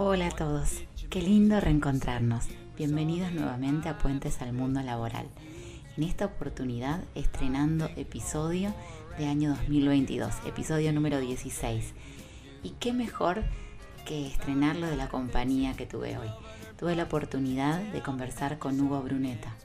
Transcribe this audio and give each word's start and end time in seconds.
Hola 0.00 0.28
a 0.28 0.30
todos, 0.30 0.84
qué 1.10 1.20
lindo 1.20 1.58
reencontrarnos. 1.58 2.44
Bienvenidos 2.76 3.32
nuevamente 3.32 3.88
a 3.88 3.98
Puentes 3.98 4.40
al 4.40 4.52
Mundo 4.52 4.80
Laboral. 4.80 5.26
En 5.96 6.04
esta 6.04 6.26
oportunidad 6.26 7.02
estrenando 7.16 7.90
episodio 7.96 8.72
de 9.18 9.26
año 9.26 9.56
2022, 9.56 10.32
episodio 10.46 10.92
número 10.92 11.18
16. 11.18 11.94
Y 12.62 12.70
qué 12.78 12.92
mejor 12.92 13.42
que 14.06 14.28
estrenarlo 14.28 14.86
de 14.86 14.94
la 14.94 15.08
compañía 15.08 15.74
que 15.74 15.86
tuve 15.86 16.16
hoy. 16.16 16.30
Tuve 16.78 16.94
la 16.94 17.02
oportunidad 17.02 17.80
de 17.80 18.00
conversar 18.00 18.60
con 18.60 18.80
Hugo 18.80 19.02
Bruneta. 19.02 19.56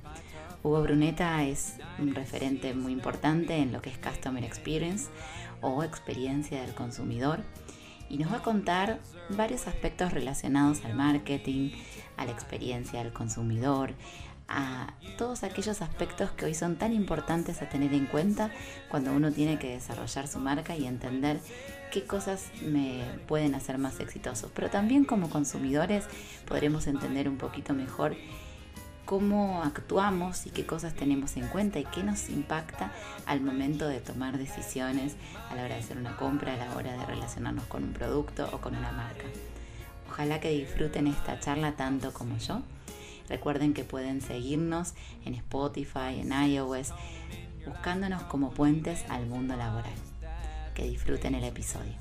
Hugo 0.63 0.81
Bruneta 0.81 1.43
es 1.43 1.75
un 2.00 2.15
referente 2.15 2.73
muy 2.73 2.91
importante 2.91 3.57
en 3.57 3.71
lo 3.71 3.84
que 3.84 3.91
es 3.91 4.00
Customer 4.00 4.43
Experience 4.43 5.11
o 5.61 5.84
experiencia 5.84 6.59
del 6.59 6.73
consumidor 6.73 7.43
y 8.10 8.18
nos 8.18 8.32
va 8.32 8.38
a 8.38 8.43
contar 8.43 9.00
varios 9.30 9.68
aspectos 9.68 10.14
relacionados 10.14 10.84
al 10.86 10.96
marketing, 10.96 11.71
a 12.18 12.26
la 12.26 12.32
experiencia 12.32 13.04
del 13.04 13.14
consumidor, 13.14 13.93
a 14.48 14.93
todos 15.18 15.43
aquellos 15.43 15.82
aspectos 15.82 16.32
que 16.32 16.46
hoy 16.46 16.54
son 16.54 16.76
tan 16.76 16.93
importantes 16.93 17.62
a 17.62 17.70
tener 17.70 17.93
en 17.93 18.06
cuenta 18.06 18.52
cuando 18.89 19.12
uno 19.14 19.32
tiene 19.32 19.57
que 19.57 19.70
desarrollar 19.70 20.28
su 20.28 20.39
marca 20.39 20.76
y 20.76 20.86
entender 20.86 21.39
qué 21.92 22.04
cosas 22.04 22.52
me 22.62 23.04
pueden 23.28 23.56
hacer 23.56 23.78
más 23.78 24.00
exitosos. 24.00 24.51
Pero 24.54 24.70
también 24.70 25.06
como 25.06 25.29
consumidores 25.29 26.06
podremos 26.48 26.88
entender 26.88 27.29
un 27.29 27.38
poquito 27.38 27.74
mejor 27.74 28.15
cómo 29.06 29.62
actuamos 29.64 30.46
y 30.46 30.50
qué 30.50 30.66
cosas 30.66 30.93
tenemos 30.93 31.36
en 31.38 31.48
cuenta 31.48 31.80
y 31.80 31.86
qué 31.86 32.03
nos 32.03 32.30
impacta 32.30 32.92
al 33.26 33.42
momento 33.42 33.88
de 33.88 34.00
tomar 34.00 34.38
decisiones 34.38 35.16
a 35.50 35.56
la 35.56 35.66
hora 35.66 35.76
de 35.76 35.81
hacer 35.81 35.98
una 35.98 36.16
compra, 36.16 36.53
a 36.53 36.58
la 36.58 36.76
hora 36.76 36.98
de 36.98 37.06
relacionarnos 37.06 37.66
con 37.66 37.84
un 37.84 37.94
producto 37.94 38.50
o 38.52 38.60
con 38.60 38.76
una 38.76 38.92
marca. 38.92 39.26
Ojalá 40.10 40.40
que 40.40 40.50
disfruten 40.50 41.08
esta 41.08 41.40
charla 41.40 41.73
tanto 41.73 42.14
como 42.14 42.38
yo. 42.38 42.62
Recuerden 43.30 43.73
que 43.73 43.84
pueden 43.84 44.22
seguirnos 44.22 44.94
en 45.26 45.34
Spotify, 45.36 46.20
en 46.20 46.32
iOS, 46.32 46.94
buscándonos 47.66 48.23
como 48.23 48.52
puentes 48.52 49.06
al 49.10 49.26
mundo 49.26 49.56
laboral. 49.56 49.94
Que 50.76 50.84
disfruten 50.84 51.36
el 51.36 51.44
episodio. 51.44 51.94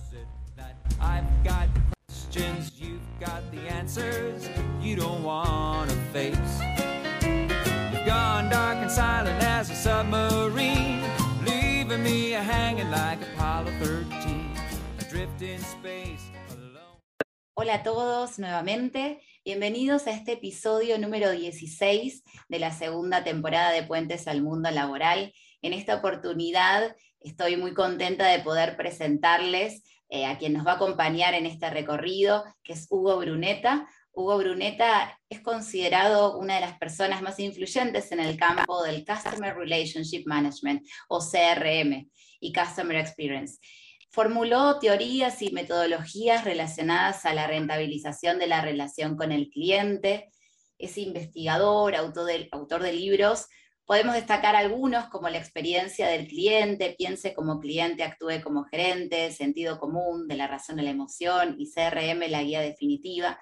Hola 17.54 17.74
a 17.74 17.82
todos 17.82 18.38
nuevamente, 18.38 19.20
bienvenidos 19.44 20.06
a 20.06 20.12
este 20.12 20.34
episodio 20.34 21.00
número 21.00 21.32
16 21.32 22.22
de 22.48 22.58
la 22.60 22.70
segunda 22.70 23.24
temporada 23.24 23.72
de 23.72 23.82
Puentes 23.82 24.28
al 24.28 24.40
Mundo 24.40 24.70
Laboral. 24.70 25.32
En 25.62 25.72
esta 25.72 25.96
oportunidad 25.96 26.94
estoy 27.18 27.56
muy 27.56 27.74
contenta 27.74 28.28
de 28.28 28.38
poder 28.38 28.76
presentarles 28.76 29.82
eh, 30.10 30.26
a 30.26 30.38
quien 30.38 30.52
nos 30.52 30.64
va 30.64 30.72
a 30.72 30.76
acompañar 30.76 31.34
en 31.34 31.46
este 31.46 31.70
recorrido, 31.70 32.44
que 32.62 32.74
es 32.74 32.86
Hugo 32.88 33.16
Bruneta. 33.16 33.88
Hugo 34.14 34.36
Bruneta 34.36 35.18
es 35.30 35.40
considerado 35.40 36.38
una 36.38 36.56
de 36.56 36.60
las 36.60 36.78
personas 36.78 37.22
más 37.22 37.38
influyentes 37.38 38.12
en 38.12 38.20
el 38.20 38.36
campo 38.36 38.82
del 38.82 39.06
Customer 39.06 39.54
Relationship 39.54 40.24
Management 40.26 40.86
o 41.08 41.20
CRM 41.20 42.10
y 42.40 42.52
Customer 42.52 42.98
Experience. 42.98 43.58
Formuló 44.10 44.78
teorías 44.78 45.40
y 45.40 45.50
metodologías 45.50 46.44
relacionadas 46.44 47.24
a 47.24 47.32
la 47.32 47.46
rentabilización 47.46 48.38
de 48.38 48.48
la 48.48 48.60
relación 48.60 49.16
con 49.16 49.32
el 49.32 49.48
cliente. 49.48 50.30
Es 50.76 50.98
investigador, 50.98 51.96
autor 51.96 52.26
de, 52.26 52.48
autor 52.52 52.82
de 52.82 52.92
libros. 52.92 53.46
Podemos 53.86 54.14
destacar 54.14 54.54
algunos 54.56 55.06
como 55.06 55.30
la 55.30 55.38
experiencia 55.38 56.06
del 56.08 56.28
cliente, 56.28 56.94
piense 56.98 57.32
como 57.32 57.60
cliente, 57.60 58.04
actúe 58.04 58.42
como 58.44 58.64
gerente, 58.64 59.32
sentido 59.32 59.80
común, 59.80 60.28
de 60.28 60.36
la 60.36 60.48
razón 60.48 60.78
a 60.78 60.82
la 60.82 60.90
emoción 60.90 61.56
y 61.58 61.72
CRM, 61.72 62.30
la 62.30 62.42
guía 62.42 62.60
definitiva 62.60 63.38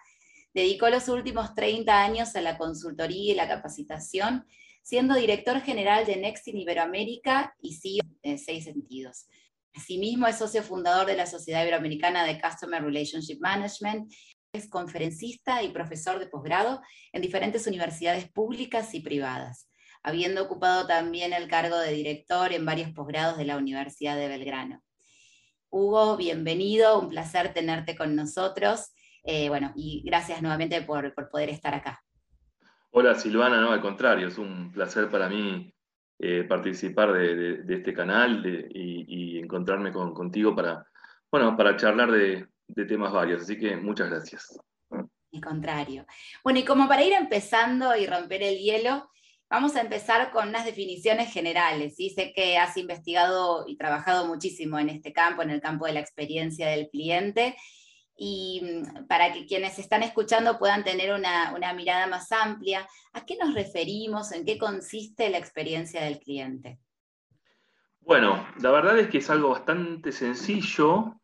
Dedicó 0.53 0.88
los 0.88 1.09
últimos 1.09 1.55
30 1.55 2.03
años 2.03 2.34
a 2.34 2.41
la 2.41 2.59
consultoría 2.59 3.33
y 3.33 3.37
la 3.37 3.49
capacitación, 3.49 4.47
siendo 4.83 5.15
director 5.15 5.61
general 5.61 6.06
de 6.06 6.16
Next 6.16 6.49
in 6.49 6.59
Iberoamérica 6.59 7.55
y 7.61 7.75
CEO 7.75 8.05
de 8.22 8.38
Seis 8.38 8.65
Sentidos. 8.65 9.27
Asimismo, 9.75 10.27
es 10.27 10.39
socio 10.39 10.62
fundador 10.62 11.06
de 11.06 11.16
la 11.16 11.27
Sociedad 11.27 11.62
Iberoamericana 11.62 12.25
de 12.25 12.41
Customer 12.41 12.83
Relationship 12.83 13.39
Management, 13.41 14.12
es 14.53 14.69
conferencista 14.69 15.62
y 15.62 15.69
profesor 15.69 16.19
de 16.19 16.27
posgrado 16.27 16.83
en 17.12 17.22
diferentes 17.22 17.69
universidades 17.69 18.28
públicas 18.28 18.94
y 18.94 19.00
privadas, 19.00 19.69
habiendo 20.03 20.43
ocupado 20.43 20.89
también 20.89 21.33
el 21.33 21.47
cargo 21.47 21.78
de 21.78 21.93
director 21.93 22.53
en 22.53 22.66
varios 22.66 22.91
posgrados 22.91 23.39
de 23.39 23.44
la 23.44 23.56
Universidad 23.56 24.16
de 24.16 24.27
Belgrano. 24.27 24.83
Hugo, 25.69 26.16
bienvenido, 26.16 26.99
un 26.99 27.10
placer 27.10 27.55
tenerte 27.55 27.94
con 27.94 28.16
nosotros. 28.16 28.91
Eh, 29.23 29.49
bueno, 29.49 29.73
y 29.77 30.03
gracias 30.05 30.41
nuevamente 30.41 30.83
por, 30.83 31.15
poder 31.31 31.51
estar 31.51 31.75
acá. 31.75 32.03
Hola 32.91 33.15
Silvana, 33.15 33.61
no, 33.61 33.71
al 33.71 33.81
contrario, 33.81 34.29
es 34.29 34.39
un 34.39 34.73
placer 34.73 35.09
para 35.11 35.29
mí 35.29 35.73
eh, 36.19 36.45
participar 36.45 37.13
de, 37.13 37.63
este 37.69 37.95
canal 37.95 38.45
y, 38.45 39.39
encontrarme 39.39 39.93
contigo 39.93 40.55
para, 40.55 40.87
bueno, 41.31 41.57
para 41.57 41.77
charlar 41.77 42.11
de, 42.11 42.49
temas 42.87 43.13
varios, 43.13 43.43
así 43.43 43.59
que 43.59 43.77
muchas 43.77 44.11
gracias. 44.11 44.59
Al 44.91 45.41
contrario. 45.41 46.07
Bueno, 46.43 46.59
y 46.59 46.65
como 46.65 46.89
para 46.89 47.05
ir 47.05 47.13
empezando 47.13 47.97
y 47.97 48.07
romper 48.07 48.43
el 48.43 48.59
hielo, 48.59 49.11
vamos 49.49 49.77
a 49.77 49.81
empezar 49.81 50.31
con 50.31 50.49
unas 50.49 50.65
definiciones 50.65 51.33
generales. 51.33 51.97
¿sí? 51.97 52.11
Sé 52.11 52.33
que 52.33 52.57
has 52.57 52.77
investigado 52.77 53.65
y 53.67 53.77
trabajado 53.77 54.27
muchísimo 54.27 54.79
en 54.79 54.89
este 54.89 55.13
campo, 55.13 55.43
en 55.43 55.51
el 55.51 55.61
campo 55.61 55.87
de 55.87 55.93
la 55.93 56.01
experiencia 56.01 56.69
del 56.69 56.89
cliente, 56.89 57.57
y 58.23 58.61
mm, 58.63 59.07
para 59.07 59.33
que 59.33 59.47
quienes 59.47 59.79
están 59.79 60.03
escuchando 60.03 60.59
puedan 60.59 60.85
tener 60.85 61.15
una, 61.15 61.73
mirada 61.75 62.07
más 62.07 62.31
amplia, 62.31 62.87
¿a 63.15 63.25
qué 63.25 63.39
nos 63.39 63.55
referimos? 63.55 64.33
¿En 64.33 64.45
qué 64.45 64.59
consiste 64.59 65.31
la 65.31 65.39
experiencia 65.39 66.05
del 66.05 66.19
cliente? 66.19 66.79
Bueno, 68.01 68.47
la 68.61 68.71
verdad 68.73 68.99
es 68.99 69.09
que 69.09 69.19
es 69.19 69.31
algo 69.31 69.49
bastante 69.49 70.13
sencillo, 70.13 71.19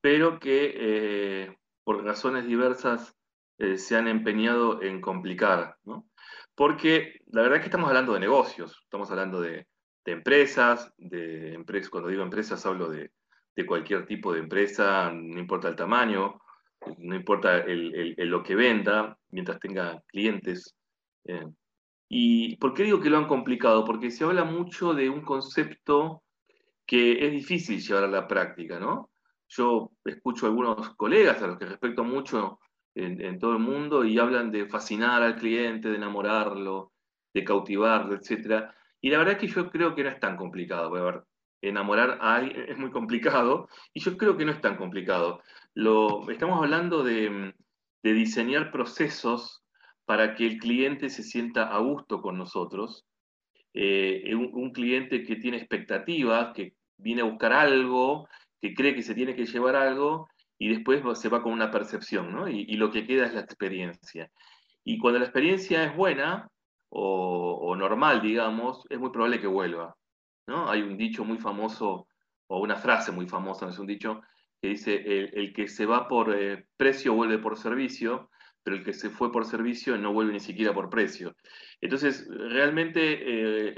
pero 0.00 0.40
que 0.40 0.74
eh, 0.74 1.56
por 1.84 2.04
razones 2.04 2.46
diversas 2.46 3.14
eh, 3.58 3.78
se 3.78 3.96
han 3.96 4.08
empeñado 4.08 4.82
en 4.82 5.00
complicar, 5.00 5.76
¿no? 5.84 6.08
Porque 6.56 7.20
la 7.28 7.42
verdad 7.42 7.58
es 7.58 7.62
que 7.62 7.68
estamos 7.68 7.88
hablando 7.88 8.14
de 8.14 8.20
negocios, 8.20 8.80
estamos 8.82 9.08
hablando 9.12 9.40
de, 9.40 9.68
de 10.04 10.12
empresas, 10.12 10.92
de 10.98 11.54
empresas, 11.54 11.90
cuando 11.90 12.08
digo 12.08 12.24
empresas 12.24 12.66
hablo 12.66 12.88
de, 12.88 13.12
de 13.54 13.66
cualquier 13.66 14.06
tipo 14.06 14.32
de 14.32 14.40
empresa, 14.40 15.10
no 15.12 15.38
importa 15.38 15.68
el 15.68 15.76
tamaño, 15.76 16.40
no 16.98 17.14
importa 17.14 17.64
lo 17.66 18.42
que 18.42 18.54
venda, 18.54 19.18
mientras 19.30 19.58
tenga 19.60 20.02
clientes. 20.06 20.74
Eh. 21.24 21.46
¿Y 22.08 22.56
por 22.56 22.74
qué 22.74 22.84
digo 22.84 23.00
que 23.00 23.10
lo 23.10 23.18
han 23.18 23.28
complicado? 23.28 23.84
Porque 23.84 24.10
se 24.10 24.24
habla 24.24 24.44
mucho 24.44 24.94
de 24.94 25.08
un 25.08 25.22
concepto 25.22 26.22
que 26.86 27.24
es 27.24 27.30
difícil 27.30 27.80
llevar 27.80 28.04
a 28.04 28.08
la 28.08 28.26
práctica, 28.26 28.80
¿no? 28.80 29.10
Yo 29.48 29.92
escucho 30.04 30.46
a 30.46 30.48
algunos 30.48 30.94
colegas 30.96 31.40
a 31.42 31.46
los 31.46 31.58
que 31.58 31.66
respeto 31.66 32.02
mucho 32.02 32.58
en, 32.94 33.38
todo 33.38 33.52
el 33.52 33.60
mundo 33.60 34.04
y 34.04 34.18
hablan 34.18 34.50
de 34.50 34.66
fascinar 34.66 35.22
al 35.22 35.36
cliente, 35.36 35.88
de 35.88 35.96
enamorarlo, 35.96 36.92
de 37.32 37.44
cautivarlo, 37.44 38.16
etc. 38.16 38.70
Y 39.00 39.10
la 39.10 39.18
verdad 39.18 39.34
es 39.34 39.40
que 39.40 39.46
yo 39.46 39.70
creo 39.70 39.94
que 39.94 40.02
no 40.02 40.10
es 40.10 40.18
tan 40.18 40.36
complicado. 40.36 40.90
Enamorar 41.62 42.18
es 42.68 42.76
muy 42.78 42.90
complicado 42.90 43.68
y 43.92 44.00
yo 44.00 44.16
creo 44.16 44.36
que 44.36 44.44
no 44.44 44.52
es 44.52 44.60
tan 44.60 44.76
complicado. 44.76 45.42
Lo, 45.74 46.28
estamos 46.30 46.58
hablando 46.62 47.02
de, 47.02 47.54
diseñar 48.02 48.72
procesos 48.72 49.62
para 50.06 50.34
que 50.34 50.46
el 50.46 50.58
cliente 50.58 51.10
se 51.10 51.22
sienta 51.22 51.64
a 51.68 51.78
gusto 51.78 52.22
con 52.22 52.38
nosotros. 52.38 53.04
Eh, 53.74 54.34
un, 54.34 54.72
cliente 54.72 55.22
que 55.22 55.36
tiene 55.36 55.58
expectativas, 55.58 56.52
que 56.54 56.74
viene 56.96 57.22
a 57.22 57.26
buscar 57.26 57.52
algo, 57.52 58.26
que 58.60 58.74
cree 58.74 58.94
que 58.94 59.02
se 59.02 59.14
tiene 59.14 59.36
que 59.36 59.46
llevar 59.46 59.76
algo 59.76 60.28
y 60.58 60.68
después 60.68 61.02
se 61.18 61.28
va 61.28 61.42
con 61.42 61.52
una 61.52 61.70
percepción, 61.70 62.32
¿no? 62.32 62.48
y, 62.48 62.74
lo 62.74 62.90
que 62.90 63.06
queda 63.06 63.26
es 63.26 63.34
la 63.34 63.40
experiencia. 63.40 64.30
Y 64.84 64.98
cuando 64.98 65.18
la 65.18 65.26
experiencia 65.26 65.84
es 65.84 65.94
buena 65.94 66.48
o 66.88 67.76
normal, 67.76 68.20
digamos, 68.20 68.84
es 68.90 68.98
muy 68.98 69.10
probable 69.10 69.40
que 69.40 69.46
vuelva. 69.46 69.94
Hay 70.46 70.82
un 70.82 70.96
dicho 70.96 71.24
muy 71.24 71.38
famoso, 71.38 72.08
o 72.48 72.60
una 72.60 72.76
frase 72.76 73.12
muy 73.12 73.28
famosa, 73.28 73.66
no 73.66 73.72
es 73.72 73.78
un 73.78 73.86
dicho, 73.86 74.20
que 74.60 74.68
dice, 74.68 75.30
el, 75.32 75.52
que 75.52 75.68
se 75.68 75.86
va 75.86 76.08
por 76.08 76.34
eh, 76.34 76.66
precio 76.76 77.14
vuelve 77.14 77.38
por 77.38 77.56
servicio, 77.56 78.30
pero 78.62 78.76
el 78.76 78.84
que 78.84 78.92
se 78.92 79.10
fue 79.10 79.32
por 79.32 79.46
servicio 79.46 79.96
no 79.96 80.12
vuelve 80.12 80.32
ni 80.32 80.40
siquiera 80.40 80.74
por 80.74 80.90
precio. 80.90 81.34
Entonces, 81.80 82.28
realmente 82.28 83.00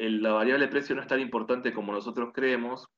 eh, 0.05 0.11
la 0.11 0.32
variable 0.32 0.67
de 0.67 0.73
precio 0.73 0.94
no 0.94 1.03
es 1.03 1.06
tan 1.06 1.20
importante 1.20 1.73
como 1.73 1.93
nosotros 1.93 2.31
creemos 2.35 2.88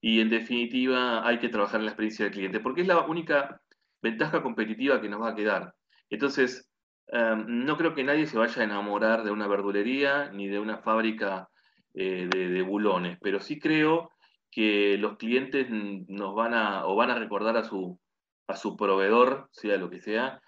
y 0.00 0.20
en 0.20 0.30
definitiva 0.30 1.26
hay 1.26 1.38
que 1.38 1.48
trabajar 1.48 1.80
en 1.80 1.86
la 1.86 1.92
experiencia 1.92 2.24
del 2.24 2.34
cliente, 2.34 2.60
porque 2.60 2.80
es 2.80 2.86
la 2.86 3.00
única 3.00 3.60
ventaja 4.02 4.42
competitiva 4.42 5.00
que 5.00 5.08
nos 5.08 5.20
va 5.20 5.30
a 5.30 5.34
quedar. 5.34 5.74
Entonces, 6.08 6.68
em, 7.08 7.64
no 7.64 7.76
creo 7.76 7.94
que 7.94 8.04
nadie 8.04 8.26
se 8.26 8.38
vaya 8.38 8.62
a 8.62 8.64
enamorar 8.64 9.24
de 9.24 9.30
una 9.30 9.46
verdulería 9.46 10.30
ni 10.32 10.48
de 10.48 10.58
una 10.58 10.78
fábrica 10.78 11.48
eh, 11.94 12.28
de, 12.30 12.62
bulones, 12.62 13.18
pero 13.20 13.40
sí 13.40 13.58
creo 13.58 14.10
que 14.50 14.96
los 14.98 15.16
clientes 15.16 15.66
nos 15.70 16.34
van 16.34 16.54
a, 16.54 16.86
o 16.86 16.94
van 16.94 17.10
a 17.10 17.18
recordar 17.18 17.56
a 17.56 17.64
su, 17.64 17.98
a 18.46 18.56
su 18.56 18.76
proveedor, 18.76 19.48
sea 19.52 19.76
lo 19.76 19.90
que 19.90 20.00
sea, 20.00 20.40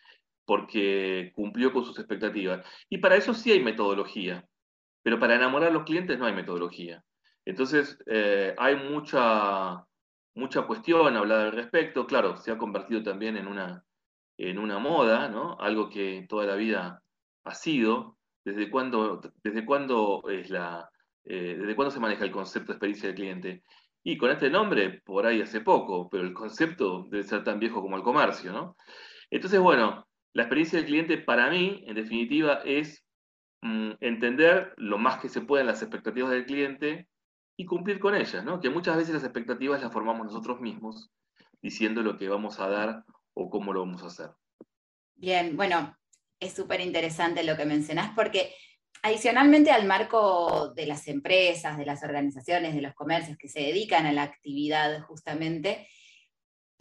porque 0.44 1.33
cumplió 1.35 1.73
con 1.73 1.85
sus 1.85 1.99
expectativas. 1.99 2.67
Y 2.89 2.99
para 2.99 3.17
eso 3.17 3.35
sí 3.35 3.53
hay 3.53 3.61
metodología, 3.61 4.47
pero 5.03 5.19
para 5.19 5.37
enamorar 5.37 5.71
a 5.71 5.73
los 5.73 5.85
clientes 5.85 6.19
no 6.19 6.27
hay 6.27 6.33
metodología. 6.35 7.05
Entonces, 7.44 7.99
eh, 8.06 8.55
hay 8.59 8.77
mucha, 8.77 9.85
mucha 10.35 10.62
cuestión 10.62 11.17
hablada 11.17 11.44
al 11.44 11.53
respecto. 11.53 12.06
Claro, 12.06 12.37
se 12.37 12.53
ha 12.53 12.59
convertido 12.59 13.03
también 13.03 13.37
en 13.37 13.49
una, 13.49 13.85
en 14.39 14.59
una 14.59 14.79
moda, 14.79 15.29
¿no? 15.29 15.56
Algo 15.59 15.89
que 15.89 16.25
toda 16.29 16.47
la 16.47 16.55
vida 16.55 17.03
ha 17.44 17.55
sido. 17.55 18.17
¿Desde 18.44 18.71
cuándo, 18.71 19.21
desde 19.43 19.65
cuándo 19.65 20.23
es 20.29 20.50
la, 20.50 20.92
eh, 21.25 21.57
desde 21.59 21.77
cuándo 21.77 21.91
se 21.91 22.01
maneja 22.01 22.25
el 22.25 22.31
concepto 22.31 22.73
de 22.73 22.77
experiencia 22.77 23.09
del 23.09 23.17
cliente? 23.17 23.63
Y 24.05 24.17
con 24.17 24.31
este 24.31 24.51
nombre, 24.51 25.01
por 25.05 25.27
ahí 25.27 25.41
hace 25.41 25.61
poco, 25.61 26.09
pero 26.11 26.25
el 26.25 26.33
concepto 26.33 27.07
debe 27.11 27.23
ser 27.23 27.45
tan 27.45 27.61
viejo 27.61 27.81
como 27.81 27.97
el 27.97 28.03
comercio, 28.03 28.53
¿no? 28.53 28.77
Entonces, 29.31 29.61
bueno, 29.61 30.07
la 30.33 30.43
experiencia 30.43 30.79
del 30.79 30.87
cliente 30.87 31.19
para 31.19 31.51
mí, 31.51 31.85
en 31.87 31.95
definitiva, 31.95 32.63
es 32.65 33.05
mm, 33.61 33.93
entender 34.01 34.75
lo 34.77 34.99
más 34.99 35.21
que 35.21 35.29
se 35.29 35.43
pueda 35.43 35.63
las 35.63 35.83
expectativas 35.83 36.31
del 36.31 36.47
cliente 36.47 37.09
y 37.57 37.65
cumplir 37.65 38.01
con 38.01 38.15
ellas, 38.15 38.45
¿no? 38.45 38.61
Que 38.61 38.71
muchas 38.71 38.97
veces 38.97 39.15
las 39.15 39.25
expectativas 39.25 39.83
las 39.83 39.93
formamos 39.93 40.27
nosotros 40.27 40.61
mismos, 40.61 41.11
diciendo 41.61 42.03
lo 42.03 42.19
que 42.19 42.29
vamos 42.29 42.59
a 42.59 42.69
dar 42.69 43.05
o 43.35 43.51
cómo 43.51 43.73
lo 43.73 43.81
vamos 43.81 44.03
a 44.03 44.07
hacer. 44.07 44.31
Bien, 45.15 45.57
bueno, 45.57 45.97
es 46.41 46.55
súper 46.55 46.81
interesante 46.81 47.45
lo 47.45 47.57
que 47.57 47.65
mencionás 47.65 48.13
porque 48.17 48.53
adicionalmente 49.03 49.71
al 49.71 49.87
marco 49.87 50.73
de 50.75 50.87
las 50.87 51.09
empresas, 51.09 51.77
de 51.77 51.85
las 51.85 52.03
organizaciones, 52.03 52.75
de 52.75 52.83
los 52.83 52.95
comercios 52.95 53.37
que 53.37 53.49
se 53.49 53.61
dedican 53.61 54.07
a 54.07 54.13
la 54.13 54.23
actividad 54.23 55.03
justamente, 55.03 55.89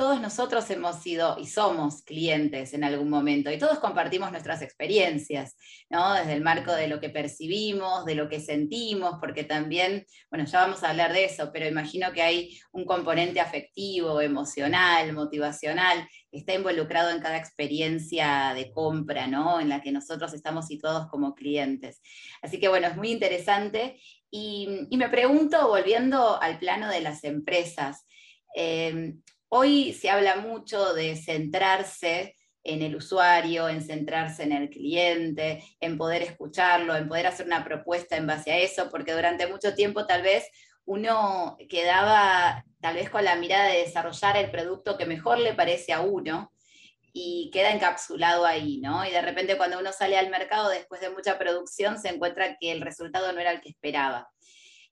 todos 0.01 0.19
nosotros 0.19 0.67
hemos 0.71 1.03
sido 1.03 1.37
y 1.37 1.45
somos 1.45 2.01
clientes 2.01 2.73
en 2.73 2.83
algún 2.83 3.07
momento 3.07 3.51
y 3.51 3.59
todos 3.59 3.77
compartimos 3.77 4.31
nuestras 4.31 4.63
experiencias, 4.63 5.55
¿no? 5.91 6.15
Desde 6.15 6.33
el 6.33 6.41
marco 6.41 6.73
de 6.73 6.87
lo 6.87 6.99
que 6.99 7.11
percibimos, 7.11 8.03
de 8.05 8.15
lo 8.15 8.27
que 8.27 8.39
sentimos, 8.39 9.17
porque 9.19 9.43
también, 9.43 10.07
bueno, 10.31 10.45
ya 10.45 10.61
vamos 10.61 10.81
a 10.81 10.89
hablar 10.89 11.13
de 11.13 11.25
eso, 11.25 11.51
pero 11.53 11.67
imagino 11.67 12.13
que 12.13 12.23
hay 12.23 12.59
un 12.71 12.85
componente 12.85 13.41
afectivo, 13.41 14.21
emocional, 14.21 15.13
motivacional, 15.13 16.07
que 16.31 16.39
está 16.39 16.55
involucrado 16.55 17.11
en 17.11 17.21
cada 17.21 17.37
experiencia 17.37 18.55
de 18.55 18.71
compra, 18.71 19.27
¿no? 19.27 19.59
En 19.59 19.69
la 19.69 19.83
que 19.83 19.91
nosotros 19.91 20.33
estamos 20.33 20.65
situados 20.65 21.09
como 21.11 21.35
clientes. 21.35 22.01
Así 22.41 22.59
que, 22.59 22.69
bueno, 22.69 22.87
es 22.87 22.97
muy 22.97 23.11
interesante. 23.11 24.01
Y, 24.31 24.87
me 24.97 25.09
pregunto, 25.09 25.67
volviendo 25.67 26.41
al 26.41 26.57
plano 26.57 26.89
de 26.89 27.01
las 27.01 27.23
empresas, 27.23 28.07
eh, 28.55 29.13
Hoy 29.53 29.91
se 29.91 30.09
habla 30.09 30.37
mucho 30.37 30.93
de 30.93 31.17
centrarse 31.17 32.37
en 32.63 32.81
el 32.81 32.95
usuario, 32.95 33.67
en 33.67 33.81
centrarse 33.81 34.43
en 34.43 34.53
el 34.53 34.69
cliente, 34.69 35.61
en 35.81 35.97
poder 35.97 36.21
escucharlo, 36.21 36.95
en 36.95 37.09
poder 37.09 37.27
hacer 37.27 37.47
una 37.47 37.65
propuesta 37.65 38.15
en 38.15 38.27
base 38.27 38.53
a 38.53 38.59
eso, 38.59 38.89
porque 38.89 39.11
durante 39.11 39.47
mucho 39.47 39.75
tiempo 39.75 40.05
tal 40.07 40.21
vez 40.21 40.45
uno 40.85 41.57
quedaba 41.67 42.63
tal 42.79 42.95
vez 42.95 43.09
con 43.09 43.25
la 43.25 43.35
mirada 43.35 43.65
de 43.65 43.79
desarrollar 43.79 44.37
el 44.37 44.51
producto 44.51 44.97
que 44.97 45.05
mejor 45.05 45.37
le 45.37 45.53
parece 45.53 45.91
a 45.91 45.99
uno 45.99 46.53
y 47.11 47.49
queda 47.51 47.73
encapsulado 47.73 48.45
ahí, 48.45 48.79
¿no? 48.79 49.05
Y 49.05 49.11
de 49.11 49.21
repente 49.21 49.57
cuando 49.57 49.79
uno 49.79 49.91
sale 49.91 50.17
al 50.17 50.29
mercado 50.29 50.69
después 50.69 51.01
de 51.01 51.09
mucha 51.09 51.37
producción 51.37 51.99
se 51.99 52.07
encuentra 52.07 52.55
que 52.57 52.71
el 52.71 52.79
resultado 52.79 53.33
no 53.33 53.41
era 53.41 53.51
el 53.51 53.59
que 53.59 53.67
esperaba. 53.67 54.31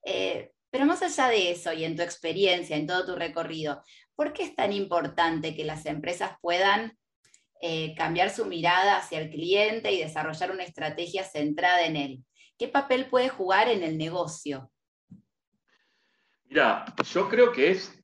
Eh, 0.04 0.52
pero 0.70 0.86
más 0.86 1.02
allá 1.02 1.28
de 1.28 1.50
eso 1.50 1.72
y 1.72 1.84
en 1.84 1.96
tu 1.96 2.02
experiencia, 2.02 2.76
en 2.76 2.86
todo 2.86 3.04
tu 3.04 3.16
recorrido, 3.16 3.82
¿por 4.20 4.34
qué 4.34 4.42
es 4.42 4.54
tan 4.54 4.70
importante 4.70 5.56
que 5.56 5.64
las 5.64 5.86
empresas 5.86 6.32
puedan 6.42 6.92
eh, 7.62 7.94
cambiar 7.94 8.28
su 8.28 8.44
mirada 8.44 8.98
hacia 8.98 9.18
el 9.18 9.30
cliente 9.30 9.92
y 9.92 9.98
desarrollar 9.98 10.50
una 10.50 10.62
estrategia 10.62 11.24
centrada 11.24 11.86
en 11.86 11.96
él? 11.96 12.24
¿Qué 12.58 12.68
papel 12.68 13.08
puede 13.08 13.30
jugar 13.30 13.68
en 13.68 13.82
el 13.82 13.96
negocio? 13.96 14.70
Mira, 16.44 16.84
yo 17.02 17.30
creo 17.30 17.50
que 17.50 17.70
es 17.70 17.98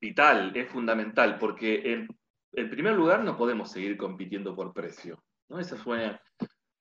vital, 0.00 0.56
es 0.56 0.70
fundamental, 0.70 1.36
porque 1.38 2.06
en, 2.54 2.70
primer 2.70 2.94
lugar 2.94 3.22
no 3.22 3.36
podemos 3.36 3.70
seguir 3.70 3.98
compitiendo 3.98 4.56
por 4.56 4.72
precio. 4.72 5.22
¿no? 5.50 5.60
Esa 5.60 5.76
fue 5.76 6.18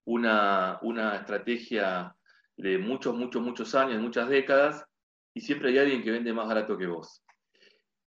una, 0.05 0.79
una 0.81 1.17
estrategia 1.17 2.15
de 2.55 2.77
muchos, 2.77 3.13
muchos, 3.17 3.41
muchos 3.41 3.75
años, 3.75 4.01
muchas 4.01 4.29
décadas, 4.29 4.85
y 5.33 5.41
siempre 5.41 5.71
hay 5.71 5.79
alguien 5.79 6.01
que 6.01 6.11
vende 6.11 6.31
más 6.31 6.47
barato 6.47 6.77
que 6.77 6.87
vos. 6.87 7.21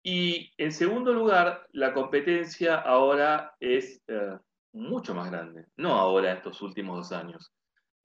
Y 0.02 0.52
en 0.58 0.72
segundo 0.72 1.12
lugar, 1.12 1.66
la 1.72 1.94
competencia 1.94 2.76
ahora 2.76 3.54
es 3.60 4.02
eh, 4.08 4.36
mucho 4.72 5.14
más 5.14 5.30
grande, 5.30 5.66
no 5.76 5.94
ahora 5.94 6.32
estos 6.32 6.60
últimos 6.62 6.96
dos 6.96 7.12
años. 7.12 7.52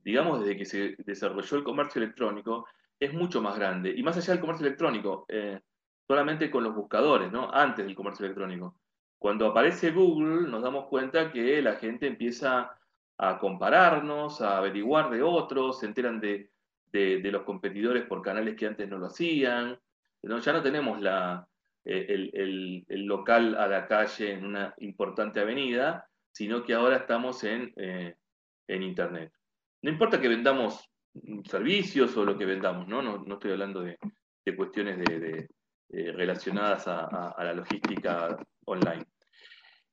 Digamos, 0.03 0.41
desde 0.41 0.57
que 0.57 0.65
se 0.65 0.95
desarrolló 0.99 1.57
el 1.57 1.63
comercio 1.63 2.01
electrónico, 2.01 2.67
es 2.99 3.13
mucho 3.13 3.41
más 3.41 3.57
grande. 3.57 3.93
Y 3.95 4.03
más 4.03 4.15
allá 4.17 4.33
del 4.33 4.41
comercio 4.41 4.65
electrónico, 4.65 5.25
eh, 5.27 5.59
solamente 6.07 6.51
con 6.51 6.63
los 6.63 6.75
buscadores, 6.75 7.31
¿no? 7.31 7.51
Antes 7.51 7.85
del 7.85 7.95
comercio 7.95 8.25
electrónico. 8.25 8.75
Cuando 9.17 9.47
aparece 9.47 9.91
Google, 9.91 10.47
nos 10.49 10.61
damos 10.61 10.85
cuenta 10.85 11.31
que 11.31 11.61
la 11.61 11.75
gente 11.75 12.07
empieza 12.07 12.77
a 13.17 13.39
compararnos, 13.39 14.41
a 14.41 14.57
averiguar 14.57 15.09
de 15.09 15.23
otros, 15.23 15.79
se 15.79 15.87
enteran 15.87 16.19
de, 16.19 16.51
los 16.93 17.43
competidores 17.43 18.03
por 18.05 18.21
canales 18.21 18.55
que 18.55 18.67
antes 18.67 18.87
no 18.87 18.99
lo 18.99 19.07
hacían. 19.07 19.79
Ya 20.21 20.53
no 20.53 20.61
tenemos 20.61 21.01
la, 21.01 21.47
eh, 21.89 22.31
el, 22.33 23.05
local 23.05 23.55
a 23.55 23.67
la 23.67 23.87
calle 23.87 24.33
en 24.33 24.45
una 24.45 24.73
importante 24.79 25.39
avenida, 25.39 26.05
sino 26.31 26.63
que 26.63 26.73
ahora 26.73 26.97
estamos 26.97 27.43
en, 27.43 27.73
eh, 27.77 28.15
Internet. 28.67 29.31
No 29.81 29.89
importa 29.89 30.19
que 30.19 30.27
vendamos 30.27 30.89
servicios 31.45 32.15
o 32.17 32.25
lo 32.25 32.37
que 32.37 32.45
vendamos, 32.45 32.87
no, 32.87 33.01
no, 33.01 33.33
estoy 33.33 33.51
hablando 33.51 33.81
de, 33.81 33.97
cuestiones 34.55 34.99
de, 34.99 35.47
eh, 35.89 36.11
relacionadas 36.11 36.87
a, 36.87 37.29
a, 37.29 37.43
la 37.45 37.53
logística 37.53 38.37
online. 38.65 39.05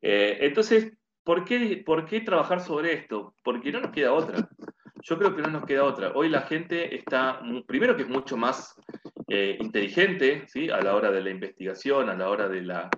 entonces, 0.00 0.92
¿Por 1.24 1.44
qué, 1.44 1.82
¿Por 1.84 2.04
qué 2.04 2.20
trabajar 2.20 2.60
sobre 2.60 2.92
esto? 2.92 3.34
Porque 3.42 3.72
no 3.72 3.80
nos 3.80 3.92
queda 3.92 4.12
otra. 4.12 4.48
Yo 5.06 5.18
creo 5.18 5.36
que 5.36 5.42
no 5.42 5.50
nos 5.50 5.66
queda 5.66 5.84
otra. 5.84 6.12
Hoy 6.14 6.30
la 6.30 6.40
gente 6.42 6.96
está, 6.96 7.40
primero 7.66 7.94
que 7.94 8.04
es 8.04 8.08
mucho 8.08 8.38
más 8.38 8.74
eh, 9.28 9.58
inteligente 9.60 10.46
¿sí? 10.48 10.70
a 10.70 10.80
la 10.80 10.96
hora 10.96 11.10
de 11.10 11.20
la 11.20 11.28
investigación, 11.28 12.08
a 12.08 12.14
la 12.14 12.30
hora 12.30 12.48
de 12.48 12.62
la, 12.62 12.88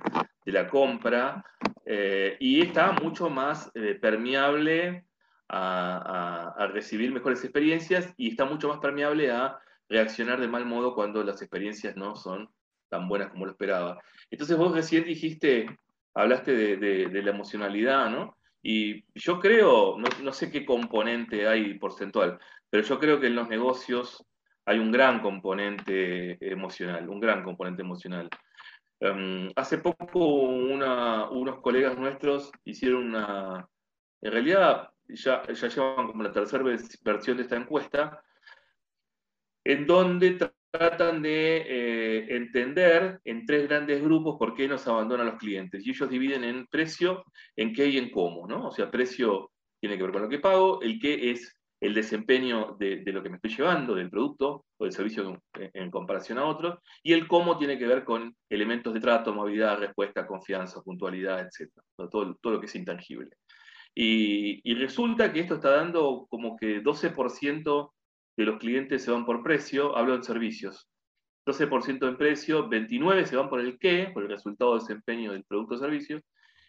de 0.45 0.53
la 0.53 0.69
compra, 0.69 1.45
eh, 1.85 2.37
y 2.39 2.63
está 2.63 2.93
mucho 2.93 3.29
más 3.29 3.73
eh, 3.75 3.99
permeable 4.01 5.05
a, 5.49 6.55
a, 6.57 6.67
recibir 6.69 7.11
mejores 7.11 7.43
experiencias 7.43 8.15
y 8.17 8.31
está 8.31 8.45
mucho 8.45 8.69
más 8.69 8.79
permeable 8.79 9.33
a 9.33 9.59
reaccionar 9.89 10.41
de 10.41 10.49
mal 10.49 10.65
modo 10.65 10.95
cuando 10.95 11.25
las 11.25 11.43
experiencias 11.43 11.97
no 11.97 12.15
son 12.15 12.49
tan 12.89 13.09
buenas 13.09 13.31
como 13.31 13.47
lo 13.47 13.51
esperaba. 13.51 14.01
Entonces 14.31 14.57
vos 14.57 14.73
recién 14.73 15.05
dijiste 15.05 15.67
hablaste 16.17 16.77
de, 16.77 17.23
la 17.23 17.31
emocionalidad, 17.31 18.11
¿no? 18.11 18.36
Y 18.68 19.04
yo 19.14 19.38
creo, 19.38 19.96
no, 19.96 20.32
sé 20.32 20.50
qué 20.50 20.66
componente 20.66 21.46
hay 21.46 21.78
porcentual, 21.78 22.40
pero 22.68 22.82
yo 22.82 22.99
creo 22.99 23.20
que 23.20 23.28
en 23.28 23.37
los 23.37 23.49
negocios 23.49 24.26
hay 24.64 24.80
un 24.80 24.90
gran 24.90 25.20
componente 25.20 26.37
emocional, 26.40 27.08
un 27.08 27.20
gran 27.20 27.44
componente 27.44 27.82
emocional. 27.82 28.28
Em, 28.99 29.49
hace 29.54 29.78
poco 29.78 30.18
unos 30.18 31.61
colegas 31.61 31.96
nuestros 31.96 32.50
hicieron 32.64 33.04
una, 33.04 33.68
en 34.20 34.32
realidad 34.32 34.90
ya, 35.11 35.46
ya 35.46 35.68
llevan 35.68 36.08
como 36.08 36.25
la 36.25 36.32
tercera 36.32 36.64
versión 37.04 37.37
de 37.37 37.44
esta 37.44 37.54
encuesta, 37.54 38.20
en 39.62 39.87
donde 39.87 40.50
tratan 40.78 41.23
de 41.23 41.56
eh, 41.66 42.37
entender 42.37 43.21
en 43.25 43.47
tres 43.47 43.68
grandes 43.68 44.02
grupos 44.02 44.37
por 44.38 44.54
qué 44.54 44.68
nos 44.68 44.87
abandonan 44.87 45.26
los 45.26 45.37
clientes. 45.37 45.87
Y 45.87 45.90
ellos 45.90 46.11
dividen 46.11 46.45
en 46.45 46.66
precio, 46.66 47.25
en 47.56 47.73
qué 47.73 47.88
y 47.88 47.99
en 47.99 48.11
cómo, 48.11 48.47
¿no? 48.47 48.68
O 48.68 48.71
sea, 48.71 48.90
precio 48.90 49.52
tiene 49.80 49.97
que 49.97 50.02
ver 50.02 50.12
con 50.12 50.23
lo 50.23 50.28
que 50.28 50.38
pago, 50.38 50.80
el 50.83 50.99
qué 50.99 51.30
es 51.30 51.56
el 51.80 51.95
desempeño 51.95 52.76
de, 52.78 53.02
lo 53.06 53.23
que 53.23 53.28
me 53.28 53.37
estoy 53.37 53.54
llevando, 53.54 53.95
del 53.95 54.11
producto 54.11 54.64
o 54.78 54.85
del 54.85 54.92
servicio 54.92 55.42
en, 55.54 55.90
comparación 55.90 56.38
a 56.38 56.45
otros, 56.45 56.78
y 57.02 57.12
el 57.12 57.28
cómo 57.28 57.59
tiene 57.59 57.78
que 57.78 57.87
ver 57.87 58.04
con 58.04 58.35
elementos 58.49 58.95
de 58.95 59.00
trato, 59.00 59.35
movilidad, 59.35 59.78
respuesta, 59.78 60.26
confianza, 60.26 60.83
puntualidad, 60.83 61.40
etc. 61.40 61.71
Todo, 62.11 62.37
lo 62.42 62.61
que 62.61 62.66
es 62.66 62.75
intangible. 62.75 63.30
Y, 63.95 64.61
y 64.71 64.75
resulta 64.75 65.33
que 65.33 65.40
esto 65.40 65.56
está 65.56 65.71
dando 65.71 66.26
como 66.28 66.56
que 66.56 66.83
12% 66.83 67.92
de 68.37 68.45
los 68.45 68.59
clientes 68.59 69.02
se 69.02 69.11
van 69.11 69.25
por 69.25 69.43
precio, 69.43 69.97
hablo 69.97 70.14
en 70.14 70.23
servicios. 70.23 70.88
12% 71.47 72.09
en 72.09 72.16
precio, 72.16 72.69
29% 72.69 73.25
se 73.25 73.37
van 73.37 73.49
por 73.49 73.61
el 73.61 73.78
qué, 73.78 74.11
por 74.12 74.25
el 74.25 74.28
resultado 74.28 74.75
de 74.75 74.81
desempeño 74.81 75.33
del 75.33 75.45
producto 75.45 75.76
o 75.76 75.78
servicio, 75.78 76.21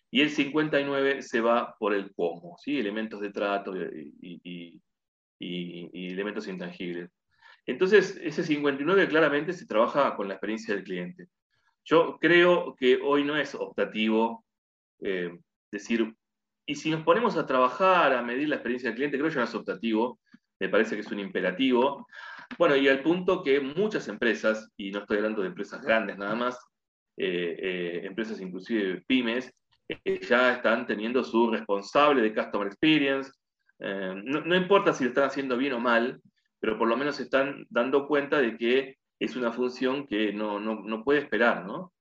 y 0.09 0.21
el 0.21 0.29
59 0.29 1.21
se 1.21 1.41
va 1.41 1.75
por 1.77 1.93
el 1.93 2.13
cómo, 2.15 2.57
¿sí? 2.59 2.77
elementos 2.77 3.19
de 3.19 3.31
trato 3.31 3.73
y, 3.75 4.81
elementos 5.39 6.47
intangibles. 6.47 7.11
Entonces, 7.65 8.17
ese 8.23 8.43
59 8.43 9.07
claramente 9.07 9.51
se 9.51 9.65
trabaja 9.65 10.15
con 10.15 10.27
la 10.27 10.35
experiencia 10.35 10.73
del 10.73 10.83
cliente. 10.83 11.27
Yo 11.83 12.17
creo 12.19 12.75
que 12.75 12.99
hoy 13.03 13.23
no 13.23 13.35
es 13.35 13.53
optativo 13.55 14.45
eh, 15.01 15.37
decir, 15.71 16.15
y 16.65 16.75
si 16.75 16.89
nos 16.89 17.03
ponemos 17.03 17.35
a 17.35 17.45
trabajar, 17.45 18.13
a 18.13 18.21
medir 18.21 18.49
la 18.49 18.55
experiencia 18.55 18.89
del 18.89 18.95
cliente, 18.95 19.17
creo 19.17 19.29
que 19.29 19.37
no 19.37 19.43
es 19.43 19.55
optativo, 19.55 20.19
me 20.59 20.69
parece 20.69 20.95
que 20.95 21.01
es 21.01 21.11
un 21.11 21.19
imperativo. 21.19 22.07
Bueno, 22.57 22.75
y 22.75 22.87
al 22.87 23.01
punto 23.01 23.43
que 23.43 23.59
muchas 23.59 24.07
empresas, 24.07 24.71
y 24.77 24.91
no 24.91 24.99
estoy 24.99 25.17
hablando 25.17 25.41
de 25.41 25.49
empresas 25.49 25.81
grandes 25.81 26.17
nada 26.17 26.35
más, 26.35 26.57
eh, 27.17 27.55
eh, 27.59 28.01
empresas 28.05 28.39
inclusive 28.41 29.03
pymes, 29.07 29.51
eh, 29.87 30.19
ya 30.21 30.53
están 30.53 30.85
teniendo 30.85 31.23
su 31.23 31.49
responsable 31.51 32.21
de 32.21 32.33
Customer 32.33 32.67
Experience. 32.67 33.31
No, 33.79 34.55
importa 34.55 34.93
si 34.93 35.03
lo 35.03 35.09
están 35.09 35.25
haciendo 35.25 35.55
bien 35.55 35.73
o 35.73 35.79
mal, 35.79 36.19
pero 36.59 36.77
por 36.77 36.87
lo 36.87 36.97
menos 36.97 37.17
se 37.17 37.23
están 37.23 37.65
dando 37.69 38.07
cuenta 38.07 38.39
de 38.39 38.57
que 38.57 38.97
es 39.19 39.35
una 39.35 39.51
función 39.51 40.07
que 40.07 40.33
no, 40.33 40.59
no 40.59 41.03
puede 41.03 41.19
esperar. 41.19 41.65
¿no? 41.65 41.93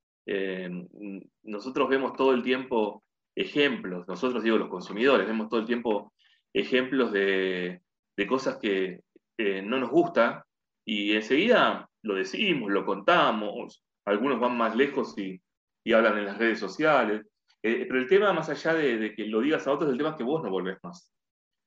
nosotros 1.44 1.88
vemos 1.88 2.14
todo 2.14 2.32
el 2.32 2.42
tiempo 2.42 3.04
ejemplos, 3.36 4.08
nosotros 4.08 4.42
digo 4.42 4.56
los 4.56 4.70
consumidores, 4.70 5.26
vemos 5.26 5.48
todo 5.48 5.60
el 5.60 5.66
tiempo 5.66 6.12
ejemplos 6.52 7.12
de, 7.12 7.82
de 8.16 8.26
cosas 8.26 8.58
que 8.58 9.00
no 9.38 9.78
nos 9.78 9.90
gustan 9.90 10.42
y 10.84 11.12
enseguida 11.12 11.88
lo 12.02 12.14
decimos, 12.14 12.70
lo 12.70 12.86
contamos, 12.86 13.84
algunos 14.06 14.40
van 14.40 14.56
más 14.56 14.74
lejos 14.74 15.18
y, 15.18 15.40
y 15.84 15.92
hablan 15.92 16.18
en 16.18 16.24
las 16.24 16.38
redes 16.38 16.58
sociales, 16.58 17.26
eh, 17.62 17.84
pero 17.88 17.98
el 17.98 18.08
tema, 18.08 18.32
más 18.32 18.48
allá 18.48 18.74
de, 18.74 19.12
que 19.14 19.26
lo 19.26 19.40
digas 19.40 19.66
a 19.66 19.72
otros, 19.72 19.90
el 19.90 19.98
tema 19.98 20.10
es 20.10 20.16
que 20.16 20.22
vos 20.22 20.40
no 20.40 20.50
volvés 20.50 20.78
más. 20.84 21.12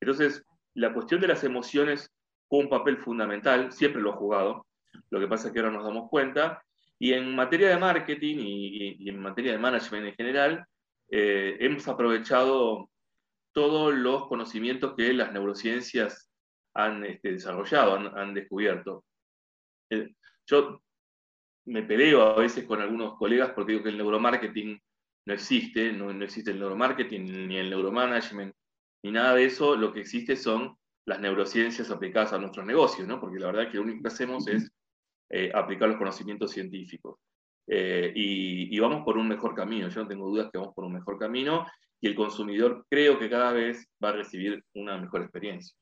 Entonces, 0.00 0.42
la 0.74 0.94
cuestión 0.94 1.20
de 1.20 1.28
las 1.28 1.44
emociones 1.44 2.10
juega 2.48 2.64
un 2.64 2.70
papel 2.70 2.96
fundamental, 2.96 3.70
siempre 3.70 4.00
lo 4.00 4.12
ha 4.12 4.16
jugado, 4.16 4.66
lo 5.10 5.20
que 5.20 5.28
pasa 5.28 5.48
es 5.48 5.52
que 5.52 5.60
ahora 5.60 5.72
nos 5.72 5.84
damos 5.84 6.08
cuenta, 6.08 6.62
y 6.98 7.12
en 7.12 7.34
materia 7.34 7.68
de 7.68 7.76
marketing 7.76 8.36
y, 8.40 9.08
en 9.10 9.20
materia 9.20 9.52
de 9.52 9.58
management 9.58 10.06
en 10.06 10.14
general, 10.14 10.64
eh, 11.10 11.58
hemos 11.60 11.86
aprovechado 11.86 12.88
todos 13.52 13.92
los 13.94 14.26
conocimientos 14.26 14.94
que 14.96 15.12
las 15.12 15.32
neurociencias 15.32 16.29
han 16.74 17.04
este, 17.04 17.32
desarrollado, 17.32 17.94
han, 18.16 18.34
descubierto. 18.34 19.04
Eh, 19.90 20.14
yo 20.46 20.82
me 21.66 21.82
peleo 21.82 22.22
a 22.22 22.36
veces 22.36 22.64
con 22.64 22.80
algunos 22.80 23.16
colegas 23.16 23.52
porque 23.54 23.72
digo 23.72 23.84
que 23.84 23.90
el 23.90 23.98
neuromarketing 23.98 24.80
no 25.26 25.34
existe, 25.34 25.92
no, 25.92 26.10
existe 26.22 26.50
el 26.50 26.58
neuromarketing, 26.58 27.48
ni 27.48 27.56
el 27.56 27.70
neuromanagement, 27.70 28.54
ni 29.02 29.12
nada 29.12 29.34
de 29.34 29.44
eso. 29.44 29.76
Lo 29.76 29.92
que 29.92 30.00
existe 30.00 30.36
son 30.36 30.76
las 31.06 31.20
neurociencias 31.20 31.90
aplicadas 31.90 32.32
a 32.32 32.38
nuestros 32.38 32.66
negocios, 32.66 33.06
¿no? 33.06 33.20
porque 33.20 33.38
la 33.38 33.46
verdad 33.46 33.64
es 33.64 33.70
que 33.70 33.76
lo 33.76 33.84
único 33.84 34.02
que 34.02 34.08
hacemos 34.08 34.46
es 34.48 34.70
eh, 35.30 35.50
aplicar 35.54 35.88
los 35.88 35.98
conocimientos 35.98 36.50
científicos. 36.50 37.18
Eh, 37.66 38.12
y, 38.14 38.74
y, 38.74 38.80
vamos 38.80 39.04
por 39.04 39.16
un 39.16 39.28
mejor 39.28 39.54
camino, 39.54 39.88
yo 39.88 40.02
no 40.02 40.08
tengo 40.08 40.28
dudas 40.28 40.50
que 40.50 40.58
vamos 40.58 40.74
por 40.74 40.84
un 40.84 40.92
mejor 40.92 41.18
camino 41.18 41.64
y 42.00 42.08
el 42.08 42.16
consumidor 42.16 42.84
creo 42.90 43.16
que 43.18 43.30
cada 43.30 43.52
vez 43.52 43.86
va 44.02 44.08
a 44.08 44.14
recibir 44.14 44.64
una 44.74 44.98
mejor 44.98 45.22
experiencia. 45.22 45.76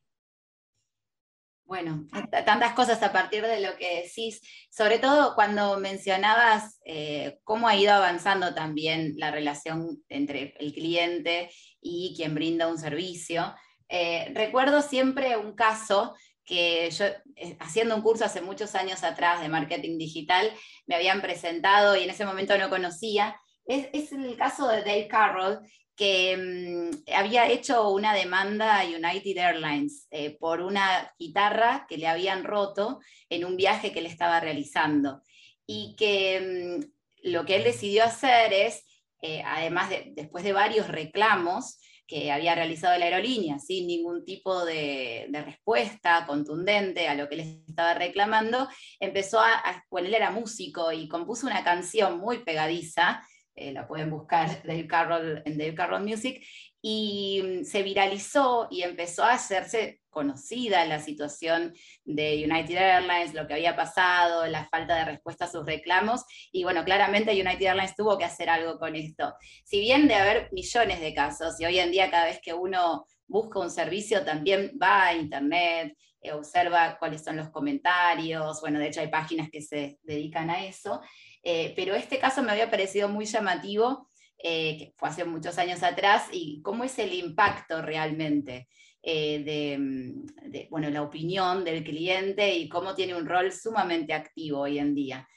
Bueno, 1.68 2.06
tantas 2.46 2.72
cosas 2.72 3.02
a 3.02 3.12
partir 3.12 3.42
de 3.42 3.60
lo 3.60 3.76
que 3.76 4.02
decís, 4.02 4.40
sobre 4.70 4.98
todo 4.98 5.34
cuando 5.34 5.78
mencionabas 5.78 6.80
eh, 6.86 7.40
cómo 7.44 7.68
ha 7.68 7.76
ido 7.76 7.92
avanzando 7.92 8.54
también 8.54 9.12
la 9.18 9.30
relación 9.30 10.02
entre 10.08 10.54
el 10.60 10.72
cliente 10.72 11.50
y 11.82 12.14
quien 12.16 12.34
brinda 12.34 12.68
un 12.68 12.78
servicio. 12.78 13.54
Eh, 13.90 14.32
recuerdo 14.34 14.80
siempre 14.80 15.36
un 15.36 15.54
caso 15.54 16.16
que 16.42 16.90
yo, 16.90 17.04
eh, 17.36 17.58
haciendo 17.60 17.94
un 17.94 18.00
curso 18.00 18.24
hace 18.24 18.40
muchos 18.40 18.74
años 18.74 19.04
atrás 19.04 19.42
de 19.42 19.50
marketing 19.50 19.98
digital, 19.98 20.50
me 20.86 20.94
habían 20.94 21.20
presentado 21.20 21.96
y 21.96 22.04
en 22.04 22.08
ese 22.08 22.24
momento 22.24 22.56
no 22.56 22.70
conocía. 22.70 23.38
Es, 23.66 23.88
es 23.92 24.12
el 24.12 24.38
caso 24.38 24.68
de 24.68 24.78
Dave 24.78 25.06
Carroll, 25.06 25.60
que 25.98 26.36
mm, 26.36 27.12
había 27.12 27.48
hecho 27.48 27.90
una 27.90 28.14
demanda 28.14 28.78
a 28.78 28.84
United 28.84 29.36
Airlines 29.36 30.06
eh, 30.12 30.38
por 30.38 30.60
una 30.60 31.12
guitarra 31.18 31.86
que 31.88 31.98
le 31.98 32.06
habían 32.06 32.44
roto 32.44 33.00
en 33.28 33.44
un 33.44 33.56
viaje 33.56 33.92
que 33.92 33.98
él 33.98 34.06
estaba 34.06 34.38
realizando. 34.38 35.20
Y 35.66 35.96
que 35.96 36.78
mm, 36.80 37.30
lo 37.30 37.44
que 37.44 37.56
él 37.56 37.64
decidió 37.64 38.04
hacer 38.04 38.52
es, 38.52 38.84
eh, 39.22 39.42
además 39.44 39.90
de, 39.90 40.12
después 40.14 40.44
de 40.44 40.52
varios 40.52 40.86
reclamos 40.86 41.80
que 42.06 42.30
había 42.30 42.54
realizado 42.54 42.96
la 42.96 43.06
aerolínea, 43.06 43.58
sin 43.58 43.88
ningún 43.88 44.24
tipo 44.24 44.64
de, 44.64 45.28
respuesta 45.44 46.24
contundente 46.26 47.08
a 47.08 47.14
lo 47.14 47.28
que 47.28 47.34
él 47.34 47.64
estaba 47.68 47.94
reclamando, 47.94 48.68
empezó 49.00 49.40
a, 49.40 49.52
a, 49.52 49.84
bueno, 49.90 50.06
él 50.06 50.14
era 50.14 50.30
músico 50.30 50.92
y 50.92 51.08
compuso 51.08 51.46
una 51.46 51.64
canción 51.64 52.18
muy 52.18 52.38
pegadiza 52.44 53.20
eh, 53.58 53.72
la 53.72 53.88
pueden 53.88 54.10
buscar 54.10 54.48
Dave 54.64 54.86
Carroll, 54.86 55.42
en 55.44 55.58
Dave 55.58 55.74
Carroll 55.74 56.04
Music, 56.04 56.44
y 56.80 57.42
mm, 57.42 57.64
se 57.64 57.82
viralizó 57.82 58.68
y 58.70 58.82
empezó 58.82 59.24
a 59.24 59.32
hacerse 59.32 60.00
conocida 60.10 60.84
la 60.84 61.00
situación 61.00 61.74
de 62.04 62.44
United 62.48 62.76
Airlines, 62.76 63.34
lo 63.34 63.46
que 63.46 63.54
había 63.54 63.76
pasado, 63.76 64.46
la 64.46 64.68
falta 64.68 64.96
de 64.96 65.04
respuesta 65.04 65.44
a 65.46 65.50
sus 65.50 65.66
reclamos, 65.66 66.24
y 66.52 66.62
bueno, 66.62 66.84
claramente 66.84 67.32
United 67.32 67.66
Airlines 67.66 67.96
tuvo 67.96 68.16
que 68.16 68.24
hacer 68.24 68.48
algo 68.48 68.78
con 68.78 68.94
esto. 68.94 69.34
Si 69.64 69.80
bien 69.80 70.08
de 70.08 70.14
haber 70.14 70.48
millones 70.52 71.00
de 71.00 71.14
casos, 71.14 71.60
y 71.60 71.64
hoy 71.64 71.78
en 71.78 71.90
día 71.90 72.10
cada 72.10 72.26
vez 72.26 72.40
que 72.42 72.54
uno 72.54 73.06
busca 73.26 73.58
un 73.58 73.70
servicio 73.70 74.24
también 74.24 74.78
va 74.80 75.06
a 75.06 75.14
Internet, 75.14 75.96
eh, 76.20 76.32
observa 76.32 76.96
cuáles 76.98 77.22
son 77.22 77.36
los 77.36 77.50
comentarios, 77.50 78.60
bueno, 78.60 78.78
de 78.78 78.88
hecho 78.88 79.00
hay 79.00 79.08
páginas 79.08 79.50
que 79.50 79.62
se 79.62 79.98
dedican 80.02 80.50
a 80.50 80.64
eso, 80.64 81.00
eh, 81.42 81.72
pero 81.76 81.94
este 81.94 82.18
caso 82.18 82.42
me 82.42 82.52
había 82.52 82.70
parecido 82.70 83.08
muy 83.08 83.24
llamativo, 83.24 84.10
eh, 84.38 84.76
que 84.78 84.94
fue 84.96 85.08
hace 85.08 85.24
muchos 85.24 85.58
años 85.58 85.82
atrás, 85.82 86.26
y 86.32 86.62
cómo 86.62 86.84
es 86.84 86.98
el 86.98 87.12
impacto 87.12 87.82
realmente 87.82 88.68
eh, 89.02 89.42
de, 89.44 90.68
bueno, 90.70 90.90
la 90.90 91.02
opinión 91.02 91.64
del 91.64 91.84
cliente 91.84 92.54
y 92.54 92.68
cómo 92.68 92.94
tiene 92.94 93.14
un 93.14 93.26
rol 93.26 93.52
sumamente 93.52 94.12
activo 94.12 94.60
hoy 94.60 94.78
en 94.78 94.94
día. 94.94 95.28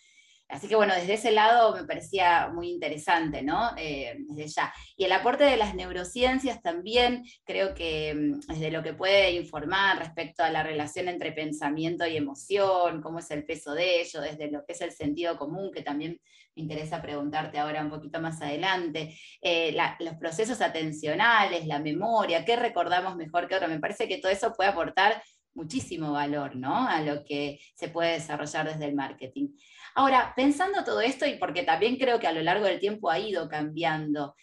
Así 0.52 0.68
que 0.68 0.76
bueno, 0.76 0.94
desde 0.94 1.14
ese 1.14 1.32
lado 1.32 1.74
me 1.74 1.86
parecía 1.86 2.50
muy 2.50 2.70
interesante, 2.70 3.42
¿no? 3.42 3.72
Eh, 3.78 4.18
desde 4.28 4.48
ya. 4.48 4.74
Y 4.98 5.06
el 5.06 5.12
aporte 5.14 5.46
de 5.46 5.56
las 5.56 5.76
neurociencias 5.76 6.62
también, 6.62 7.24
creo 7.46 7.74
que 7.74 8.14
mm, 8.14 8.40
desde 8.52 8.70
lo 8.70 8.84
que 8.84 8.94
puede 8.94 9.32
informar 9.32 10.00
respecto 10.00 10.44
a 10.44 10.52
la 10.52 10.62
relación 10.62 11.08
entre 11.08 11.32
pensamiento 11.32 12.06
y 12.06 12.18
emoción, 12.18 13.02
cómo 13.02 13.20
es 13.20 13.32
el 13.32 13.46
peso 13.46 13.74
de 13.74 14.02
ello, 14.02 14.20
desde 14.20 14.52
lo 14.52 14.66
que 14.66 14.74
es 14.74 14.82
el 14.82 14.92
sentido 14.92 15.38
común, 15.38 15.72
que 15.74 15.84
también 15.84 16.20
me 16.56 16.64
interesa 16.64 17.02
preguntarte 17.02 17.58
ahora 17.58 17.82
un 17.82 17.90
poquito 17.90 18.20
más 18.20 18.42
adelante, 18.42 19.18
eh, 19.42 19.76
los 20.00 20.16
procesos 20.16 20.60
atencionales, 20.60 21.66
la 21.66 21.80
memoria, 21.80 22.44
qué 22.44 22.58
recordamos 22.58 23.16
mejor 23.16 23.48
que 23.48 23.56
otro. 23.56 23.70
Me 23.70 23.80
parece 23.80 24.08
que 24.08 24.18
todo 24.18 24.32
eso 24.32 24.52
puede 24.52 24.70
aportar 24.70 25.24
muchísimo 25.54 26.12
valor, 26.12 26.56
¿no? 26.56 26.88
A 26.88 27.02
lo 27.02 27.24
que 27.24 27.60
se 27.76 27.90
puede 27.90 28.14
desarrollar 28.14 28.68
desde 28.68 28.86
el 28.86 28.96
marketing. 28.96 29.50
Ahora, 29.96 30.34
pensando 30.36 30.84
todo 30.84 31.02
esto, 31.02 31.26
y 31.26 31.36
porque 31.36 31.64
también 31.64 31.98
creo 31.98 32.20
que 32.20 32.28
a 32.28 32.34
lo 32.34 32.42
largo 32.42 32.66
del 32.66 32.80
tiempo 32.80 33.10
ha 33.10 33.20
ido 33.20 33.50
cambiando, 33.50 34.36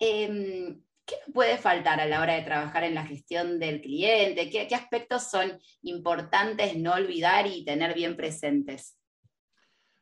em, 0.00 0.80
¿qué 1.04 1.16
puede 1.32 1.58
faltar 1.58 2.00
a 2.00 2.06
la 2.06 2.20
hora 2.20 2.34
de 2.34 2.42
trabajar 2.42 2.84
en 2.84 2.94
la 2.94 3.06
gestión 3.06 3.58
del 3.58 3.80
cliente? 3.80 4.48
¿Qué, 4.50 4.74
aspectos 4.74 5.30
son 5.30 5.58
importantes 5.82 6.76
no 6.76 6.94
olvidar 6.94 7.46
y 7.46 7.64
tener 7.64 7.94
bien 7.94 8.16
presentes? 8.16 8.98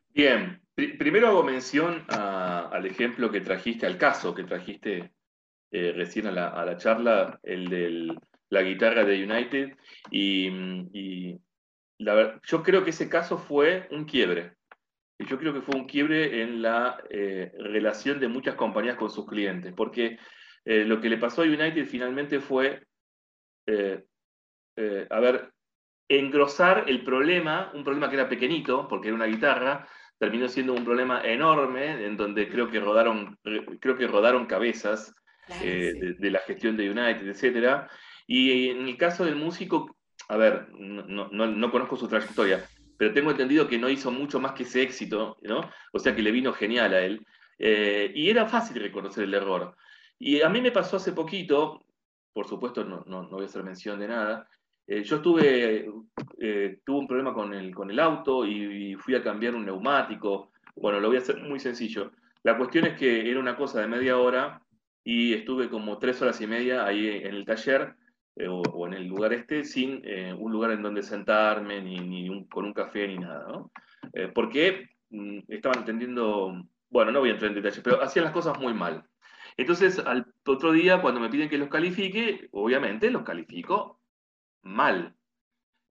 Bien, 0.09 0.61
primero 0.75 1.27
hago 1.27 1.43
mención 1.43 2.05
al 2.07 2.85
ejemplo 2.85 3.31
que 3.31 3.41
trajiste, 3.41 3.85
al 3.85 3.97
caso 3.97 4.33
que 4.33 4.43
trajiste 4.43 5.11
eh, 5.71 5.91
recién 5.95 6.27
a 6.27 6.31
la, 6.31 6.77
charla, 6.77 7.39
el 7.43 7.67
de 7.67 8.15
la 8.49 8.61
guitarra 8.61 9.03
de 9.03 9.23
United, 9.23 9.75
y, 10.11 11.39
yo 11.97 12.63
creo 12.63 12.83
que 12.83 12.89
ese 12.89 13.07
caso 13.07 13.37
fue 13.37 13.87
un 13.91 14.03
quiebre 14.03 14.57
yo 15.19 15.37
creo 15.37 15.53
que 15.53 15.61
fue 15.61 15.75
un 15.75 15.85
quiebre 15.85 16.41
en 16.41 16.61
la 16.61 17.01
eh, 17.09 17.51
relación 17.57 18.19
de 18.19 18.27
muchas 18.27 18.55
compañías 18.55 18.97
con 18.97 19.09
sus 19.09 19.27
clientes, 19.27 19.73
porque 19.75 20.17
eh, 20.65 20.85
lo 20.85 20.99
que 20.99 21.09
le 21.09 21.17
pasó 21.17 21.41
a 21.41 21.45
United 21.45 21.85
finalmente 21.85 22.39
fue, 22.39 22.83
eh, 23.67 24.03
a 25.09 25.19
ver, 25.19 25.51
engrosar 26.09 26.85
el 26.87 27.03
problema, 27.03 27.71
un 27.73 27.83
problema 27.83 28.09
que 28.09 28.15
era 28.15 28.29
pequeñito, 28.29 28.87
porque 28.87 29.07
era 29.09 29.15
una 29.15 29.25
guitarra, 29.25 29.87
terminó 30.17 30.47
siendo 30.47 30.73
un 30.73 30.83
problema 30.83 31.23
enorme, 31.23 32.05
en 32.05 32.17
donde 32.17 32.49
creo 32.49 32.69
que 32.69 32.79
rodaron, 32.79 33.37
creo 33.79 33.97
que 33.97 34.07
rodaron 34.07 34.45
cabezas 34.45 35.13
de, 35.61 36.31
la 36.31 36.39
gestión 36.39 36.77
de 36.77 36.89
United, 36.89 37.27
etc. 37.27 37.87
Y 38.25 38.69
en 38.69 38.87
el 38.87 38.97
caso 38.97 39.25
del 39.25 39.35
músico, 39.35 39.95
a 40.29 40.37
ver, 40.37 40.69
no, 40.71 41.27
no 41.29 41.71
conozco 41.71 41.97
su 41.97 42.07
trayectoria, 42.07 42.65
pero 43.03 43.13
tengo 43.13 43.31
entendido 43.31 43.67
que 43.67 43.77
no 43.77 43.89
hizo 43.89 44.11
mucho 44.11 44.39
más 44.39 44.53
que 44.53 44.63
ese 44.63 44.81
éxito, 44.81 45.35
¿no? 45.41 45.69
O 45.91 45.99
sea 45.99 46.15
que 46.15 46.21
le 46.21 46.31
vino 46.31 46.53
genial 46.53 46.93
a 46.93 47.01
él. 47.01 47.27
Eh, 47.59 48.09
y 48.15 48.29
era 48.29 48.45
fácil 48.45 48.81
reconocer 48.81 49.25
el 49.25 49.33
error. 49.33 49.75
Y 50.17 50.41
a 50.41 50.47
mí 50.47 50.61
me 50.61 50.71
pasó 50.71 50.95
hace 50.95 51.11
poquito, 51.11 51.83
por 52.31 52.47
supuesto 52.47 52.85
no, 52.85 53.03
no, 53.05 53.27
voy 53.27 53.41
a 53.41 53.47
hacer 53.47 53.61
mención 53.61 53.99
de 53.99 54.07
nada, 54.07 54.47
eh, 54.87 55.03
yo 55.03 55.21
tuve, 55.21 55.91
eh, 56.39 56.79
tuve 56.85 56.97
un 56.97 57.05
problema 57.05 57.33
con 57.33 57.53
el, 57.53 57.75
con 57.75 57.91
el 57.91 57.99
auto 57.99 58.45
y, 58.45 58.95
fui 58.95 59.15
a 59.15 59.21
cambiar 59.21 59.53
un 59.53 59.65
neumático. 59.65 60.53
Bueno, 60.73 61.01
lo 61.01 61.09
voy 61.09 61.17
a 61.17 61.19
hacer 61.19 61.43
muy 61.43 61.59
sencillo. 61.59 62.13
La 62.43 62.57
cuestión 62.57 62.85
es 62.85 62.97
que 62.97 63.29
era 63.29 63.37
una 63.37 63.57
cosa 63.57 63.81
de 63.81 63.87
media 63.87 64.17
hora 64.17 64.61
y 65.03 65.33
estuve 65.33 65.69
como 65.69 65.97
tres 65.97 66.21
horas 66.21 66.39
y 66.39 66.47
media 66.47 66.85
ahí 66.85 67.05
en 67.05 67.35
el 67.35 67.43
taller 67.43 67.97
eh, 68.35 68.47
o, 68.47 68.87
en 68.87 68.93
el 68.93 69.07
lugar 69.07 69.33
este 69.33 69.63
sin 69.63 70.01
un 70.37 70.51
lugar 70.51 70.71
en 70.71 70.81
donde 70.81 71.03
sentarme, 71.03 71.81
ni, 71.81 71.99
ni 71.99 72.45
con 72.47 72.65
un 72.65 72.73
café, 72.73 73.07
ni 73.07 73.17
nada, 73.17 73.47
¿no? 73.47 73.71
porque 74.33 74.89
mm, 75.09 75.39
estaban 75.47 75.79
entendiendo, 75.79 76.53
bueno, 76.89 77.11
no 77.11 77.19
voy 77.19 77.29
a 77.29 77.33
entrar 77.33 77.49
en 77.49 77.55
detalles, 77.55 77.81
pero 77.83 78.01
hacían 78.01 78.25
las 78.25 78.33
cosas 78.33 78.59
muy 78.59 78.73
mal. 78.73 79.03
Entonces, 79.57 79.99
al 79.99 80.33
otro 80.45 80.71
día, 80.71 81.01
cuando 81.01 81.19
me 81.19 81.29
piden 81.29 81.49
que 81.49 81.57
los 81.57 81.69
califique, 81.69 82.49
obviamente 82.51 83.11
los 83.11 83.23
califico 83.23 83.99
mal. 84.63 85.15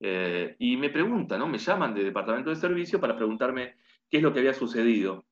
Eh, 0.01 0.57
y 0.59 0.77
me 0.77 0.91
preguntan, 0.91 1.39
¿no? 1.39 1.47
Me 1.47 1.59
llaman 1.59 1.95
de 1.95 2.03
departamento 2.03 2.51
de 2.51 2.57
servicio 2.57 3.01
para 3.01 3.17
preguntarme 3.17 3.77
qué 4.11 4.17
es 4.17 4.23
lo 4.23 4.33
que 4.33 4.41
había 4.41 4.55
sucedido. 4.55 5.25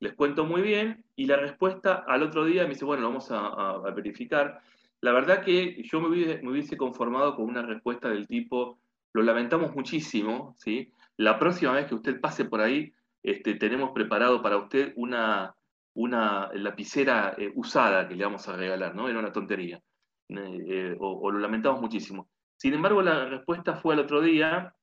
Les 0.00 0.14
cuento 0.14 0.44
muy 0.44 0.62
bien 0.62 1.04
y 1.14 1.26
la 1.26 1.36
respuesta 1.36 2.04
al 2.06 2.22
otro 2.22 2.44
día 2.44 2.64
me 2.64 2.70
dice, 2.70 2.84
bueno, 2.84 3.02
lo 3.02 3.08
vamos 3.08 3.30
a, 3.30 3.78
verificar. 3.94 4.60
La 5.00 5.12
verdad 5.12 5.44
que 5.44 5.82
yo 5.84 6.00
me 6.00 6.08
hubiese, 6.08 6.76
conformado 6.76 7.36
con 7.36 7.46
una 7.46 7.62
respuesta 7.62 8.08
del 8.08 8.26
tipo, 8.26 8.80
lo 9.12 9.22
lamentamos 9.22 9.74
muchísimo, 9.74 10.56
¿sí? 10.58 10.92
La 11.16 11.38
próxima 11.38 11.72
vez 11.72 11.86
que 11.86 11.94
usted 11.94 12.20
pase 12.20 12.44
por 12.44 12.60
ahí, 12.60 12.92
este, 13.22 13.54
tenemos 13.54 13.90
preparado 13.92 14.42
para 14.42 14.56
usted 14.56 14.92
una, 14.96 15.54
una 15.94 16.50
lapicera 16.54 17.34
eh, 17.38 17.52
usada 17.54 18.08
que 18.08 18.16
le 18.16 18.24
vamos 18.24 18.48
a 18.48 18.56
regalar, 18.56 18.94
¿no? 18.94 19.08
Era 19.08 19.18
una 19.18 19.32
tontería. 19.32 19.80
Eh, 20.28 20.96
o, 21.00 21.30
lo 21.30 21.38
lamentamos 21.38 21.80
muchísimo. 21.80 22.28
Sin 22.56 22.74
embargo, 22.74 23.02
la 23.02 23.24
respuesta 23.26 23.76
fue 23.76 23.94
al 23.94 24.00
otro 24.00 24.20
día, 24.20 24.74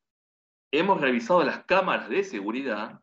hemos 0.71 0.99
revisado 0.99 1.43
las 1.43 1.65
cámaras 1.65 2.09
de 2.09 2.23
seguridad 2.23 3.01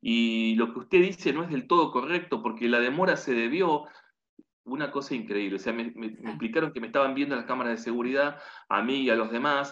y 0.00 0.54
lo 0.56 0.72
que 0.72 0.80
usted 0.80 1.00
dice 1.00 1.32
no 1.32 1.42
es 1.42 1.50
del 1.50 1.66
todo 1.66 1.90
correcto 1.90 2.42
porque 2.42 2.68
la 2.68 2.80
demora 2.80 3.16
se 3.16 3.34
debió 3.34 3.84
una 4.64 4.90
cosa 4.90 5.14
increíble. 5.14 5.56
O 5.56 5.58
sea, 5.58 5.72
me, 5.72 5.84
explicaron 5.84 6.72
que 6.72 6.80
me 6.80 6.88
estaban 6.88 7.14
viendo 7.14 7.36
las 7.36 7.44
cámaras 7.44 7.78
de 7.78 7.84
seguridad, 7.84 8.38
a 8.68 8.82
mí 8.82 9.02
y 9.02 9.10
a 9.10 9.16
los 9.16 9.30
demás, 9.30 9.70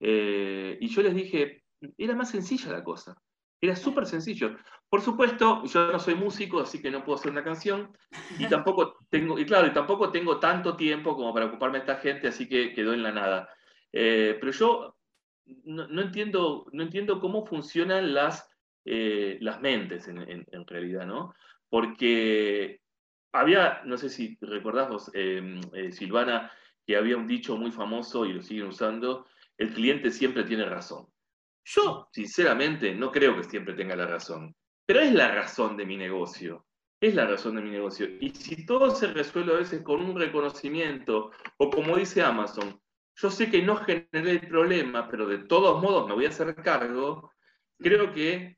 eh, 0.00 0.78
y 0.80 0.88
yo 0.88 1.02
les 1.02 1.14
dije, 1.14 1.64
era 1.96 2.14
más 2.14 2.30
sencilla 2.30 2.72
la 2.72 2.84
cosa. 2.84 3.16
Era 3.60 3.74
súper 3.74 4.06
sencillo. 4.06 4.56
Por 4.88 5.00
supuesto, 5.00 5.64
yo 5.64 5.92
no 5.92 5.98
soy 5.98 6.14
músico, 6.14 6.60
así 6.60 6.80
que 6.80 6.90
no 6.90 7.04
puedo 7.04 7.18
hacer 7.18 7.32
una 7.32 7.44
canción. 7.44 7.92
Y 8.38 8.46
tampoco 8.46 8.96
tengo, 9.10 9.38
y 9.38 9.44
claro, 9.44 9.66
y 9.66 9.72
tampoco 9.72 10.10
tengo 10.10 10.38
tanto 10.38 10.76
tiempo 10.76 11.16
como 11.16 11.34
para 11.34 11.46
ocuparme 11.46 11.78
de 11.78 11.84
esta 11.84 11.96
gente, 11.96 12.28
así 12.28 12.48
que 12.48 12.72
quedó 12.72 12.92
en 12.92 13.02
la 13.02 13.12
nada. 13.12 13.48
Eh, 13.92 14.36
pero 14.40 14.52
yo 14.52 14.96
no, 15.64 16.00
entiendo, 16.00 16.66
no 16.72 16.82
entiendo 16.82 17.20
cómo 17.20 17.44
funcionan 17.44 18.14
las, 18.14 18.48
eh, 18.84 19.38
las 19.40 19.60
mentes 19.60 20.08
en, 20.08 20.66
realidad, 20.66 21.06
¿no? 21.06 21.34
Porque 21.68 22.80
había, 23.32 23.82
no 23.84 23.96
sé 23.96 24.08
si 24.08 24.36
recordás 24.40 25.10
em, 25.14 25.60
eh, 25.72 25.92
Silvana, 25.92 26.50
que 26.86 26.96
había 26.96 27.16
un 27.16 27.26
dicho 27.26 27.56
muy 27.56 27.70
famoso 27.70 28.24
y 28.24 28.32
lo 28.32 28.42
siguen 28.42 28.68
usando, 28.68 29.26
el 29.58 29.72
cliente 29.74 30.10
siempre 30.10 30.44
tiene 30.44 30.64
razón. 30.64 31.06
Yo, 31.64 32.08
sinceramente, 32.12 32.94
no 32.94 33.12
creo 33.12 33.36
que 33.36 33.44
siempre 33.44 33.74
tenga 33.74 33.94
la 33.94 34.06
razón, 34.06 34.54
pero 34.86 35.00
es 35.00 35.12
la 35.12 35.30
razón 35.30 35.76
de 35.76 35.84
mi 35.84 35.96
negocio. 35.96 36.64
Es 37.00 37.14
la 37.14 37.26
razón 37.26 37.54
de 37.54 37.62
mi 37.62 37.70
negocio. 37.70 38.08
Y 38.20 38.30
si 38.30 38.66
todo 38.66 38.90
se 38.90 39.06
resuelve 39.08 39.52
a 39.52 39.58
veces 39.58 39.82
con 39.82 40.00
un 40.00 40.18
reconocimiento, 40.18 41.30
o 41.58 41.70
como 41.70 41.96
dice 41.96 42.22
Amazon, 42.22 42.80
yo 43.14 43.30
sé 43.30 43.50
que 43.50 43.62
no 43.62 43.76
generé 43.76 44.32
el 44.32 44.48
problema, 44.48 45.08
pero 45.08 45.26
de 45.26 45.38
todos 45.38 45.80
modos 45.82 46.08
me 46.08 46.14
voy 46.14 46.24
a 46.24 46.30
hacer 46.30 46.54
cargo, 46.56 47.30
creo 47.78 48.12
que 48.12 48.56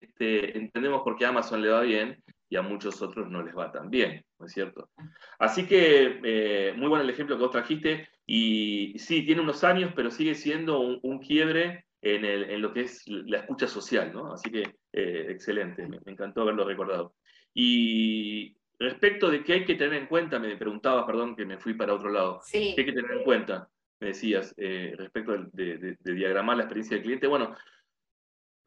este, 0.00 0.56
entendemos 0.56 1.02
por 1.02 1.16
qué 1.16 1.26
a 1.26 1.30
Amazon 1.30 1.62
le 1.62 1.68
va 1.68 1.80
bien 1.82 2.22
y 2.50 2.56
a 2.56 2.62
muchos 2.62 3.02
otros 3.02 3.30
no 3.30 3.42
les 3.42 3.56
va 3.56 3.70
tan 3.70 3.90
bien, 3.90 4.24
¿no 4.38 4.46
es 4.46 4.52
cierto? 4.52 4.90
Así 5.38 5.66
que 5.66 6.20
eh, 6.24 6.72
muy 6.76 6.88
bueno 6.88 7.04
el 7.04 7.10
ejemplo 7.10 7.36
que 7.36 7.42
vos 7.42 7.52
trajiste 7.52 8.08
y 8.26 8.98
sí, 8.98 9.22
tiene 9.22 9.42
unos 9.42 9.64
años, 9.64 9.92
pero 9.94 10.10
sigue 10.10 10.34
siendo 10.34 10.80
un 10.80 11.18
quiebre 11.18 11.86
en, 12.00 12.62
lo 12.62 12.72
que 12.72 12.82
es 12.82 13.02
la 13.06 13.38
escucha 13.38 13.66
social, 13.66 14.12
¿no? 14.12 14.32
Así 14.32 14.50
que 14.50 14.76
eh, 14.92 15.26
excelente, 15.28 15.86
me, 15.86 15.98
encantó 16.06 16.42
haberlo 16.42 16.64
recordado. 16.64 17.14
Y 17.52 18.56
respecto 18.78 19.30
de 19.30 19.42
qué 19.42 19.54
hay 19.54 19.64
que 19.64 19.74
tener 19.74 20.00
en 20.00 20.06
cuenta, 20.06 20.38
me 20.38 20.56
preguntaba, 20.56 21.06
perdón, 21.06 21.34
que 21.34 21.44
me 21.44 21.58
fui 21.58 21.74
para 21.74 21.94
otro 21.94 22.10
lado, 22.10 22.40
sí. 22.44 22.72
¿qué 22.74 22.82
hay 22.82 22.86
que 22.86 22.92
tener 22.92 23.10
en 23.12 23.24
cuenta? 23.24 23.68
Me 24.00 24.08
decías, 24.08 24.54
eh, 24.56 24.94
respecto 24.96 25.36
de, 25.52 25.96
diagramar 26.04 26.56
la 26.56 26.62
experiencia 26.64 26.96
del 26.96 27.04
cliente. 27.04 27.26
Bueno, 27.26 27.56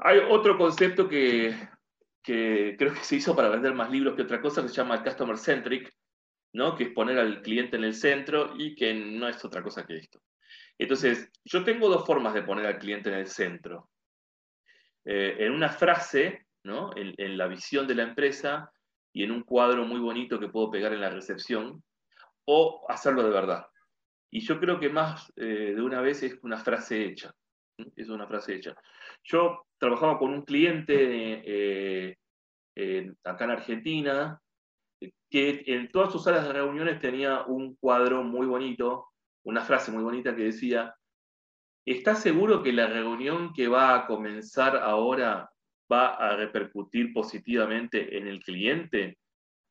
hay 0.01 0.19
otro 0.29 0.57
concepto 0.57 1.07
que, 1.07 1.55
creo 2.23 2.93
que 2.93 3.03
se 3.03 3.17
hizo 3.17 3.35
para 3.35 3.49
vender 3.49 3.73
más 3.73 3.91
libros 3.91 4.15
que 4.15 4.23
otra 4.23 4.41
cosa, 4.41 4.61
que 4.61 4.69
se 4.69 4.75
llama 4.75 5.03
Customer 5.03 5.37
Centric, 5.37 5.93
¿no? 6.53 6.75
que 6.75 6.85
es 6.85 6.89
poner 6.89 7.19
al 7.19 7.41
cliente 7.41 7.77
en 7.77 7.83
el 7.83 7.93
centro 7.93 8.53
y 8.57 8.75
que 8.75 8.93
no 8.93 9.27
es 9.27 9.43
otra 9.45 9.61
cosa 9.61 9.85
que 9.85 9.97
esto. 9.97 10.21
Entonces, 10.77 11.29
yo 11.45 11.63
tengo 11.63 11.87
dos 11.87 12.05
formas 12.05 12.33
de 12.33 12.41
poner 12.41 12.65
al 12.65 12.79
cliente 12.79 13.09
en 13.09 13.15
el 13.15 13.27
centro. 13.27 13.89
Eh, 15.05 15.37
en 15.39 15.51
una 15.51 15.69
frase, 15.69 16.47
¿no? 16.63 16.91
en, 16.95 17.37
la 17.37 17.47
visión 17.47 17.87
de 17.87 17.95
la 17.95 18.03
empresa 18.03 18.71
y 19.13 19.23
en 19.23 19.31
un 19.31 19.43
cuadro 19.43 19.85
muy 19.85 19.99
bonito 19.99 20.39
que 20.39 20.49
puedo 20.49 20.71
pegar 20.71 20.93
en 20.93 21.01
la 21.01 21.09
recepción, 21.09 21.83
o 22.45 22.85
hacerlo 22.89 23.23
de 23.23 23.29
verdad. 23.29 23.67
Y 24.31 24.39
yo 24.41 24.59
creo 24.59 24.79
que 24.79 24.89
más 24.89 25.31
eh, 25.35 25.73
de 25.75 25.81
una 25.81 26.01
vez 26.01 26.23
es 26.23 26.39
una 26.41 26.57
frase 26.57 27.05
hecha. 27.05 27.35
Es 27.95 28.09
una 28.09 28.27
frase 28.27 28.55
hecha. 28.55 28.75
Yo 29.23 29.65
trabajaba 29.77 30.19
con 30.19 30.31
un 30.33 30.43
cliente 30.43 31.41
eh, 31.45 33.13
acá 33.23 33.45
en 33.45 33.51
Argentina 33.51 34.39
que 35.29 35.63
en 35.65 35.89
todas 35.91 36.11
sus 36.11 36.23
salas 36.23 36.45
de 36.45 36.53
reuniones 36.53 36.99
tenía 36.99 37.43
un 37.45 37.75
cuadro 37.75 38.23
muy 38.23 38.45
bonito 38.45 39.11
una 39.43 39.61
frase 39.61 39.91
muy 39.91 40.03
bonita 40.03 40.35
que 40.35 40.43
decía, 40.43 40.95
¿estás 41.85 42.21
seguro 42.21 42.61
que 42.61 42.73
la 42.73 42.87
reunión 42.87 43.53
que 43.53 43.67
va 43.67 43.95
a 43.95 44.07
comenzar 44.07 44.77
ahora 44.77 45.49
va 45.91 46.15
a 46.15 46.35
repercutir 46.35 47.11
positivamente 47.13 48.17
en 48.17 48.27
el 48.27 48.41
cliente? 48.43 49.17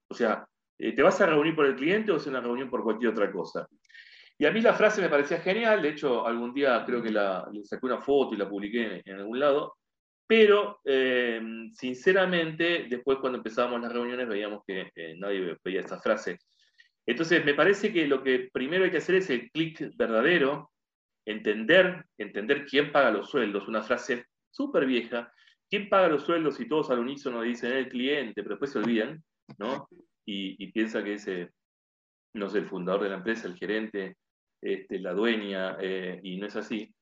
O 0.09 0.15
sea, 0.15 0.47
eh, 0.79 0.93
¿te 0.93 1.03
vas 1.03 1.21
a 1.21 1.27
reunir 1.27 1.55
por 1.55 1.67
el 1.67 1.77
cliente 1.77 2.13
o 2.13 2.17
es 2.17 2.27
una 2.27 2.41
reunión 2.41 2.69
por 2.69 2.83
cualquier 2.83 3.13
otra 3.13 3.31
cosa? 3.31 3.69
Y 4.41 4.47
a 4.47 4.51
mí 4.51 4.63
la 4.63 4.73
frase 4.73 5.03
me 5.03 5.11
parecía 5.11 5.39
genial, 5.41 5.83
de 5.83 5.91
hecho 5.91 6.27
algún 6.27 6.55
día 6.55 6.83
creo 6.87 7.03
que 7.03 7.11
la, 7.11 7.47
le 7.53 7.63
saqué 7.63 7.85
una 7.85 8.01
foto 8.01 8.35
y 8.35 8.39
la 8.39 8.49
publiqué 8.49 9.03
en, 9.05 9.17
algún 9.19 9.39
lado, 9.39 9.77
pero 10.27 10.81
eh, 10.83 11.39
sinceramente 11.75 12.87
después 12.89 13.19
cuando 13.19 13.37
empezábamos 13.37 13.83
las 13.83 13.93
reuniones 13.93 14.27
veíamos 14.27 14.65
que 14.67 14.91
nadie 15.19 15.59
veía 15.63 15.81
esa 15.81 16.01
frase. 16.01 16.39
Entonces, 17.05 17.45
me 17.45 17.53
parece 17.53 17.93
que 17.93 18.07
lo 18.07 18.23
que 18.23 18.49
primero 18.51 18.85
hay 18.85 18.91
que 18.91 18.97
hacer 18.97 19.17
es 19.17 19.29
el 19.29 19.51
clic 19.51 19.95
verdadero, 19.95 20.71
entender, 21.27 22.07
entender 22.17 22.65
quién 22.65 22.93
paga 22.93 23.11
los 23.11 23.29
sueldos, 23.29 23.69
una 23.69 23.83
frase 23.83 24.25
súper 24.51 24.87
vieja, 24.87 25.31
quién 25.69 25.91
paga 25.91 26.09
los 26.09 26.25
sueldos 26.25 26.59
y 26.61 26.67
todos 26.67 26.91
al 26.91 27.01
unísono 27.01 27.43
dicen 27.43 27.73
el 27.73 27.91
cliente, 27.91 28.43
pero 28.43 28.55
después 28.55 28.73
se 28.73 28.79
olvidan, 28.79 29.23
¿no? 29.59 29.87
Y, 30.25 30.67
piensa 30.73 31.05
que 31.05 31.15
ese, 31.15 31.51
no 32.33 32.49
sé, 32.49 32.59
el 32.59 32.67
fundador 32.67 33.03
de 33.03 33.11
la 33.11 33.17
empresa, 33.17 33.47
el 33.47 33.57
gerente, 33.57 34.17
este, 34.61 34.99
la 34.99 35.13
dueña, 35.13 35.77
eh, 35.81 36.21
y 36.23 36.37
no 36.37 36.47
es 36.47 36.57
así. 36.57 36.95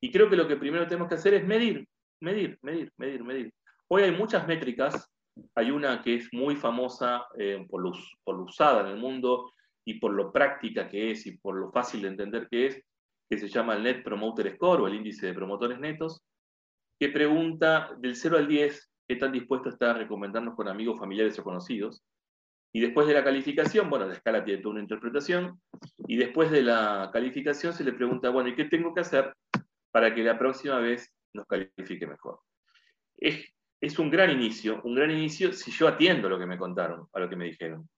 Y 0.00 0.10
creo 0.10 0.28
que 0.28 0.36
lo 0.36 0.48
que 0.48 0.56
primero 0.56 0.86
tenemos 0.86 1.08
que 1.08 1.14
hacer 1.14 1.34
es 1.34 1.46
medir, 1.46 1.86
medir, 2.20 2.58
medir, 2.62 2.92
medir, 2.96 3.24
medir. 3.24 3.54
Hoy 3.88 4.02
hay 4.02 4.12
muchas 4.12 4.46
métricas 4.46 5.10
hay 5.54 5.70
una 5.70 6.02
que 6.02 6.16
es 6.16 6.32
muy 6.32 6.56
famosa 6.56 7.26
eh, 7.36 7.64
por, 7.68 7.82
lo, 7.82 7.92
por, 8.22 8.40
usada 8.40 8.82
en 8.82 8.88
el 8.88 8.96
mundo 8.96 9.52
y 9.84 9.94
por 9.94 10.12
lo 10.12 10.32
práctica 10.32 10.88
que 10.88 11.10
es 11.10 11.26
y 11.26 11.36
por 11.38 11.56
lo 11.56 11.70
fácil 11.70 12.02
de 12.02 12.08
entender 12.08 12.48
que 12.48 12.66
es, 12.66 12.82
que 13.28 13.38
se 13.38 13.48
llama 13.48 13.74
el 13.74 13.82
Net 13.82 14.02
Promoter 14.02 14.54
Score 14.54 14.82
o 14.82 14.86
el 14.86 14.94
índice 14.94 15.26
de 15.26 15.34
promotores 15.34 15.78
netos, 15.78 16.22
que 16.98 17.08
pregunta 17.08 17.90
del 17.98 18.14
0 18.14 18.38
al 18.38 18.48
10 18.48 18.90
qué 19.06 19.16
tan 19.16 19.32
dispuesto 19.32 19.68
está 19.68 19.90
a 19.90 19.94
recomendarnos 19.94 20.54
con 20.54 20.68
amigos, 20.68 20.98
familiares 20.98 21.38
o 21.38 21.44
conocidos. 21.44 22.02
Y 22.74 22.80
después 22.80 23.06
de 23.06 23.14
la 23.14 23.24
calificación, 23.24 23.88
bueno, 23.88 24.06
la 24.06 24.14
escala 24.14 24.44
tiene 24.44 24.60
toda 24.60 24.74
una 24.74 24.82
interpretación, 24.82 25.60
y 26.06 26.16
después 26.16 26.50
de 26.50 26.62
la 26.62 27.08
calificación 27.12 27.72
se 27.72 27.84
le 27.84 27.92
pregunta, 27.92 28.28
bueno, 28.30 28.50
¿y 28.50 28.54
qué 28.54 28.64
tengo 28.64 28.92
que 28.92 29.00
hacer 29.00 29.32
para 29.90 30.14
que 30.14 30.22
la 30.22 30.38
próxima 30.38 30.78
vez 30.80 31.10
nos 31.32 31.46
califique 31.46 32.06
mejor? 32.06 32.40
Es 33.16 33.54
es 33.84 33.98
un 33.98 34.10
gran 34.10 34.30
inicio, 34.30 34.80
un 34.84 34.94
gran 34.94 35.10
inicio 35.10 35.52
si 35.52 35.70
yo 35.70 35.86
atiendo 35.86 36.28
lo 36.28 36.38
que 36.38 36.46
me 36.46 36.58
contaron, 36.58 37.06
a 37.12 37.20
lo 37.20 37.28
que 37.28 37.36
me 37.36 37.44
dijeron. 37.44 37.88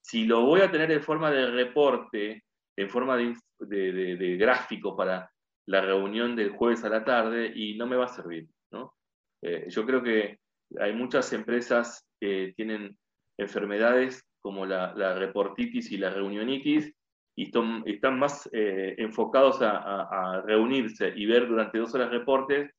Si 0.00 0.24
lo 0.24 0.44
voy 0.44 0.60
a 0.62 0.70
tener 0.70 0.90
en 0.90 1.02
forma 1.02 1.30
de 1.30 1.46
reporte, 1.46 2.44
en 2.76 2.90
forma 2.90 3.16
de, 3.16 4.36
gráfico 4.36 4.96
para 4.96 5.30
la 5.66 5.80
reunión 5.80 6.34
del 6.34 6.50
jueves 6.50 6.84
a 6.84 6.88
la 6.88 7.04
tarde, 7.04 7.52
y 7.54 7.76
no 7.76 7.86
me 7.86 7.96
va 7.96 8.06
a 8.06 8.08
servir. 8.08 8.48
¿no? 8.72 8.94
Eh, 9.42 9.66
yo 9.68 9.86
creo 9.86 10.02
que 10.02 10.38
hay 10.80 10.92
muchas 10.92 11.32
empresas 11.32 12.04
que 12.20 12.52
tienen 12.56 12.98
enfermedades 13.38 14.24
como 14.40 14.66
la, 14.66 15.14
reportitis 15.14 15.90
y 15.90 15.96
la 15.96 16.10
reunionitis, 16.10 16.92
y 17.36 17.44
están, 17.44 18.18
más 18.18 18.48
eh, 18.52 18.96
enfocados 18.98 19.58
a, 19.62 20.42
reunirse 20.44 21.12
y 21.14 21.26
ver 21.26 21.46
durante 21.46 21.78
dos 21.78 21.94
horas 21.94 22.10
reportes 22.10 22.72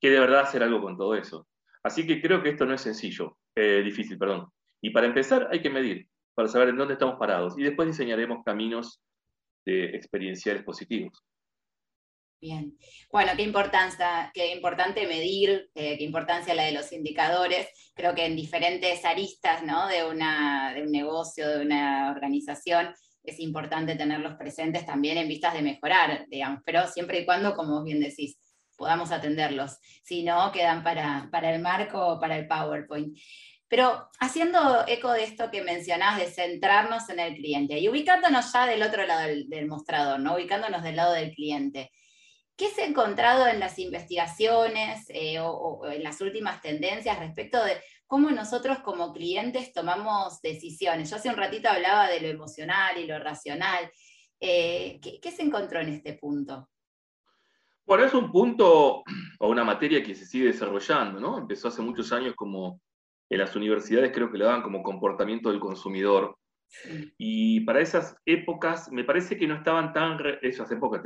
que 0.00 0.10
de 0.10 0.20
verdad 0.20 0.40
hacer 0.40 0.62
algo 0.62 0.82
con 0.82 0.96
todo 0.96 1.14
eso. 1.14 1.46
Así 1.82 2.06
que 2.06 2.20
creo 2.20 2.42
que 2.42 2.50
esto 2.50 2.66
no 2.66 2.74
es 2.74 2.82
sencillo, 2.82 3.38
eh, 3.54 3.82
difícil, 3.82 4.18
perdón. 4.18 4.48
Y 4.82 4.90
para 4.90 5.06
empezar 5.06 5.48
hay 5.50 5.62
que 5.62 5.70
medir, 5.70 6.08
para 6.34 6.48
saber 6.48 6.68
en 6.68 6.76
dónde 6.76 6.94
estamos 6.94 7.18
parados, 7.18 7.58
y 7.58 7.62
después 7.62 7.88
diseñaremos 7.88 8.44
caminos 8.44 9.00
de 9.64 9.96
experienciales 9.96 10.62
positivos. 10.64 11.22
Bien. 12.42 12.76
Bueno, 13.12 13.34
qué 13.36 13.44
importancia, 13.44 14.32
qué 14.34 14.52
importante 14.52 15.06
medir, 15.06 15.70
eh, 15.76 15.96
qué 15.96 16.02
importancia 16.02 16.56
la 16.56 16.64
de 16.64 16.72
los 16.72 16.90
indicadores. 16.92 17.68
Creo 17.94 18.16
que 18.16 18.26
en 18.26 18.34
diferentes 18.34 19.04
aristas 19.04 19.62
¿no? 19.62 19.86
de, 19.86 20.04
una, 20.04 20.74
de 20.74 20.82
un 20.82 20.90
negocio, 20.90 21.48
de 21.48 21.64
una 21.64 22.10
organización, 22.10 22.92
es 23.22 23.38
importante 23.38 23.94
tenerlos 23.94 24.34
presentes 24.34 24.84
también 24.84 25.18
en 25.18 25.28
vistas 25.28 25.54
de 25.54 25.62
mejorar, 25.62 26.26
digamos, 26.28 26.62
pero 26.66 26.88
siempre 26.88 27.20
y 27.20 27.24
cuando, 27.24 27.54
como 27.54 27.84
bien 27.84 28.00
decís, 28.00 28.36
podamos 28.76 29.12
atenderlos. 29.12 29.78
Si 30.02 30.24
no, 30.24 30.50
quedan 30.50 30.82
para, 30.82 31.28
para 31.30 31.54
el 31.54 31.62
marco 31.62 32.04
o 32.04 32.18
para 32.18 32.36
el 32.36 32.48
PowerPoint. 32.48 33.16
Pero 33.68 34.08
haciendo 34.18 34.84
eco 34.88 35.12
de 35.12 35.22
esto 35.22 35.48
que 35.48 35.62
mencionás, 35.62 36.18
de 36.18 36.26
centrarnos 36.26 37.08
en 37.08 37.20
el 37.20 37.36
cliente 37.36 37.78
y 37.78 37.88
ubicándonos 37.88 38.52
ya 38.52 38.66
del 38.66 38.82
otro 38.82 39.06
lado 39.06 39.28
del, 39.28 39.48
del 39.48 39.68
mostrador, 39.68 40.18
¿no? 40.18 40.34
ubicándonos 40.34 40.82
del 40.82 40.96
lado 40.96 41.12
del 41.12 41.30
cliente. 41.30 41.92
¿Qué 42.56 42.68
se 42.68 42.82
ha 42.82 42.86
encontrado 42.86 43.46
en 43.46 43.60
las 43.60 43.78
investigaciones 43.78 45.04
eh, 45.08 45.38
o, 45.40 45.86
en 45.86 46.02
las 46.02 46.20
últimas 46.20 46.60
tendencias 46.60 47.18
respecto 47.18 47.62
de 47.64 47.80
cómo 48.06 48.30
nosotros 48.30 48.78
como 48.80 49.12
clientes 49.12 49.72
tomamos 49.72 50.40
decisiones? 50.42 51.10
Yo 51.10 51.16
hace 51.16 51.30
un 51.30 51.36
ratito 51.36 51.68
hablaba 51.68 52.08
de 52.08 52.20
lo 52.20 52.28
emocional 52.28 52.98
y 52.98 53.06
lo 53.06 53.18
racional. 53.18 53.90
Eh, 54.38 55.00
¿qué, 55.00 55.30
se 55.30 55.42
encontró 55.42 55.80
en 55.80 55.88
este 55.88 56.14
punto? 56.14 56.68
Bueno, 57.86 58.04
es 58.04 58.14
un 58.14 58.30
punto 58.30 59.02
o 59.40 59.48
una 59.48 59.64
materia 59.64 60.02
que 60.02 60.14
se 60.14 60.26
sigue 60.26 60.46
desarrollando, 60.46 61.20
¿no? 61.20 61.38
Empezó 61.38 61.68
hace 61.68 61.82
muchos 61.82 62.12
años 62.12 62.34
como 62.36 62.80
en 63.30 63.38
las 63.38 63.56
universidades 63.56 64.12
creo 64.12 64.30
que 64.30 64.36
le 64.36 64.44
daban 64.44 64.62
como 64.62 64.82
comportamiento 64.82 65.48
del 65.48 65.58
consumidor, 65.58 66.36
y 67.18 67.60
para 67.60 67.80
esas 67.80 68.16
épocas, 68.24 68.90
me 68.90 69.04
parece 69.04 69.36
que 69.36 69.46
no 69.46 69.54
estaban 69.54 69.92
tan, 69.92 70.18
esas 70.42 70.70
épocas, 70.72 71.02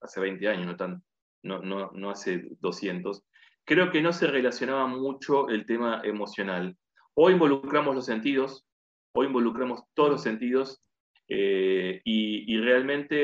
hace 0.00 0.20
20 0.20 0.48
años, 0.48 0.66
no, 0.66 0.76
tan, 0.76 1.02
no, 1.42 1.60
no, 1.60 1.90
no 1.92 2.10
hace 2.10 2.48
200, 2.60 3.24
creo 3.64 3.90
que 3.90 4.02
no 4.02 4.12
se 4.12 4.26
relacionaba 4.26 4.86
mucho 4.86 5.48
el 5.48 5.66
tema 5.66 6.00
emocional. 6.04 6.76
Hoy 7.14 7.34
involucramos 7.34 7.94
los 7.94 8.06
sentidos, 8.06 8.66
hoy 9.12 9.26
involucramos 9.26 9.82
todos 9.94 10.10
los 10.10 10.22
sentidos 10.22 10.82
eh, 11.28 12.00
y, 12.04 12.58
realmente, 12.58 13.16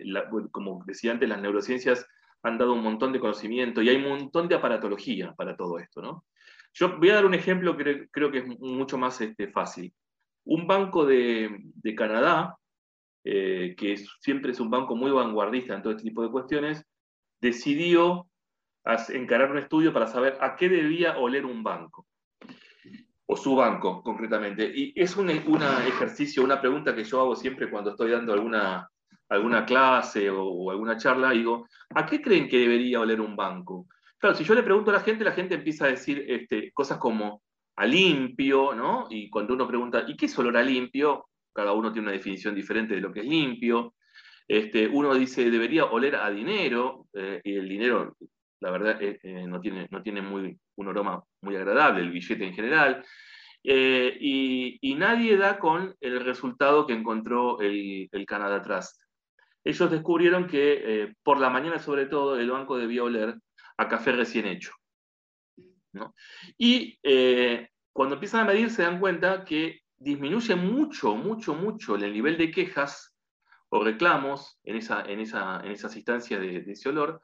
eh, 0.00 0.04
como 0.52 0.82
decía 0.86 1.12
antes, 1.12 1.28
las 1.28 1.40
neurociencias 1.40 2.06
han 2.42 2.58
dado 2.58 2.72
un 2.72 2.82
montón 2.82 3.12
de 3.12 3.20
conocimiento 3.20 3.82
y 3.82 3.88
hay 3.88 3.96
un 3.96 4.08
montón 4.08 4.48
de 4.48 4.54
aparatología 4.54 5.34
para 5.34 5.56
todo 5.56 5.78
esto. 5.78 6.00
¿no? 6.00 6.24
Yo 6.72 6.96
voy 6.98 7.10
a 7.10 7.14
dar 7.14 7.26
un 7.26 7.34
ejemplo 7.34 7.76
que 7.76 8.08
creo 8.10 8.30
que 8.30 8.38
es 8.38 8.46
mucho 8.46 8.96
más 8.96 9.20
este, 9.20 9.48
fácil. 9.48 9.92
Un 10.44 10.66
banco 10.66 11.04
de, 11.04 11.72
Canadá, 11.96 12.56
eh, 13.24 13.74
que 13.76 13.96
siempre 14.20 14.52
es 14.52 14.60
un 14.60 14.70
banco 14.70 14.96
muy 14.96 15.10
vanguardista 15.10 15.74
en 15.74 15.82
todo 15.82 15.92
este 15.92 16.08
tipo 16.08 16.22
de 16.22 16.30
cuestiones, 16.30 16.84
decidió 17.40 18.26
encarar 19.08 19.50
un 19.50 19.58
estudio 19.58 19.92
para 19.92 20.06
saber 20.06 20.38
a 20.40 20.56
qué 20.56 20.68
debía 20.68 21.18
oler 21.18 21.44
un 21.44 21.62
banco, 21.62 22.06
o 23.26 23.36
su 23.36 23.54
banco 23.54 24.02
concretamente. 24.02 24.70
Y 24.74 24.92
es 24.96 25.16
un 25.16 25.30
ejercicio, 25.30 26.42
una 26.42 26.60
pregunta 26.60 26.94
que 26.94 27.04
yo 27.04 27.20
hago 27.20 27.36
siempre 27.36 27.70
cuando 27.70 27.90
estoy 27.90 28.10
dando 28.10 28.32
alguna, 28.32 28.88
alguna 29.28 29.64
clase 29.64 30.28
o, 30.30 30.70
alguna 30.70 30.96
charla, 30.96 31.30
digo, 31.30 31.66
¿a 31.94 32.06
qué 32.06 32.20
creen 32.20 32.48
que 32.48 32.58
debería 32.58 33.00
oler 33.00 33.20
un 33.20 33.36
banco? 33.36 33.86
Claro, 34.18 34.34
si 34.34 34.44
yo 34.44 34.54
le 34.54 34.62
pregunto 34.62 34.90
a 34.90 34.94
la 34.94 35.00
gente, 35.00 35.24
la 35.24 35.32
gente 35.32 35.54
empieza 35.54 35.86
a 35.86 35.88
decir 35.88 36.24
este, 36.28 36.72
cosas 36.72 36.98
como, 36.98 37.42
a 37.80 37.86
limpio, 37.86 38.74
¿no? 38.74 39.06
Y 39.08 39.30
cuando 39.30 39.54
uno 39.54 39.66
pregunta, 39.66 40.04
¿y 40.06 40.14
qué 40.14 40.26
es 40.26 40.38
olor 40.38 40.58
a 40.58 40.62
limpio? 40.62 41.28
Cada 41.50 41.72
uno 41.72 41.90
tiene 41.90 42.08
una 42.08 42.16
definición 42.16 42.54
diferente 42.54 42.94
de 42.94 43.00
lo 43.00 43.10
que 43.10 43.20
es 43.20 43.26
limpio. 43.26 43.94
Este, 44.46 44.86
uno 44.86 45.14
dice, 45.14 45.50
debería 45.50 45.86
oler 45.86 46.16
a 46.16 46.30
dinero, 46.30 47.06
eh, 47.14 47.40
y 47.42 47.54
el 47.54 47.66
dinero, 47.66 48.18
la 48.60 48.70
verdad, 48.70 49.02
eh, 49.02 49.18
eh, 49.22 49.46
no 49.46 49.62
tiene, 49.62 49.88
no 49.90 50.02
tiene 50.02 50.20
muy, 50.20 50.58
un 50.76 50.88
aroma 50.88 51.24
muy 51.40 51.56
agradable, 51.56 52.02
el 52.02 52.10
billete 52.10 52.44
en 52.44 52.54
general. 52.54 53.02
y, 53.62 54.94
nadie 54.98 55.38
da 55.38 55.58
con 55.58 55.94
el 56.00 56.20
resultado 56.22 56.86
que 56.86 56.92
encontró 56.92 57.60
el, 57.62 58.10
el 58.12 58.26
Canada 58.26 58.60
Trust. 58.60 59.00
Ellos 59.64 59.90
descubrieron 59.90 60.46
que 60.46 61.14
por 61.22 61.40
la 61.40 61.48
mañana, 61.48 61.78
sobre 61.78 62.04
todo, 62.04 62.38
el 62.38 62.50
banco 62.50 62.76
debía 62.76 63.04
oler 63.04 63.36
a 63.78 63.88
café 63.88 64.12
recién 64.12 64.44
hecho. 64.44 64.72
Y 66.56 66.98
eh, 67.02 67.68
cuando 67.92 68.14
empiezan 68.14 68.42
a 68.42 68.52
medir 68.52 68.70
se 68.70 68.82
dan 68.82 69.00
cuenta 69.00 69.44
que 69.44 69.80
disminuye 69.96 70.54
mucho, 70.56 71.14
mucho, 71.14 71.54
mucho 71.54 71.96
el 71.96 72.12
nivel 72.12 72.38
de 72.38 72.50
quejas 72.50 73.14
o 73.68 73.84
reclamos 73.84 74.58
en, 74.64 74.76
esa, 74.76 75.02
en, 75.02 75.20
en 75.20 75.24
de, 76.40 76.72
ese 76.72 76.88
olor, 76.88 77.20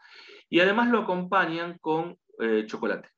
y 0.48 0.60
además 0.60 0.90
lo 0.90 1.00
acompañan 1.00 1.76
con 1.80 2.16
eh, 2.38 2.64
chocolate. 2.66 3.08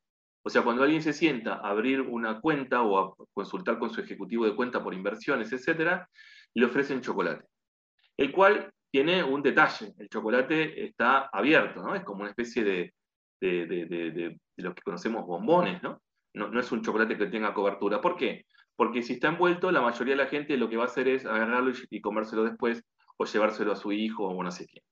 O 0.42 0.50
sea, 0.50 0.62
cuando 0.62 0.82
alguien 0.82 1.02
se 1.02 1.12
sienta 1.12 1.56
a 1.56 1.70
abrir 1.70 2.00
una 2.00 2.40
cuenta 2.40 2.82
o 2.82 2.98
a 2.98 3.14
consultar 3.34 3.78
con 3.78 3.90
su 3.90 4.00
ejecutivo 4.00 4.46
de 4.46 4.56
cuenta 4.56 4.82
por 4.82 4.94
inversiones, 4.94 5.52
etc., 5.52 6.06
le 6.54 6.64
ofrecen 6.64 7.02
chocolate. 7.02 7.44
El 8.16 8.32
cual 8.32 8.72
tiene 8.90 9.22
un 9.22 9.42
detalle, 9.42 9.92
el 9.98 10.08
chocolate 10.08 10.84
está 10.86 11.28
abierto, 11.30 11.82
¿no? 11.82 11.94
Es 11.94 12.04
como 12.04 12.20
una 12.20 12.30
especie 12.30 12.64
de, 12.64 12.94
de, 13.40 14.38
lo 14.56 14.74
que 14.74 14.82
conocemos 14.82 15.26
bombones, 15.26 15.82
¿no? 15.82 16.00
¿no? 16.34 16.60
es 16.60 16.72
un 16.72 16.82
chocolate 16.82 17.16
que 17.16 17.26
tenga 17.26 17.54
cobertura. 17.54 18.00
¿Por 18.00 18.16
qué? 18.16 18.46
Porque 18.76 19.02
si 19.02 19.14
está 19.14 19.28
envuelto, 19.28 19.72
la 19.72 19.80
mayoría 19.80 20.14
de 20.14 20.22
la 20.22 20.30
gente 20.30 20.56
lo 20.56 20.68
que 20.68 20.76
va 20.76 20.84
a 20.84 20.86
hacer 20.86 21.08
es 21.08 21.26
agarrarlo 21.26 21.72
y, 21.90 22.00
comérselo 22.00 22.44
después 22.44 22.84
o 23.16 23.24
llevárselo 23.24 23.72
a 23.72 23.76
su 23.76 23.92
hijo 23.92 24.28
o 24.28 24.42
no 24.42 24.50
sé 24.50 24.66
quién. 24.66 24.84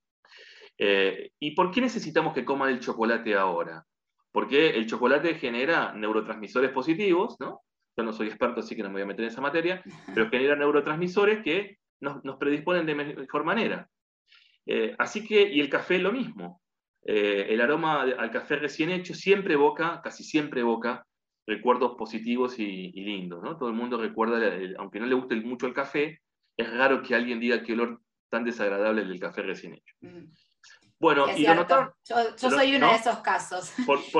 Eh, 0.79 1.31
¿Y 1.39 1.53
por 1.53 1.71
qué 1.71 1.81
necesitamos 1.81 2.35
que 2.35 2.45
coman 2.45 2.71
el 2.71 2.81
chocolate 2.81 3.35
ahora? 3.35 3.85
Porque 4.33 4.71
el 4.71 4.87
chocolate 4.87 5.37
genera 5.37 5.93
neurotransmisores 5.93 6.71
positivos, 6.71 7.37
¿no? 7.41 7.61
Yo 7.97 8.05
no 8.05 8.13
soy 8.13 8.27
experto, 8.27 8.61
así 8.61 8.77
que 8.77 8.83
no 8.83 8.89
me 8.89 8.95
voy 8.95 9.03
a 9.03 9.07
meter 9.07 9.25
en 9.25 9.31
esa 9.31 9.41
materia, 9.41 9.83
pero 10.15 10.29
genera 10.29 10.57
neurotransmisores 10.57 11.43
que 11.43 11.79
nos, 12.01 12.37
predisponen 12.37 12.85
de 12.85 12.95
mejor 12.95 13.45
manera. 13.45 13.89
Eh, 14.67 14.95
así 14.99 15.27
que, 15.27 15.49
y 15.49 15.61
el 15.61 15.71
café 15.71 15.99
lo 15.99 16.13
mismo. 16.13 16.61
Eh, 17.09 17.47
el 17.51 17.61
aroma 17.61 18.03
al 18.03 18.31
café 18.33 18.57
recién 18.57 18.91
hecho 18.91 19.15
siempre 19.15 19.55
evoca, 19.55 20.01
casi 20.03 20.25
siempre 20.25 20.63
evoca, 20.63 21.07
recuerdos 21.47 21.95
positivos 21.97 22.59
y, 22.59 22.91
lindos. 22.91 23.43
¿no? 23.45 23.57
Todo 23.57 23.69
el 23.69 23.77
mundo 23.77 23.97
recuerda, 23.97 24.41
aunque 24.79 24.99
no 24.99 25.07
le 25.07 25.15
guste 25.15 25.37
mucho 25.37 25.67
el 25.67 25.75
café, 25.75 26.21
es 26.57 26.73
raro 26.73 27.03
que 27.03 27.15
alguien 27.15 27.39
diga 27.39 27.63
qué 27.63 27.75
olor 27.75 28.01
tan 28.29 28.45
desagradable 28.45 29.03
el 29.03 29.09
del 29.09 29.21
café 29.21 29.43
recién 29.43 29.75
hecho. 29.75 29.95
Mm. 30.01 30.25
Bueno, 30.99 31.27
y 31.37 31.47
lo 31.47 31.67
Yo, 32.09 32.17
soy 32.51 32.75
uno 32.75 32.91
de 32.91 32.97
esos 32.97 33.19
casos. 33.19 33.73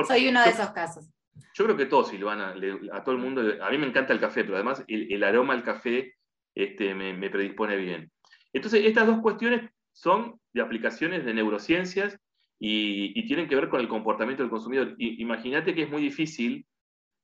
soy 0.07 0.29
uno 0.29 0.43
de 0.43 0.49
esos 0.49 0.69
casos. 0.69 1.09
Yo 1.53 1.65
creo 1.65 1.75
que 1.75 1.87
todos, 1.87 2.09
Silvana, 2.09 2.55
a 2.93 3.03
todo 3.03 3.15
el 3.15 3.21
mundo, 3.21 3.41
a 3.61 3.69
mí 3.69 3.77
me 3.77 3.87
encanta 3.87 4.13
el 4.13 4.19
café, 4.19 4.43
pero 4.43 4.55
además 4.55 4.83
el, 4.87 5.23
aroma 5.23 5.53
al 5.53 5.63
café 5.63 6.15
este, 6.55 6.93
me, 6.93 7.13
me 7.13 7.29
predispone 7.29 7.75
bien. 7.75 8.11
Entonces, 8.53 8.85
estas 8.85 9.07
dos 9.07 9.19
cuestiones 9.19 9.69
son 9.91 10.39
de 10.53 10.61
aplicaciones 10.61 11.25
de 11.25 11.33
neurociencias 11.33 12.17
y, 12.59 13.27
tienen 13.27 13.47
que 13.47 13.55
ver 13.55 13.69
con 13.69 13.79
el 13.79 13.87
comportamiento 13.87 14.43
del 14.43 14.49
consumidor. 14.49 14.95
Imagínate 14.97 15.75
que 15.75 15.83
es 15.83 15.89
muy 15.89 16.01
difícil 16.01 16.65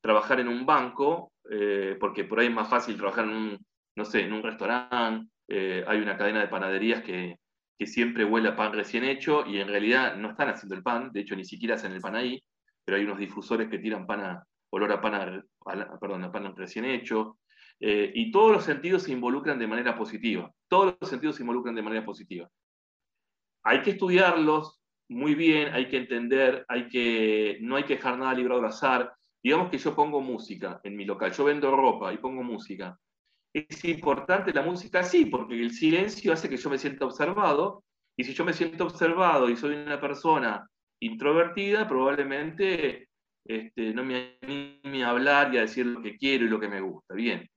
trabajar 0.02 0.40
en 0.40 0.48
un 0.48 0.66
banco, 0.66 1.32
eh, 1.50 1.98
porque 2.00 2.26
por 2.26 2.40
ahí 2.40 2.48
es 2.48 2.54
más 2.54 2.70
fácil 2.70 2.98
trabajar 2.98 3.26
en 3.26 3.32
un, 3.32 3.66
no 3.96 4.06
sé, 4.06 4.22
en 4.22 4.34
un 4.34 4.44
restaurante, 4.44 5.30
eh, 5.48 5.84
hay 5.88 6.00
una 6.00 6.18
cadena 6.18 6.42
de 6.42 6.48
panaderías 6.48 7.04
que, 7.04 7.38
que, 7.78 7.88
siempre 7.88 8.26
huele 8.26 8.50
a 8.50 8.56
pan 8.56 8.74
recién 8.74 9.04
hecho 9.04 9.46
y 9.46 9.60
en 9.60 9.68
realidad 9.68 10.16
no 10.18 10.32
están 10.32 10.50
haciendo 10.50 10.76
el 10.76 10.84
pan, 10.84 11.12
de 11.12 11.22
hecho 11.22 11.36
ni 11.36 11.46
siquiera 11.46 11.76
hacen 11.76 11.94
el 11.94 12.02
pan 12.02 12.16
ahí, 12.16 12.44
pero 12.84 12.98
hay 12.98 13.04
unos 13.04 13.18
difusores 13.18 13.70
que 13.70 13.80
tiran 13.80 14.06
pan 14.06 14.22
a, 14.22 14.44
olor 14.72 14.92
a 14.92 15.02
pan, 15.02 15.44
perdón, 16.00 16.24
a 16.24 16.32
pan 16.32 16.56
recién 16.56 16.86
hecho, 16.86 17.38
eh, 17.80 18.12
y 18.14 18.32
todos 18.32 18.52
los 18.52 18.64
sentidos 18.64 19.04
se 19.04 19.12
involucran 19.12 19.60
de 19.60 19.68
manera 19.68 19.98
positiva, 19.98 20.52
todos 20.68 20.96
los 21.00 21.10
sentidos 21.10 21.36
se 21.36 21.44
involucran 21.44 21.76
de 21.76 21.82
manera 21.82 22.06
positiva. 22.06 22.50
Hay 23.64 23.82
que 23.82 23.92
estudiarlos, 23.92 24.83
muy 25.10 25.36
bien, 25.36 25.74
hay 25.74 25.88
que 25.88 25.98
entender, 25.98 26.66
hay 26.68 26.88
que, 26.88 27.58
no 27.62 27.76
hay 27.76 27.84
que 27.84 27.96
dejar 27.96 28.18
nada 28.18 28.34
librado 28.34 28.62
al 28.62 28.68
azar. 28.68 29.14
Digamos 29.44 29.70
que 29.70 29.78
yo 29.78 29.96
pongo 29.96 30.22
música 30.22 30.80
en 30.84 30.96
mi 30.96 31.06
local, 31.06 31.32
yo 31.32 31.44
vendo 31.44 31.76
ropa 31.76 32.14
y 32.14 32.18
pongo 32.18 32.44
música. 32.44 32.98
¿Es 33.54 33.86
importante 33.86 34.54
la 34.54 34.64
música? 34.64 35.04
Sí, 35.04 35.26
porque 35.26 35.60
el 35.60 35.72
silencio 35.72 36.34
hace 36.34 36.50
que 36.50 36.58
yo 36.58 36.70
me 36.70 36.78
sienta 36.78 37.06
observado, 37.06 37.84
y 38.18 38.24
si 38.24 38.34
yo 38.34 38.46
me 38.46 38.54
siento 38.54 38.86
observado 38.86 39.50
y 39.50 39.56
soy 39.56 39.76
una 39.76 40.00
persona 40.00 40.68
introvertida, 41.00 41.88
probablemente 41.88 43.10
este, 43.46 43.94
no 43.94 44.04
me 44.04 44.38
anime 44.42 45.04
a 45.04 45.10
hablar 45.10 45.54
y 45.54 45.58
a 45.58 45.62
decir 45.62 45.86
lo 45.86 46.02
que 46.02 46.18
quiero 46.18 46.46
y 46.46 46.50
lo 46.50 46.60
que 46.60 46.70
me 46.70 46.82
gusta. 46.82 47.14
Bien. 47.14 47.48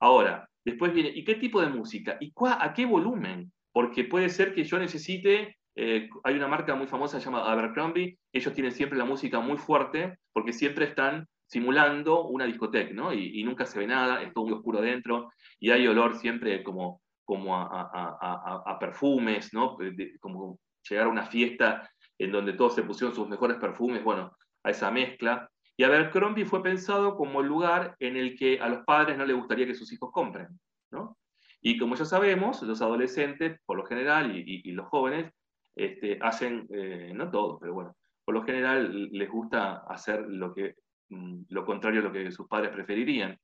Ahora, 0.00 0.48
después 0.64 0.92
viene, 0.92 1.10
¿y 1.14 1.24
qué 1.24 1.36
tipo 1.36 1.60
de 1.60 1.68
música? 1.68 2.16
¿Y 2.20 2.32
a 2.58 2.72
qué 2.74 2.86
volumen? 2.86 3.52
Porque 3.72 4.04
puede 4.04 4.28
ser 4.30 4.54
que 4.54 4.64
yo 4.64 4.78
necesite, 4.78 5.55
eh, 5.76 6.08
hay 6.24 6.34
una 6.34 6.48
marca 6.48 6.74
muy 6.74 6.86
famosa 6.86 7.18
llamada 7.18 7.52
Abercrombie, 7.52 8.18
ellos 8.32 8.54
tienen 8.54 8.72
siempre 8.72 8.98
la 8.98 9.04
música 9.04 9.40
muy 9.40 9.58
fuerte 9.58 10.18
porque 10.32 10.52
siempre 10.52 10.86
están 10.86 11.28
simulando 11.46 12.24
una 12.24 12.46
discoteca, 12.46 12.92
¿no? 12.92 13.12
Y, 13.12 13.44
nunca 13.44 13.66
se 13.66 13.78
ve 13.78 13.86
nada, 13.86 14.22
es 14.22 14.32
todo 14.32 14.46
muy 14.46 14.54
oscuro 14.54 14.78
adentro, 14.80 15.30
y 15.60 15.70
hay 15.70 15.86
olor 15.86 16.16
siempre 16.16 16.64
como, 16.64 17.00
como 17.24 17.56
a, 17.56 18.76
perfumes, 18.80 19.52
¿no? 19.52 19.76
como 20.20 20.58
llegar 20.88 21.06
a 21.06 21.10
una 21.10 21.26
fiesta 21.26 21.88
en 22.18 22.32
donde 22.32 22.54
todos 22.54 22.74
se 22.74 22.82
pusieron 22.82 23.14
sus 23.14 23.28
mejores 23.28 23.58
perfumes, 23.58 24.02
bueno, 24.02 24.36
a 24.64 24.70
esa 24.70 24.90
mezcla. 24.90 25.48
Y 25.76 25.84
Abercrombie 25.84 26.46
fue 26.46 26.62
pensado 26.62 27.16
como 27.16 27.42
el 27.42 27.48
lugar 27.48 27.94
en 28.00 28.16
el 28.16 28.36
que 28.36 28.58
a 28.60 28.68
los 28.68 28.84
padres 28.84 29.18
no 29.18 29.26
les 29.26 29.36
gustaría 29.36 29.66
que 29.66 29.74
sus 29.74 29.92
hijos 29.92 30.10
compren, 30.10 30.48
¿no? 30.90 31.16
Y 31.60 31.78
como 31.78 31.96
ya 31.96 32.04
sabemos, 32.04 32.62
los 32.62 32.80
adolescentes, 32.80 33.60
por 33.66 33.76
lo 33.76 33.84
general, 33.84 34.34
y, 34.36 34.70
los 34.72 34.86
jóvenes, 34.86 35.32
este, 35.76 36.18
hacen, 36.22 36.66
eh, 36.70 37.12
no 37.14 37.30
todos, 37.30 37.58
pero 37.60 37.74
bueno, 37.74 37.96
por 38.24 38.34
lo 38.34 38.42
general 38.42 39.10
les 39.12 39.28
gusta 39.28 39.84
hacer 39.86 40.24
lo, 40.26 40.54
que, 40.54 40.74
mm, 41.10 41.42
lo 41.50 41.66
contrario 41.66 42.00
a 42.00 42.04
lo 42.04 42.12
que 42.12 42.32
sus 42.32 42.48
padres 42.48 42.70
preferirían. 42.70 43.38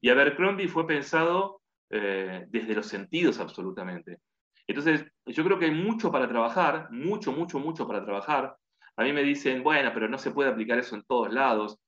Y 0.00 0.10
Abercrombie 0.10 0.68
fue 0.68 0.86
pensado 0.86 1.62
eh, 1.90 2.44
desde 2.48 2.74
los 2.74 2.86
sentidos 2.86 3.40
absolutamente. 3.40 4.18
Entonces, 4.66 5.06
yo 5.24 5.42
creo 5.44 5.58
que 5.58 5.64
hay 5.64 5.70
mucho 5.70 6.12
para 6.12 6.28
trabajar, 6.28 6.88
mucho, 6.90 7.32
mucho, 7.32 7.58
mucho 7.58 7.88
para 7.88 8.04
trabajar. 8.04 8.54
A 8.96 9.02
mí 9.02 9.12
me 9.14 9.22
dicen, 9.22 9.62
bueno, 9.62 9.90
pero 9.94 10.08
no 10.10 10.18
se 10.18 10.30
puede 10.30 10.50
aplicar 10.50 10.78
eso 10.78 10.94
en 10.94 11.04
todos 11.04 11.32
lados. 11.32 11.78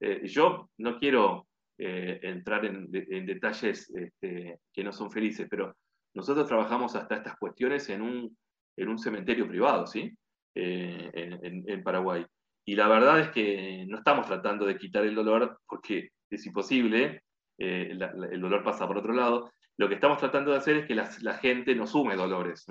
Eh, 0.00 0.26
yo 0.26 0.70
no 0.78 0.98
quiero 0.98 1.46
entrar 1.82 2.66
en, 2.66 2.90
detalles 2.90 3.88
este, 3.88 4.58
que 4.70 4.84
no 4.84 4.92
son 4.92 5.10
felices, 5.10 5.46
pero 5.48 5.74
nosotros 6.12 6.46
trabajamos 6.46 6.94
hasta 6.94 7.16
estas 7.16 7.38
cuestiones 7.38 7.88
en 7.88 8.02
un, 8.02 8.36
en 8.76 8.88
un 8.88 8.98
cementerio 8.98 9.46
privado, 9.48 9.86
¿sí? 9.86 10.16
en, 10.54 11.82
Paraguay. 11.82 12.24
Y 12.66 12.74
la 12.74 12.88
verdad 12.88 13.20
es 13.20 13.28
que 13.30 13.84
no 13.88 13.98
estamos 13.98 14.26
tratando 14.26 14.66
de 14.66 14.76
quitar 14.76 15.04
el 15.04 15.14
dolor 15.14 15.58
porque 15.66 16.10
es 16.28 16.46
imposible, 16.46 17.22
el 17.58 18.40
dolor 18.40 18.62
pasa 18.62 18.86
por 18.86 18.98
otro 18.98 19.12
lado, 19.12 19.50
lo 19.80 19.88
que 19.88 19.94
estamos 19.94 20.18
tratando 20.18 20.50
de 20.50 20.58
hacer 20.58 20.76
es 20.76 20.86
que 20.86 20.94
la, 20.94 21.38
gente 21.38 21.74
no 21.74 21.86
sume 21.86 22.14
dolores. 22.14 22.66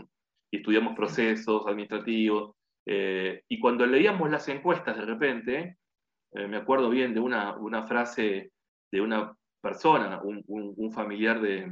Y 0.51 0.57
estudiamos 0.57 0.95
procesos 0.95 1.65
administrativos. 1.65 2.53
Eh, 2.85 3.41
y 3.49 3.59
cuando 3.59 3.87
leíamos 3.87 4.29
las 4.29 4.47
encuestas 4.47 4.95
de 4.95 5.05
repente, 5.05 5.77
eh, 6.33 6.47
me 6.47 6.57
acuerdo 6.57 6.87
bien 6.87 7.15
de 7.15 7.19
una, 7.19 7.57
una, 7.57 7.87
frase 7.87 8.51
de 8.91 9.01
una 9.01 9.35
persona, 9.59 10.21
un, 10.21 10.91
familiar 10.91 11.41
de, 11.41 11.67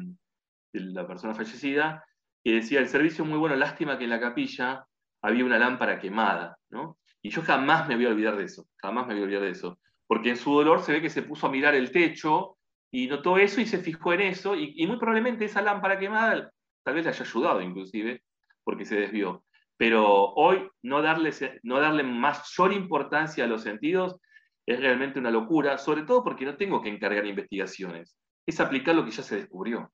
la 0.74 1.06
persona 1.06 1.36
fallecida, 1.36 2.04
que 2.48 2.54
decía, 2.54 2.80
el 2.80 2.88
servicio 2.88 3.26
muy 3.26 3.38
bueno, 3.38 3.58
lástima 3.58 3.98
que 3.98 4.06
en 4.06 4.10
la 4.10 4.22
capilla 4.22 4.88
había 5.22 5.44
una 5.44 5.60
lámpara 5.60 6.00
quemada. 6.00 6.58
¿no? 6.70 6.98
Y 7.22 7.30
yo 7.30 7.42
jamás 7.42 7.90
me 7.90 7.98
voy 7.98 8.06
a 8.06 8.10
olvidar 8.12 8.38
de 8.38 8.46
eso, 8.46 8.70
jamás 8.78 9.06
me 9.06 9.16
voy 9.16 9.24
a 9.24 9.26
olvidar 9.26 9.42
de 9.42 9.50
eso. 9.50 9.80
Porque 10.08 10.30
en 10.30 10.38
su 10.38 10.54
dolor 10.54 10.82
se 10.82 10.94
ve 10.94 11.02
que 11.02 11.10
se 11.10 11.24
puso 11.24 11.48
a 11.48 11.52
mirar 11.52 11.76
el 11.76 11.92
techo 11.92 12.58
y 12.90 13.08
notó 13.08 13.38
eso 13.38 13.60
y 13.60 13.66
se 13.66 13.80
fijó 13.80 14.14
en 14.14 14.22
eso, 14.22 14.56
y, 14.56 14.88
muy 14.88 14.96
probablemente 14.98 15.44
esa 15.44 15.62
lámpara 15.62 16.00
quemada 16.00 16.50
tal 16.84 16.96
vez 16.96 17.04
le 17.04 17.10
haya 17.10 17.26
ayudado 17.26 17.62
inclusive, 17.62 18.24
porque 18.64 18.86
se 18.86 18.96
desvió. 18.96 19.44
Pero 19.76 20.08
hoy 20.08 20.70
no 20.84 21.02
darle, 21.02 21.34
no 21.64 21.82
darle 21.82 22.04
mayor 22.04 22.72
importancia 22.72 23.44
a 23.44 23.48
los 23.48 23.64
sentidos 23.64 24.22
es 24.66 24.80
realmente 24.80 25.20
una 25.20 25.32
locura, 25.32 25.78
sobre 25.78 26.04
todo 26.04 26.24
porque 26.24 26.46
no 26.46 26.56
tengo 26.56 26.82
que 26.82 26.88
encargar 26.88 27.26
investigaciones. 27.26 28.16
Es 28.46 28.62
aplicar 28.62 28.96
lo 28.96 29.04
que 29.04 29.12
ya 29.12 29.22
se 29.22 29.36
descubrió. 29.36 29.92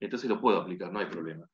Entonces 0.00 0.30
lo 0.30 0.40
puedo 0.40 0.62
aplicar, 0.62 0.90
no 0.90 1.00
hay 1.00 1.06
problema. 1.06 1.46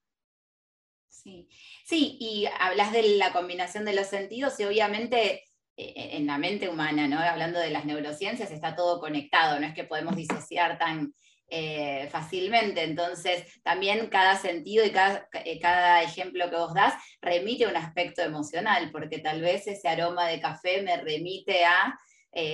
Sí, 1.11 1.49
sí, 1.85 2.17
y 2.21 2.47
hablas 2.61 2.93
de 2.93 3.17
la 3.17 3.33
combinación 3.33 3.85
de 3.85 3.93
los 3.93 4.07
sentidos 4.07 4.59
y 4.59 4.65
obviamente 4.65 5.45
eh, 5.77 6.11
en 6.17 6.27
la 6.27 6.39
mente 6.39 6.69
humana, 6.69 7.09
¿no? 7.09 7.19
hablando 7.19 7.59
de 7.59 7.71
las 7.71 7.85
neurociencias, 7.85 8.51
está 8.51 8.75
todo 8.75 9.01
conectado, 9.01 9.59
no 9.59 9.67
es 9.67 9.75
que 9.75 9.85
podemos 9.85 10.17
disociar 10.17 10.79
tan 10.79 11.13
eh, 11.49 12.09
fácilmente. 12.13 12.85
Entonces, 12.85 13.61
también 13.63 14.07
cada 14.07 14.37
sentido 14.37 14.85
y 14.85 14.93
cada, 14.93 15.29
eh, 15.45 15.59
cada, 15.59 16.01
ejemplo 16.03 16.49
que 16.49 16.57
vos 16.57 16.73
das 16.75 16.95
remite 17.21 17.65
a 17.65 17.71
un 17.71 17.77
aspecto 17.77 18.23
emocional, 18.23 18.91
porque 18.93 19.19
tal 19.19 19.41
vez 19.41 19.67
ese 19.67 19.89
aroma 19.89 20.29
de 20.29 20.41
café 20.41 20.83
me 20.83 20.97
remite 20.97 21.65
a 21.65 21.99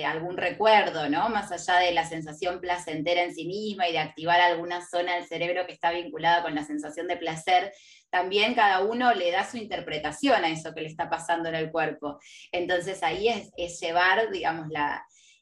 algún 0.05 0.37
recuerdo, 0.37 1.07
¿no? 1.07 1.29
Más 1.29 1.51
allá 1.51 1.79
de 1.79 1.91
la 1.91 2.05
sensación 2.05 2.59
placentera 2.59 3.23
en 3.23 3.35
sí 3.35 3.45
misma 3.45 3.87
y 3.87 3.91
de 3.91 3.99
activar 3.99 4.41
alguna 4.41 4.85
zona 4.85 5.15
del 5.15 5.27
cerebro 5.27 5.67
que 5.67 5.73
está 5.73 5.91
vinculada 5.91 6.41
con 6.41 6.55
la 6.55 6.63
sensación 6.63 7.07
de 7.07 7.17
placer, 7.17 7.71
también 8.09 8.55
cada 8.55 8.81
uno 8.81 9.13
le 9.13 9.31
da 9.31 9.49
su 9.49 9.57
interpretación 9.57 10.43
a 10.43 10.49
eso 10.49 10.73
que 10.73 10.81
le 10.81 10.87
está 10.87 11.09
pasando 11.09 11.49
en 11.49 11.55
el 11.55 11.71
cuerpo. 11.71 12.19
Entonces 12.51 13.03
ahí 13.03 13.27
es, 13.27 13.79
llevar, 13.79 14.31
digamos, 14.31 14.67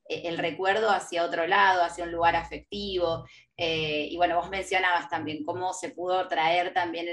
e, 0.10 0.28
el 0.28 0.38
recuerdo 0.38 0.90
hacia 0.90 1.24
otro 1.24 1.48
lado, 1.48 1.84
hacia 1.84 2.04
un 2.04 2.12
lugar 2.12 2.36
afectivo. 2.36 3.26
Eh, 3.56 4.08
y 4.12 4.18
bueno, 4.18 4.38
vos 4.38 4.50
mencionabas 4.50 5.10
también 5.10 5.44
cómo 5.46 5.74
se 5.74 5.90
pudo 5.90 6.28
traer 6.28 6.74
también 6.74 7.08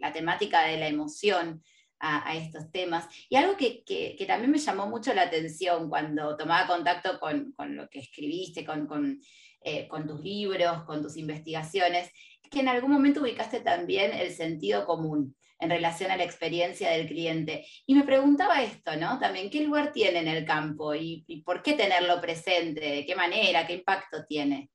la 0.00 0.12
temática 0.12 0.62
de 0.62 0.78
la 0.78 0.88
emoción 0.88 1.62
a, 2.04 2.36
estos 2.36 2.70
temas. 2.70 3.08
Y 3.28 3.36
algo 3.36 3.56
que, 3.56 3.82
también 4.26 4.50
me 4.50 4.58
llamó 4.58 4.86
mucho 4.86 5.14
la 5.14 5.22
atención 5.22 5.88
cuando 5.88 6.36
tomaba 6.36 6.66
contacto 6.66 7.18
con, 7.18 7.54
lo 7.76 7.88
que 7.88 8.00
escribiste, 8.00 8.64
con, 8.64 9.20
eh, 9.62 9.88
con 9.88 10.06
tus 10.06 10.20
libros, 10.20 10.84
con 10.84 11.02
tus 11.02 11.16
investigaciones, 11.16 12.10
que 12.50 12.60
en 12.60 12.68
algún 12.68 12.92
momento 12.92 13.22
ubicaste 13.22 13.60
también 13.60 14.12
el 14.12 14.32
sentido 14.32 14.84
común 14.84 15.34
en 15.58 15.70
relación 15.70 16.10
a 16.10 16.16
la 16.16 16.24
experiencia 16.24 16.90
del 16.90 17.06
cliente. 17.06 17.66
Y 17.86 17.94
me 17.94 18.04
preguntaba 18.04 18.62
esto, 18.62 18.96
¿no? 18.96 19.18
También, 19.18 19.50
¿qué 19.50 19.64
lugar 19.64 19.92
tiene 19.92 20.18
en 20.18 20.28
el 20.28 20.44
campo 20.44 20.94
y, 20.94 21.42
por 21.44 21.62
qué 21.62 21.72
tenerlo 21.72 22.20
presente? 22.20 22.80
¿De 22.80 23.06
qué 23.06 23.16
manera? 23.16 23.66
¿Qué 23.66 23.74
impacto 23.74 24.24
tiene? 24.28 24.70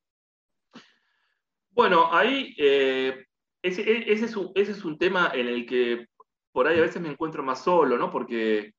Bueno, 1.70 2.12
ahí 2.12 2.56
eh, 2.58 3.26
ese, 3.62 4.12
es 4.12 4.36
un, 4.36 4.52
ese, 4.56 4.72
es 4.72 4.84
un, 4.84 4.98
tema 4.98 5.32
en 5.34 5.48
el 5.48 5.66
que 5.66 6.08
por 6.52 6.68
ahí 6.68 6.78
a 6.78 6.84
veces 6.84 7.02
me 7.02 7.10
encuentro 7.10 7.44
más 7.44 7.64
solo, 7.64 7.98
¿no? 7.98 8.12
Porque, 8.12 8.60
eh, 8.60 8.74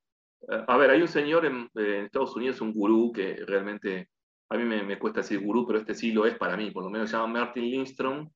a 0.66 0.76
ver, 0.76 0.90
hay 0.90 1.02
un 1.02 1.09
señor 1.09 1.46
en, 1.46 1.68
en 1.74 2.04
Estados 2.04 2.35
Unidos, 2.37 2.61
un 2.61 2.72
gurú, 2.72 3.12
que 3.12 3.37
realmente 3.46 4.09
a 4.48 4.56
mí 4.56 4.64
me, 4.64 4.83
me, 4.83 4.98
cuesta 4.98 5.20
decir 5.20 5.40
gurú, 5.40 5.66
pero 5.66 5.78
este 5.78 5.94
sí 5.94 6.12
lo 6.12 6.26
es 6.26 6.37
para 6.37 6.56
mí, 6.56 6.70
por 6.70 6.83
lo 6.83 6.90
menos 6.90 7.11
se 7.11 7.16
llama 7.16 7.40
Martin 7.40 7.70
Lindstrom, 7.70 8.30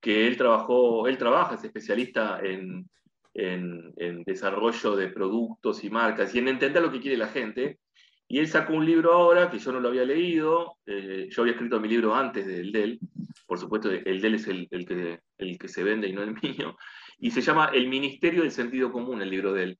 que 0.00 0.26
él 0.26 0.36
trabajó, 0.36 1.08
él 1.08 1.16
trabaja, 1.16 1.54
es 1.54 1.64
especialista 1.64 2.40
en, 2.42 2.88
en, 3.34 4.22
desarrollo 4.24 4.96
de 4.96 5.08
productos 5.08 5.82
y 5.84 5.90
marcas 5.90 6.34
y 6.34 6.38
en 6.38 6.48
entender 6.48 6.82
lo 6.82 6.92
que 6.92 7.00
quiere 7.00 7.16
la 7.16 7.28
gente. 7.28 7.78
Y 8.26 8.38
él 8.38 8.48
sacó 8.48 8.72
un 8.72 8.86
libro 8.86 9.12
ahora 9.12 9.50
que 9.50 9.58
yo 9.58 9.70
no 9.72 9.80
lo 9.80 9.88
había 9.88 10.04
leído, 10.04 10.78
eh, 10.86 11.28
yo 11.30 11.42
había 11.42 11.54
escrito 11.54 11.78
mi 11.78 11.88
libro 11.88 12.14
antes 12.14 12.46
del 12.46 12.72
DEL, 12.72 12.98
por 13.46 13.58
supuesto 13.58 13.90
el 13.90 14.20
DEL 14.20 14.34
es 14.34 14.48
el, 14.48 14.66
el, 14.70 14.86
que, 14.86 15.20
el 15.38 15.58
que 15.58 15.68
se 15.68 15.84
vende 15.84 16.08
y 16.08 16.12
no 16.12 16.22
el 16.22 16.34
mío, 16.42 16.76
y 17.18 17.30
se 17.30 17.40
llama 17.40 17.70
El 17.72 17.88
Ministerio 17.88 18.42
del 18.42 18.50
Sentido 18.50 18.92
Común, 18.92 19.22
el 19.22 19.30
libro 19.30 19.52
de 19.52 19.62
él. 19.64 19.78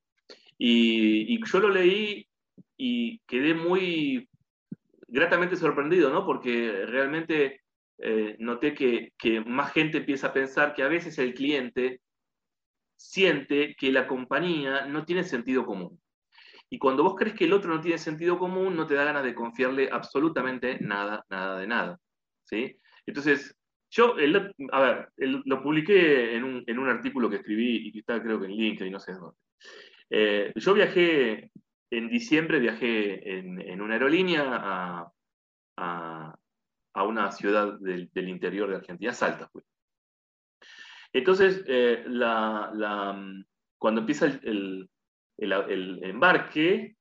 Y, 0.56 1.34
y 1.34 1.40
yo 1.44 1.60
lo 1.60 1.68
leí 1.68 2.26
y 2.76 3.18
quedé 3.20 3.54
muy 3.54 4.28
gratamente 5.08 5.56
sorprendido, 5.56 6.10
¿no? 6.10 6.24
Porque 6.24 6.86
realmente 6.86 7.62
eh, 7.98 8.36
noté 8.40 8.74
que, 8.74 9.12
más 9.46 9.72
gente 9.72 9.98
empieza 9.98 10.28
a 10.28 10.32
pensar 10.32 10.74
que 10.74 10.82
a 10.82 10.88
veces 10.88 11.18
el 11.18 11.34
cliente 11.34 12.00
siente 12.96 13.74
que 13.78 13.92
la 13.92 14.06
compañía 14.06 14.86
no 14.86 15.04
tiene 15.04 15.24
sentido 15.24 15.64
común. 15.64 16.00
Y 16.70 16.78
cuando 16.78 17.04
vos 17.04 17.14
crees 17.16 17.36
que 17.36 17.44
el 17.44 17.52
otro 17.52 17.72
no 17.72 17.80
tiene 17.80 17.98
sentido 17.98 18.38
común, 18.38 18.74
no 18.74 18.86
te 18.86 18.94
da 18.94 19.04
ganas 19.04 19.22
de 19.22 19.34
confiarle 19.34 19.88
absolutamente 19.92 20.78
nada, 20.80 21.24
nada 21.28 21.58
de 21.58 21.66
nada. 21.66 22.00
¿sí? 22.44 22.76
Entonces, 23.06 23.56
yo, 23.94 24.16
a 24.72 24.80
ver, 24.80 25.08
lo 25.16 25.62
publiqué 25.62 26.36
en 26.36 26.44
un, 26.44 26.88
artículo 26.88 27.30
que 27.30 27.36
escribí 27.36 27.88
y 27.88 27.92
que 27.92 28.00
está 28.00 28.22
creo 28.22 28.40
que 28.40 28.46
en 28.46 28.52
LinkedIn, 28.52 28.92
no 28.92 29.00
sé 29.00 29.12
dónde. 29.12 29.36
Eh, 30.10 30.52
yo 30.56 30.74
viajé, 30.74 31.50
en 31.90 32.08
diciembre 32.08 32.58
viajé 32.58 33.38
en, 33.38 33.80
una 33.80 33.94
aerolínea 33.94 34.44
a, 35.76 36.34
a 36.94 37.02
una 37.02 37.32
ciudad 37.32 37.78
del, 37.80 38.28
interior 38.28 38.70
de 38.70 38.76
Argentina, 38.76 39.12
Salta. 39.12 39.48
Pues. 39.52 39.64
Entonces, 41.12 41.64
eh, 41.66 42.04
cuando 43.78 44.00
empieza 44.00 44.26
el, 44.26 44.88
embarque, 45.36 46.96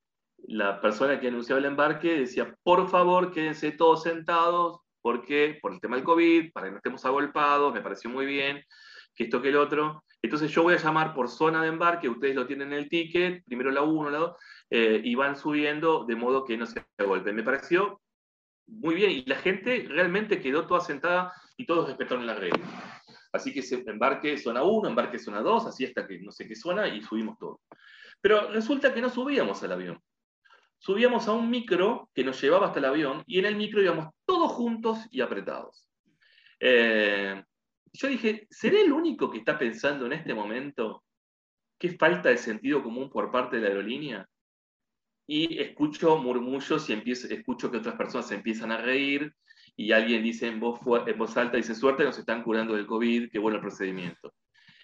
la 0.46 0.80
persona 0.80 1.18
que 1.18 1.28
anunciaba 1.28 1.60
el 1.60 1.66
embarque 1.66 2.18
decía, 2.18 2.54
por 2.62 2.88
favor, 2.88 3.32
quédense 3.32 3.72
todos 3.72 4.02
sentados, 4.02 4.80
porque 5.04 5.58
por 5.60 5.74
el 5.74 5.80
tema 5.80 5.96
del 5.96 6.04
COVID, 6.06 6.50
para 6.50 6.66
que 6.66 6.70
no 6.70 6.76
estemos 6.78 7.04
agolpados, 7.04 7.74
me 7.74 7.82
pareció 7.82 8.08
muy 8.08 8.24
bien, 8.24 8.64
que 9.14 9.24
esto 9.24 9.42
que 9.42 9.50
el 9.50 9.56
otro. 9.56 10.02
Entonces 10.22 10.50
yo 10.50 10.62
voy 10.62 10.72
a 10.72 10.78
llamar 10.78 11.12
por 11.12 11.28
zona 11.28 11.60
de 11.60 11.68
embarque, 11.68 12.08
ustedes 12.08 12.34
lo 12.34 12.46
tienen 12.46 12.72
en 12.72 12.78
el 12.78 12.88
ticket, 12.88 13.44
primero 13.44 13.70
la 13.70 13.82
1, 13.82 14.08
la 14.08 14.16
2, 14.16 14.36
eh, 14.70 15.00
y 15.04 15.14
van 15.14 15.36
subiendo 15.36 16.06
de 16.06 16.16
modo 16.16 16.42
que 16.46 16.56
no 16.56 16.64
se 16.64 16.82
agolpen. 16.96 17.36
Me 17.36 17.42
pareció 17.42 18.00
muy 18.66 18.94
bien, 18.94 19.10
y 19.10 19.26
la 19.26 19.36
gente 19.36 19.84
realmente 19.90 20.40
quedó 20.40 20.66
toda 20.66 20.80
sentada 20.80 21.34
y 21.58 21.66
todos 21.66 21.86
respetaron 21.86 22.26
la 22.26 22.36
regla. 22.36 22.64
Así 23.30 23.52
que 23.52 23.60
se 23.60 23.84
embarque 23.86 24.38
zona 24.38 24.62
1, 24.62 24.88
embarque 24.88 25.18
zona 25.18 25.42
2, 25.42 25.66
así 25.66 25.84
hasta 25.84 26.06
que 26.06 26.18
no 26.20 26.32
sé 26.32 26.48
qué 26.48 26.56
zona 26.56 26.88
y 26.88 27.02
subimos 27.02 27.36
todo. 27.38 27.60
Pero 28.22 28.50
resulta 28.52 28.94
que 28.94 29.02
no 29.02 29.10
subíamos 29.10 29.62
al 29.62 29.72
avión. 29.72 30.00
Subíamos 30.78 31.28
a 31.28 31.32
un 31.32 31.48
micro 31.48 32.10
que 32.14 32.24
nos 32.24 32.40
llevaba 32.40 32.66
hasta 32.66 32.78
el 32.78 32.84
avión 32.84 33.22
y 33.26 33.38
en 33.38 33.46
el 33.46 33.56
micro 33.56 33.82
íbamos 33.82 34.08
todos 34.26 34.52
juntos 34.52 34.98
y 35.10 35.20
apretados. 35.20 35.88
Eh, 36.60 37.42
yo 37.92 38.08
dije, 38.08 38.46
¿seré 38.50 38.82
el 38.82 38.92
único 38.92 39.30
que 39.30 39.38
está 39.38 39.58
pensando 39.58 40.06
en 40.06 40.12
este 40.12 40.34
momento 40.34 41.04
qué 41.78 41.90
falta 41.90 42.28
de 42.28 42.36
sentido 42.36 42.82
común 42.82 43.08
por 43.08 43.30
parte 43.30 43.56
de 43.56 43.62
la 43.62 43.68
aerolínea? 43.68 44.28
Y 45.26 45.58
escucho 45.58 46.18
murmullos 46.18 46.90
y 46.90 46.92
empiezo, 46.92 47.28
escucho 47.28 47.70
que 47.70 47.78
otras 47.78 47.94
personas 47.94 48.28
se 48.28 48.34
empiezan 48.34 48.72
a 48.72 48.78
reír 48.78 49.32
y 49.76 49.92
alguien 49.92 50.22
dice 50.22 50.48
en 50.48 50.60
voz, 50.60 50.80
en 51.06 51.18
voz 51.18 51.36
alta, 51.36 51.56
dice, 51.56 51.74
suerte, 51.74 52.04
nos 52.04 52.18
están 52.18 52.42
curando 52.42 52.74
del 52.74 52.86
COVID, 52.86 53.30
qué 53.30 53.38
bueno 53.38 53.56
el 53.56 53.62
procedimiento. 53.62 54.34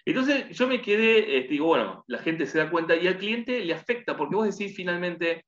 Entonces 0.05 0.49
yo 0.57 0.67
me 0.67 0.81
quedé, 0.81 1.37
este, 1.37 1.53
digo, 1.53 1.67
bueno, 1.67 2.03
la 2.07 2.17
gente 2.17 2.45
se 2.45 2.57
da 2.57 2.71
cuenta 2.71 2.95
y 2.95 3.07
al 3.07 3.17
cliente 3.17 3.63
le 3.63 3.73
afecta, 3.73 4.17
porque 4.17 4.35
vos 4.35 4.57
decís 4.57 4.75
finalmente, 4.75 5.45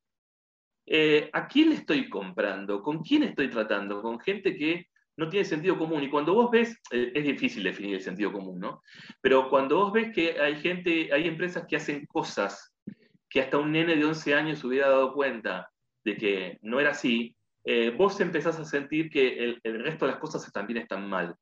eh, 0.85 1.29
¿a 1.33 1.47
quién 1.47 1.69
le 1.69 1.75
estoy 1.75 2.09
comprando? 2.09 2.81
¿Con 2.81 3.03
quién 3.03 3.23
estoy 3.23 3.49
tratando? 3.49 4.01
Con 4.01 4.19
gente 4.19 4.55
que 4.55 4.87
no 5.17 5.29
tiene 5.29 5.45
sentido 5.45 5.77
común. 5.77 6.03
Y 6.03 6.09
cuando 6.09 6.33
vos 6.33 6.51
ves, 6.51 6.79
eh, 6.91 7.11
es 7.13 7.23
difícil 7.23 7.63
definir 7.63 7.95
el 7.95 8.01
sentido 8.01 8.31
común, 8.31 8.59
¿no? 8.59 8.81
Pero 9.21 9.49
cuando 9.49 9.77
vos 9.77 9.93
ves 9.93 10.13
que 10.13 10.39
hay 10.39 10.55
gente, 10.55 11.09
hay 11.13 11.27
empresas 11.27 11.65
que 11.67 11.75
hacen 11.75 12.05
cosas 12.07 12.73
que 13.29 13.41
hasta 13.41 13.57
un 13.57 13.71
nene 13.71 13.95
de 13.95 14.05
11 14.05 14.35
años 14.35 14.63
hubiera 14.63 14.89
dado 14.89 15.13
cuenta 15.13 15.69
de 16.03 16.17
que 16.17 16.59
no 16.61 16.79
era 16.79 16.91
así, 16.91 17.35
eh, 17.65 17.91
vos 17.91 18.19
empezás 18.19 18.59
a 18.59 18.65
sentir 18.65 19.09
que 19.09 19.57
el, 19.63 19.83
resto 19.83 20.05
de 20.05 20.11
las 20.11 20.21
cosas 20.21 20.51
también 20.51 20.79
están 20.79 21.09
mal. 21.09 21.35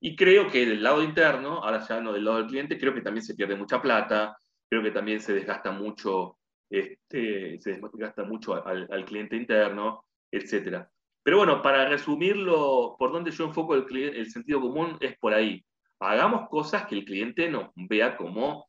Y 0.00 0.16
creo 0.16 0.48
que 0.48 0.64
del 0.64 0.82
lado 0.82 1.02
interno, 1.02 1.62
ahora 1.62 1.86
ya 1.86 2.00
no 2.00 2.12
del 2.12 2.24
lado 2.24 2.38
del 2.38 2.46
cliente, 2.46 2.78
creo 2.78 2.94
que 2.94 3.02
también 3.02 3.24
se 3.24 3.34
pierde 3.34 3.56
mucha 3.56 3.82
plata, 3.82 4.36
creo 4.68 4.82
que 4.82 4.90
también 4.90 5.20
se 5.20 5.34
desgasta 5.34 5.70
mucho, 5.70 6.37
este, 6.70 7.58
se 7.60 7.72
desgasta 7.72 8.24
mucho 8.24 8.66
al, 8.66 9.04
cliente 9.04 9.36
interno, 9.36 10.04
etc. 10.30 10.86
Pero 11.22 11.38
bueno, 11.38 11.62
para 11.62 11.88
resumirlo, 11.88 12.96
por 12.98 13.12
donde 13.12 13.30
yo 13.30 13.44
enfoco 13.44 13.74
el, 13.74 13.86
el 13.96 14.30
sentido 14.30 14.60
común 14.60 14.96
es 15.00 15.16
por 15.18 15.34
ahí. 15.34 15.64
Hagamos 16.00 16.48
cosas 16.48 16.86
que 16.86 16.94
el 16.94 17.04
cliente 17.04 17.48
nos 17.48 17.70
vea 17.74 18.16
como 18.16 18.68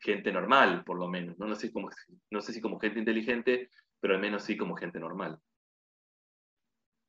gente 0.00 0.32
normal, 0.32 0.84
por 0.84 0.98
lo 0.98 1.08
menos. 1.08 1.38
No, 1.38 1.54
sé 1.54 2.52
si 2.52 2.60
como 2.60 2.78
gente 2.78 2.98
inteligente, 2.98 3.70
pero 4.00 4.14
al 4.14 4.20
menos 4.20 4.44
sí 4.44 4.56
como 4.56 4.76
gente 4.76 5.00
normal. 5.00 5.38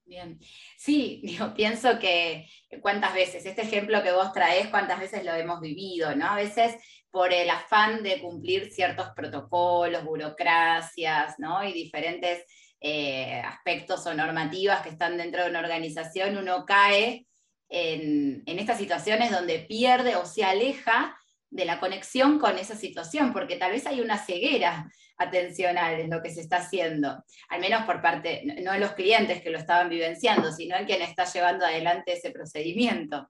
Bien. 0.10 0.40
Sí, 0.76 1.22
yo 1.38 1.54
pienso 1.54 2.00
que 2.00 2.48
cuántas 2.82 3.14
veces, 3.14 3.46
este 3.46 3.62
ejemplo 3.62 4.02
que 4.02 4.12
vos 4.12 4.34
traes, 4.34 4.68
cuántas 4.70 5.00
veces 5.00 5.24
lo 5.24 5.34
hemos 5.34 5.62
vivido, 5.62 6.16
¿no? 6.16 6.26
A 6.32 6.36
veces 6.36 6.76
por 7.12 7.32
el 7.32 7.50
afán 7.50 8.02
de 8.02 8.20
cumplir 8.20 8.72
ciertos 8.72 9.10
protocolos, 9.16 10.04
burocracias, 10.04 11.36
¿no? 11.38 11.64
Y 11.64 11.74
diferentes 11.74 12.44
eh, 12.82 13.40
aspectos 13.46 14.06
o 14.08 14.14
normativas 14.16 14.82
que 14.82 14.90
están 14.90 15.18
dentro 15.18 15.44
de 15.44 15.50
una 15.52 15.60
organización, 15.60 16.38
uno 16.38 16.66
cae 16.66 17.28
en, 17.70 18.42
en 18.48 18.60
estas 18.60 18.80
situaciones 18.80 19.30
donde 19.30 19.60
pierde 19.60 20.16
o 20.16 20.26
se 20.26 20.44
aleja 20.44 21.16
de 21.52 21.66
la 21.66 21.80
conexión 21.80 22.40
con 22.40 22.58
esa 22.58 22.76
situación, 22.76 23.32
porque 23.32 23.58
tal 23.58 23.72
vez 23.72 23.86
hay 23.86 24.02
una 24.02 24.18
ceguera 24.18 24.90
atencional 25.20 26.00
en 26.00 26.10
lo 26.10 26.22
que 26.22 26.32
se 26.32 26.42
está 26.42 26.58
haciendo, 26.58 27.24
al 27.50 27.62
menos 27.62 27.84
por 27.84 28.02
parte, 28.02 28.44
no 28.64 28.72
de 28.72 28.80
los 28.80 28.94
clientes 28.94 29.42
que 29.42 29.52
lo 29.52 29.58
estaban 29.58 29.90
vivenciando, 29.90 30.52
sino 30.52 30.76
en 30.76 30.86
quien 30.86 31.02
está 31.02 31.26
llevando 31.26 31.66
adelante 31.66 32.14
ese 32.14 32.32
procedimiento. 32.32 33.30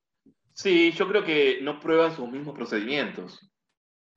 Sí, 0.53 0.91
yo 0.91 1.07
creo 1.07 1.23
que 1.23 1.59
no 1.61 1.79
prueban 1.79 2.15
sus 2.15 2.29
mismos 2.29 2.55
procedimientos. 2.55 3.39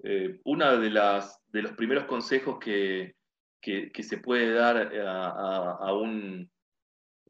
Eh, 0.05 0.41
uno 0.45 0.79
de, 0.79 0.91
las, 0.91 1.41
de 1.49 1.63
los 1.63 1.73
primeros 1.73 2.05
consejos 2.05 2.59
que, 2.59 3.15
que, 3.61 4.03
se 4.03 4.19
puede 4.19 4.53
dar 4.53 4.93
a, 5.07 5.93
un, 5.95 6.51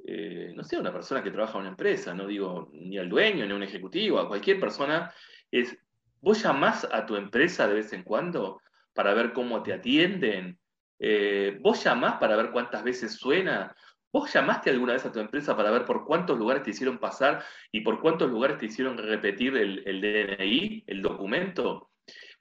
eh, 0.06 0.52
no 0.54 0.64
sé, 0.64 0.76
a 0.76 0.80
una 0.80 0.92
persona 0.92 1.22
que 1.22 1.30
trabaja 1.30 1.54
en 1.54 1.60
una 1.60 1.70
empresa, 1.70 2.14
no 2.14 2.26
digo 2.26 2.70
ni 2.72 2.98
al 2.98 3.08
dueño, 3.08 3.44
ni 3.44 3.52
a 3.52 3.56
un 3.56 3.62
ejecutivo, 3.62 4.18
a 4.18 4.28
cualquier 4.28 4.58
persona, 4.58 5.12
es 5.50 5.76
¿Vos 6.22 6.40
llamás 6.40 6.86
a 6.92 7.04
tu 7.04 7.16
empresa 7.16 7.66
de 7.66 7.74
vez 7.74 7.92
en 7.92 8.04
cuando 8.04 8.60
para 8.92 9.14
ver 9.14 9.32
cómo 9.32 9.62
te 9.62 9.72
atienden? 9.72 10.58
Eh, 10.98 11.58
¿Vos 11.60 11.82
llamás 11.82 12.14
para 12.18 12.36
ver 12.36 12.50
cuántas 12.50 12.84
veces 12.84 13.12
suena? 13.14 13.74
¿Vos 14.12 14.32
llamaste 14.32 14.70
alguna 14.70 14.92
vez 14.92 15.06
a 15.06 15.12
tu 15.12 15.20
empresa 15.20 15.56
para 15.56 15.70
ver 15.70 15.84
por 15.84 16.04
cuántos 16.04 16.38
lugares 16.38 16.62
te 16.62 16.70
hicieron 16.70 16.98
pasar 16.98 17.42
y 17.70 17.80
por 17.80 18.00
cuántos 18.00 18.30
lugares 18.30 18.58
te 18.58 18.66
hicieron 18.66 18.98
repetir 18.98 19.56
el, 19.56 20.00
DNI, 20.00 20.84
el 20.86 21.02
documento? 21.02 21.90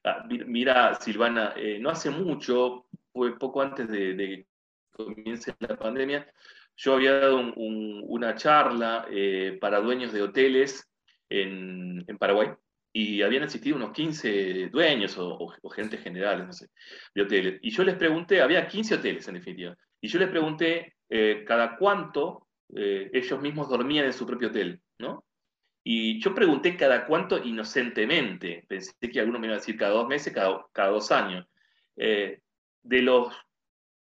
Ah, 0.03 0.25
mira, 0.27 0.95
Silvana, 0.95 1.53
eh, 1.55 1.79
no 1.79 1.89
hace 1.89 2.09
mucho, 2.09 2.87
fue 3.13 3.37
poco 3.37 3.61
antes 3.61 3.87
de, 3.87 4.15
que 4.17 4.47
comience 4.91 5.55
la 5.59 5.77
pandemia, 5.77 6.31
yo 6.75 6.95
había 6.95 7.19
dado 7.19 7.53
una 7.55 8.35
charla 8.35 9.07
eh, 9.09 9.57
para 9.61 9.79
dueños 9.79 10.11
de 10.11 10.23
hoteles 10.23 10.89
en 11.29 12.05
Paraguay 12.19 12.49
y 12.93 13.21
habían 13.21 13.43
asistido 13.43 13.77
unos 13.77 13.91
15 13.91 14.69
dueños 14.69 15.15
o, 15.17 15.47
gerentes 15.73 16.01
generales, 16.01 16.45
no 16.45 16.53
sé, 16.53 16.67
de 17.15 17.21
hoteles. 17.21 17.59
Y 17.61 17.71
yo 17.71 17.83
les 17.83 17.95
pregunté, 17.95 18.41
había 18.41 18.67
15 18.67 18.95
hoteles 18.95 19.27
en 19.27 19.35
definitiva, 19.35 19.75
y 20.01 20.07
yo 20.07 20.19
les 20.19 20.29
pregunté 20.29 20.95
eh, 21.09 21.43
cada 21.47 21.77
cuánto 21.77 22.47
eh, 22.75 23.09
ellos 23.13 23.41
mismos 23.41 23.69
dormían 23.69 24.05
en 24.05 24.13
su 24.13 24.25
propio 24.25 24.49
hotel, 24.49 24.81
¿no? 24.99 25.25
Y 25.83 26.21
yo 26.21 26.35
pregunté 26.35 26.77
cada 26.77 27.05
cuánto 27.05 27.43
inocentemente, 27.43 28.65
pensé 28.67 28.93
que 28.99 29.19
alguno 29.19 29.39
me 29.39 29.47
iba 29.47 29.55
a 29.55 29.59
decir 29.59 29.77
cada 29.77 29.93
dos 29.93 30.07
meses, 30.07 30.33
cada, 30.33 30.65
cada 30.71 30.89
dos 30.89 31.11
años. 31.11 31.47
Eh, 31.95 32.39
de 32.83 33.01
los, 33.01 33.33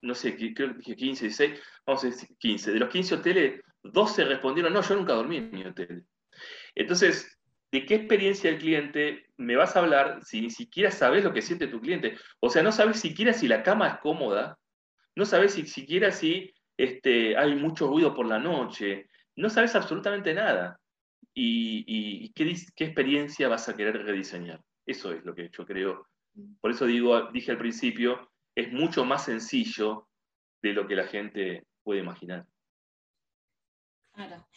no 0.01 0.13
sé, 0.13 0.35
creo 0.35 0.71
que 0.71 0.77
dije 0.77 0.95
15, 0.95 1.25
16, 1.25 1.61
vamos 1.85 2.03
a 2.03 2.07
decir 2.07 2.29
15, 2.38 2.71
de 2.71 2.79
los 2.79 2.89
15 2.89 3.15
hoteles, 3.15 3.61
12 3.81 4.25
respondieron, 4.25 4.73
no, 4.73 4.81
yo 4.81 4.95
nunca 4.95 5.13
dormí 5.13 5.38
en 5.38 5.51
mi 5.51 5.65
hotel. 5.65 6.05
Entonces, 6.75 7.35
¿De 7.75 7.85
qué 7.85 7.95
experiencia 7.95 8.49
del 8.49 8.61
cliente 8.61 9.27
me 9.35 9.57
vas 9.57 9.75
a 9.75 9.79
hablar 9.79 10.23
si 10.23 10.39
ni 10.39 10.49
siquiera 10.49 10.91
sabes 10.91 11.25
lo 11.25 11.33
que 11.33 11.41
siente 11.41 11.67
tu 11.67 11.81
cliente? 11.81 12.15
O 12.39 12.49
sea, 12.49 12.63
no 12.63 12.71
sabes 12.71 13.01
siquiera 13.01 13.33
si 13.33 13.49
la 13.49 13.63
cama 13.63 13.89
es 13.89 13.97
cómoda, 13.97 14.57
no 15.13 15.25
sabes 15.25 15.55
si, 15.55 15.67
siquiera 15.67 16.09
si 16.09 16.53
este, 16.77 17.35
hay 17.35 17.53
mucho 17.55 17.88
ruido 17.88 18.15
por 18.15 18.27
la 18.27 18.39
noche, 18.39 19.09
no 19.35 19.49
sabes 19.49 19.75
absolutamente 19.75 20.33
nada. 20.33 20.79
¿Y, 21.33 22.31
qué, 22.31 22.49
experiencia 22.85 23.49
vas 23.49 23.67
a 23.67 23.75
querer 23.75 24.05
rediseñar? 24.05 24.61
Eso 24.85 25.11
es 25.11 25.25
lo 25.25 25.35
que 25.35 25.49
yo 25.51 25.65
creo. 25.65 26.07
Por 26.61 26.71
eso 26.71 26.85
digo, 26.85 27.29
dije 27.33 27.51
al 27.51 27.57
principio, 27.57 28.31
es 28.55 28.71
mucho 28.71 29.03
más 29.03 29.25
sencillo 29.25 30.07
de 30.61 30.71
lo 30.71 30.88
que 30.88 30.95
la 30.95 31.07
gente 31.07 31.65
puede 31.83 31.99
imaginar. 31.99 32.45
Claro. 34.13 34.47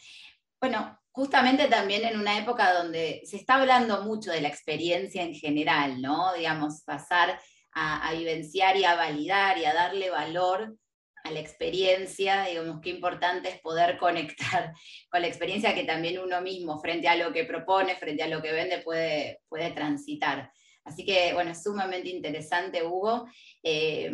Bueno, 0.61 0.98
justamente 1.19 1.67
también 1.67 2.05
en 2.05 2.17
una 2.17 2.37
época 2.37 2.71
donde 2.71 3.21
se 3.25 3.35
está 3.35 3.55
hablando 3.55 4.03
mucho 4.03 4.31
de 4.31 4.39
la 4.39 4.47
experiencia 4.47 5.21
en 5.21 5.35
general, 5.35 6.01
¿no? 6.01 6.33
Digamos, 6.33 6.81
pasar 6.85 7.37
a, 7.73 8.13
vivenciar 8.13 8.77
y 8.77 8.85
a 8.85 8.95
validar 8.95 9.57
y 9.57 9.65
a 9.65 9.73
darle 9.73 10.09
valor 10.09 10.77
a 11.25 11.31
la 11.31 11.41
experiencia, 11.41 12.45
digamos, 12.45 12.79
qué 12.81 12.91
importante 12.91 13.49
es 13.49 13.59
poder 13.59 13.97
conectar 13.97 14.71
con 15.11 15.21
la 15.21 15.27
experiencia 15.27 15.75
que 15.75 15.83
también 15.83 16.19
uno 16.19 16.39
mismo, 16.39 16.79
frente 16.79 17.09
a 17.09 17.17
lo 17.17 17.33
que 17.33 17.43
propone, 17.43 17.97
frente 17.97 18.23
a 18.23 18.29
lo 18.29 18.41
que 18.41 18.53
vende, 18.53 18.79
puede, 18.79 19.41
puede 19.49 19.71
transitar. 19.71 20.49
Así 20.85 21.03
que, 21.03 21.33
bueno, 21.33 21.51
es 21.51 21.61
sumamente 21.61 22.07
interesante, 22.07 22.81
Hugo. 22.81 23.27
Eh, 23.61 24.09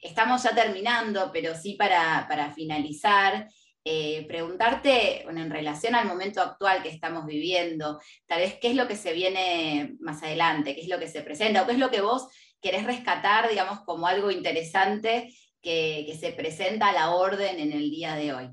estamos 0.00 0.42
ya 0.42 0.52
terminando, 0.52 1.30
pero 1.32 1.54
sí 1.54 1.74
para, 1.74 2.26
para 2.28 2.52
finalizar, 2.52 3.48
eh, 3.84 4.26
preguntarte, 4.28 5.22
en 5.22 5.50
relación 5.50 5.94
al 5.94 6.06
momento 6.06 6.42
actual 6.42 6.82
que 6.82 6.90
estamos 6.90 7.24
viviendo, 7.26 8.00
tal 8.26 8.40
vez 8.40 8.58
qué 8.60 8.68
es 8.68 8.76
lo 8.76 8.86
que 8.86 8.96
se 8.96 9.12
viene 9.12 9.96
más 10.00 10.22
adelante, 10.22 10.74
qué 10.74 10.82
es 10.82 10.88
lo 10.88 10.98
que 10.98 11.08
se 11.08 11.22
presenta, 11.22 11.62
o 11.62 11.66
qué 11.66 11.72
es 11.72 11.78
lo 11.78 11.90
que 11.90 12.02
vos 12.02 12.28
querés 12.60 12.84
rescatar, 12.84 13.48
digamos, 13.48 13.80
como 13.80 14.06
algo 14.06 14.30
interesante 14.30 15.32
que, 15.62 16.16
se 16.18 16.32
presenta 16.32 16.88
a 16.88 16.92
la 16.92 17.10
orden 17.10 17.58
en 17.58 17.72
el 17.72 17.90
día 17.90 18.14
de 18.14 18.34
hoy. 18.34 18.50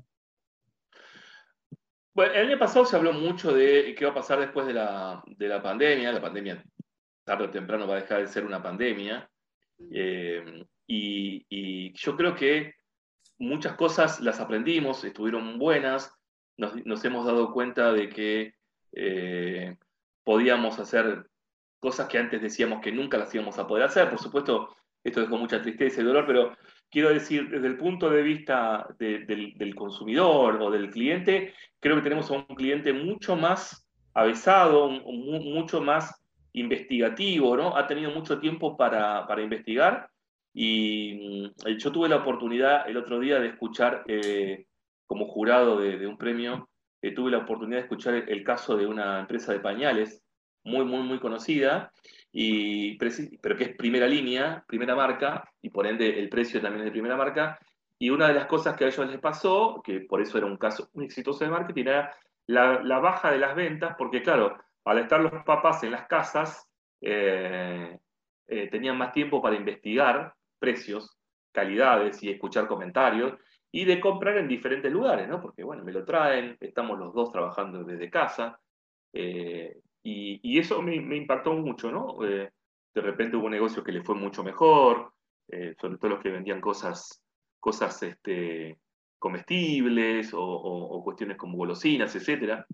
Bueno, 2.14 2.32
el 2.34 2.46
año 2.48 2.58
pasado 2.58 2.84
se 2.84 2.96
habló 2.96 3.12
mucho 3.12 3.52
de 3.52 3.94
qué 3.96 4.04
va 4.04 4.10
a 4.12 4.14
pasar 4.14 4.40
después 4.40 4.66
de 4.66 4.72
la, 4.72 5.22
pandemia. 5.62 6.12
La 6.12 6.20
pandemia 6.20 6.64
tarde 7.24 7.44
o 7.44 7.50
temprano 7.50 7.86
va 7.86 7.96
a 7.96 8.00
dejar 8.00 8.22
de 8.22 8.28
ser 8.28 8.44
una 8.44 8.62
pandemia. 8.62 9.28
Eh, 9.92 10.64
y, 10.86 11.92
yo 11.92 12.16
creo 12.16 12.34
que 12.34 12.74
muchas 13.38 13.74
cosas 13.74 14.20
las 14.20 14.40
aprendimos, 14.40 15.04
estuvieron 15.04 15.58
buenas, 15.58 16.12
nos, 16.56 17.04
hemos 17.04 17.24
dado 17.24 17.52
cuenta 17.52 17.92
de 17.92 18.08
que 18.08 18.54
eh, 18.92 19.76
podíamos 20.24 20.78
hacer 20.78 21.28
cosas 21.78 22.08
que 22.08 22.18
antes 22.18 22.42
decíamos 22.42 22.80
que 22.80 22.90
nunca 22.90 23.16
las 23.16 23.32
íbamos 23.34 23.58
a 23.58 23.66
poder 23.66 23.84
hacer. 23.84 24.10
Por 24.10 24.18
supuesto, 24.18 24.76
esto 25.04 25.20
dejó 25.20 25.38
mucha 25.38 25.62
tristeza 25.62 26.00
y 26.00 26.04
dolor, 26.04 26.26
pero 26.26 26.56
quiero 26.90 27.10
decir, 27.10 27.48
desde 27.48 27.68
el 27.68 27.76
punto 27.76 28.10
de 28.10 28.22
vista 28.22 28.86
del, 28.98 29.74
consumidor 29.74 30.60
o 30.60 30.70
del 30.70 30.90
cliente, 30.90 31.54
creo 31.80 31.96
que 31.96 32.02
tenemos 32.02 32.30
a 32.30 32.34
un 32.34 32.44
cliente 32.46 32.92
mucho 32.92 33.36
más 33.36 33.88
avesado, 34.14 34.90
mucho 34.90 35.80
más 35.80 36.20
investigativo, 36.52 37.56
¿no? 37.56 37.76
Ha 37.76 37.86
tenido 37.86 38.10
mucho 38.10 38.40
tiempo 38.40 38.76
para, 38.76 39.26
investigar 39.40 40.10
y 40.60 41.52
mm, 41.64 41.68
yo 41.76 41.92
tuve 41.92 42.08
la 42.08 42.16
oportunidad 42.16 42.88
el 42.90 42.96
otro 42.96 43.20
día 43.20 43.38
de 43.38 43.46
escuchar 43.46 44.02
eh, 44.08 44.66
como 45.06 45.28
jurado 45.28 45.78
de, 45.78 46.04
un 46.04 46.18
premio, 46.18 46.68
eh, 47.00 47.14
tuve 47.14 47.30
la 47.30 47.38
oportunidad 47.38 47.78
de 47.78 47.82
escuchar 47.84 48.14
el, 48.14 48.42
caso 48.42 48.76
de 48.76 48.84
una 48.84 49.20
empresa 49.20 49.52
de 49.52 49.60
pañales 49.60 50.20
muy, 50.64 50.84
muy, 50.84 51.04
muy 51.04 51.20
conocida, 51.20 51.92
y, 52.32 52.98
pero 52.98 53.56
que 53.56 53.64
es 53.64 53.76
primera 53.76 54.08
línea, 54.08 54.64
primera 54.66 54.96
marca, 54.96 55.48
y 55.62 55.70
por 55.70 55.86
ende 55.86 56.18
el 56.18 56.28
precio 56.28 56.60
también 56.60 56.80
es 56.80 56.86
de 56.86 56.92
primera 56.92 57.16
marca. 57.16 57.56
Y 57.96 58.10
una 58.10 58.26
de 58.26 58.34
las 58.34 58.46
cosas 58.46 58.76
que 58.76 58.84
a 58.84 58.88
ellos 58.88 59.08
les 59.08 59.20
pasó, 59.20 59.80
que 59.84 60.00
por 60.00 60.20
eso 60.20 60.38
era 60.38 60.48
un 60.48 60.56
caso 60.56 60.90
muy 60.92 61.04
exitoso 61.04 61.44
de 61.44 61.50
marketing, 61.50 61.82
era 61.82 62.12
la, 62.48 62.98
baja 62.98 63.30
de 63.30 63.38
las 63.38 63.54
ventas, 63.54 63.94
porque 63.96 64.22
claro, 64.22 64.58
al 64.84 64.98
estar 64.98 65.20
los 65.20 65.44
papás 65.44 65.84
en 65.84 65.92
las 65.92 66.08
casas, 66.08 66.68
eh, 67.00 67.96
tenían 68.72 68.98
más 68.98 69.12
tiempo 69.12 69.40
para 69.40 69.54
investigar 69.54 70.34
precios, 70.58 71.16
calidades 71.52 72.22
y 72.22 72.30
escuchar 72.30 72.66
comentarios, 72.66 73.34
y 73.70 73.84
de 73.84 74.00
comprar 74.00 74.38
en 74.38 74.48
diferentes 74.48 74.90
lugares, 74.90 75.28
¿no? 75.28 75.40
Porque, 75.40 75.62
bueno, 75.62 75.84
me 75.84 75.92
lo 75.92 76.04
traen, 76.04 76.56
estamos 76.60 76.98
los 76.98 77.12
dos 77.14 77.30
trabajando 77.30 77.84
desde 77.84 78.10
casa, 78.10 78.58
eh, 79.12 79.80
y, 80.02 80.58
eso 80.58 80.80
me, 80.80 80.94
impactó 80.94 81.52
mucho, 81.52 81.90
¿no? 81.90 82.16
de 82.18 82.50
repente 82.94 83.36
hubo 83.36 83.46
un 83.46 83.52
negocio 83.52 83.84
que 83.84 83.92
le 83.92 84.02
fue 84.02 84.14
mucho 84.14 84.42
mejor, 84.42 85.12
sobre 85.80 85.98
todo 85.98 86.10
los 86.10 86.20
que 86.20 86.30
vendían 86.30 86.60
cosas, 86.60 87.22
cosas 87.60 88.02
este, 88.02 88.78
comestibles 89.18 90.30
o, 90.34 91.00
cuestiones 91.04 91.36
como 91.36 91.56
golosinas, 91.56 92.14
etc. 92.14 92.64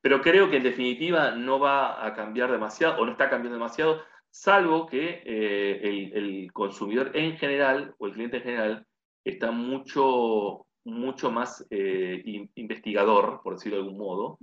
Pero 0.00 0.20
creo 0.20 0.48
que 0.50 0.58
en 0.58 0.62
definitiva 0.62 1.32
no 1.32 1.58
va 1.58 2.04
a 2.04 2.14
cambiar 2.14 2.50
demasiado 2.50 3.00
o 3.00 3.06
no 3.06 3.12
está 3.12 3.28
cambiando 3.28 3.58
demasiado, 3.58 4.02
salvo 4.38 4.86
que 4.86 5.20
eh, 5.24 6.10
el, 6.14 6.52
consumidor 6.52 7.10
en 7.14 7.36
general 7.38 7.94
o 7.98 8.06
el 8.06 8.12
cliente 8.12 8.36
en 8.36 8.42
general 8.44 8.86
está 9.24 9.50
mucho, 9.50 10.66
mucho 10.84 11.32
más 11.32 11.66
eh, 11.70 12.22
investigador, 12.54 13.40
por 13.42 13.54
decirlo 13.54 13.78
de 13.78 13.82
algún 13.82 13.98
modo, 13.98 14.38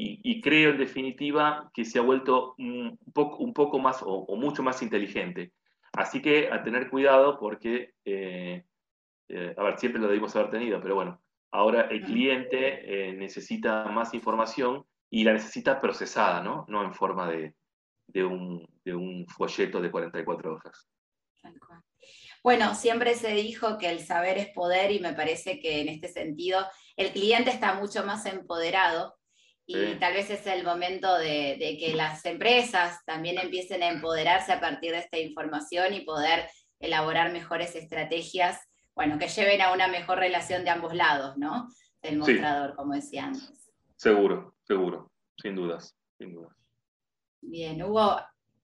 y, 0.00 0.40
creo 0.40 0.70
en 0.70 0.78
definitiva 0.78 1.72
que 1.74 1.84
se 1.84 1.98
ha 1.98 2.02
vuelto 2.02 2.54
un 2.58 2.96
poco, 3.12 3.38
un 3.38 3.52
poco 3.52 3.80
más 3.80 4.00
o, 4.06 4.36
mucho 4.36 4.62
más 4.62 4.80
inteligente. 4.80 5.50
Así 5.92 6.22
que 6.22 6.52
a 6.52 6.62
tener 6.62 6.88
cuidado 6.88 7.36
porque 7.40 7.94
eh, 8.04 8.62
a 9.28 9.62
ver, 9.64 9.78
siempre 9.78 10.00
lo 10.00 10.06
debimos 10.06 10.36
haber 10.36 10.52
tenido, 10.52 10.80
pero 10.80 10.94
bueno, 10.94 11.20
ahora 11.50 11.88
el 11.90 12.04
cliente 12.04 13.12
necesita 13.18 13.86
más 13.86 14.14
información 14.14 14.84
y 15.10 15.24
la 15.24 15.32
necesita 15.32 15.80
procesada, 15.80 16.44
¿no? 16.44 16.64
No 16.68 16.84
en 16.84 16.94
forma 16.94 17.28
de, 17.28 17.54
un, 18.14 19.26
folleto 19.28 19.80
de 19.80 19.90
44 19.90 20.54
hojas. 20.54 20.88
Bueno, 22.42 22.74
siempre 22.74 23.14
se 23.14 23.32
dijo 23.32 23.78
que 23.78 23.90
el 23.90 24.00
saber 24.00 24.38
es 24.38 24.48
poder 24.50 24.90
y 24.90 25.00
me 25.00 25.12
parece 25.12 25.60
que 25.60 25.80
en 25.80 25.88
este 25.88 26.08
sentido 26.08 26.64
el 26.96 27.12
cliente 27.12 27.50
está 27.50 27.74
mucho 27.74 28.04
más 28.04 28.26
empoderado 28.26 29.16
y 29.66 29.94
tal 29.96 30.14
vez 30.14 30.30
es 30.30 30.46
el 30.46 30.64
momento 30.64 31.18
de, 31.18 31.56
de, 31.58 31.76
que 31.78 31.94
las 31.94 32.24
empresas 32.24 33.04
también 33.04 33.38
empiecen 33.38 33.82
a 33.82 33.88
empoderarse 33.88 34.52
a 34.52 34.60
partir 34.60 34.92
de 34.92 34.98
esta 34.98 35.18
información 35.18 35.92
y 35.92 36.00
poder 36.00 36.48
elaborar 36.80 37.32
mejores 37.32 37.76
estrategias 37.76 38.58
bueno, 38.98 39.16
que 39.16 39.28
lleven 39.28 39.60
a 39.60 39.72
una 39.72 39.86
mejor 39.86 40.18
relación 40.18 40.64
de 40.64 40.70
ambos 40.70 40.92
lados, 40.92 41.38
¿no? 41.38 41.68
Del 42.02 42.18
mostrador, 42.18 42.74
como 42.74 42.94
decía 42.94 43.26
antes. 43.26 43.70
Seguro, 43.94 44.56
seguro, 44.64 45.12
sin 45.40 45.54
dudas, 45.54 45.96
sin 46.18 46.34
dudas. 46.34 46.52
Bien, 47.40 47.82
Hugo, 47.82 48.20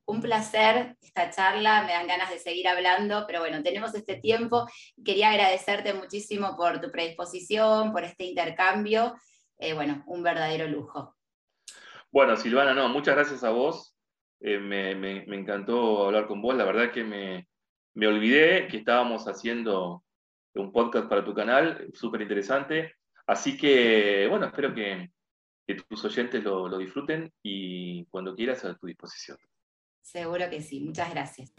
un 0.06 0.20
placer 0.20 0.96
esta 1.00 1.30
charla, 1.30 1.82
me 1.82 1.92
dan 1.92 2.06
ganas 2.06 2.30
de 2.30 2.38
seguir 2.38 2.68
hablando, 2.68 3.24
pero 3.26 3.40
bueno, 3.40 3.62
tenemos 3.62 3.94
este 3.94 4.16
tiempo. 4.16 4.66
Quería 5.04 5.30
agradecerte 5.30 5.94
muchísimo 5.94 6.56
por 6.56 6.80
tu 6.80 6.90
predisposición, 6.90 7.92
por 7.92 8.04
este 8.04 8.24
intercambio. 8.24 9.14
Eh, 9.58 9.72
bueno, 9.72 10.02
un 10.06 10.22
verdadero 10.22 10.68
lujo. 10.68 11.16
Bueno, 12.10 12.36
Silvana, 12.36 12.74
no, 12.74 12.88
muchas 12.88 13.14
gracias 13.14 13.44
a 13.44 13.50
vos. 13.50 13.96
Eh, 14.40 14.58
me, 14.58 15.24
encantó 15.34 16.04
hablar 16.04 16.26
con 16.26 16.42
vos. 16.42 16.54
La 16.54 16.64
verdad 16.64 16.92
que 16.92 17.04
me, 17.04 17.48
me 17.94 18.06
olvidé 18.06 18.68
que 18.68 18.78
estábamos 18.78 19.26
haciendo 19.26 20.04
un 20.54 20.70
podcast 20.72 21.08
para 21.08 21.24
tu 21.24 21.34
canal, 21.34 21.88
súper 21.94 22.20
interesante. 22.22 22.94
Así 23.26 23.56
que, 23.56 24.26
bueno, 24.28 24.46
espero 24.46 24.74
que, 25.66 25.74
tus 25.74 26.04
oyentes 26.04 26.42
lo, 26.44 26.68
lo 26.68 26.78
disfruten 26.78 27.32
y 27.42 28.04
cuando 28.06 28.34
quieras 28.34 28.64
a 28.64 28.74
tu 28.76 28.86
disposición. 28.86 29.38
Seguro 30.02 30.48
que 30.50 30.60
sí. 30.60 30.80
Muchas 30.80 31.10
gracias. 31.10 31.54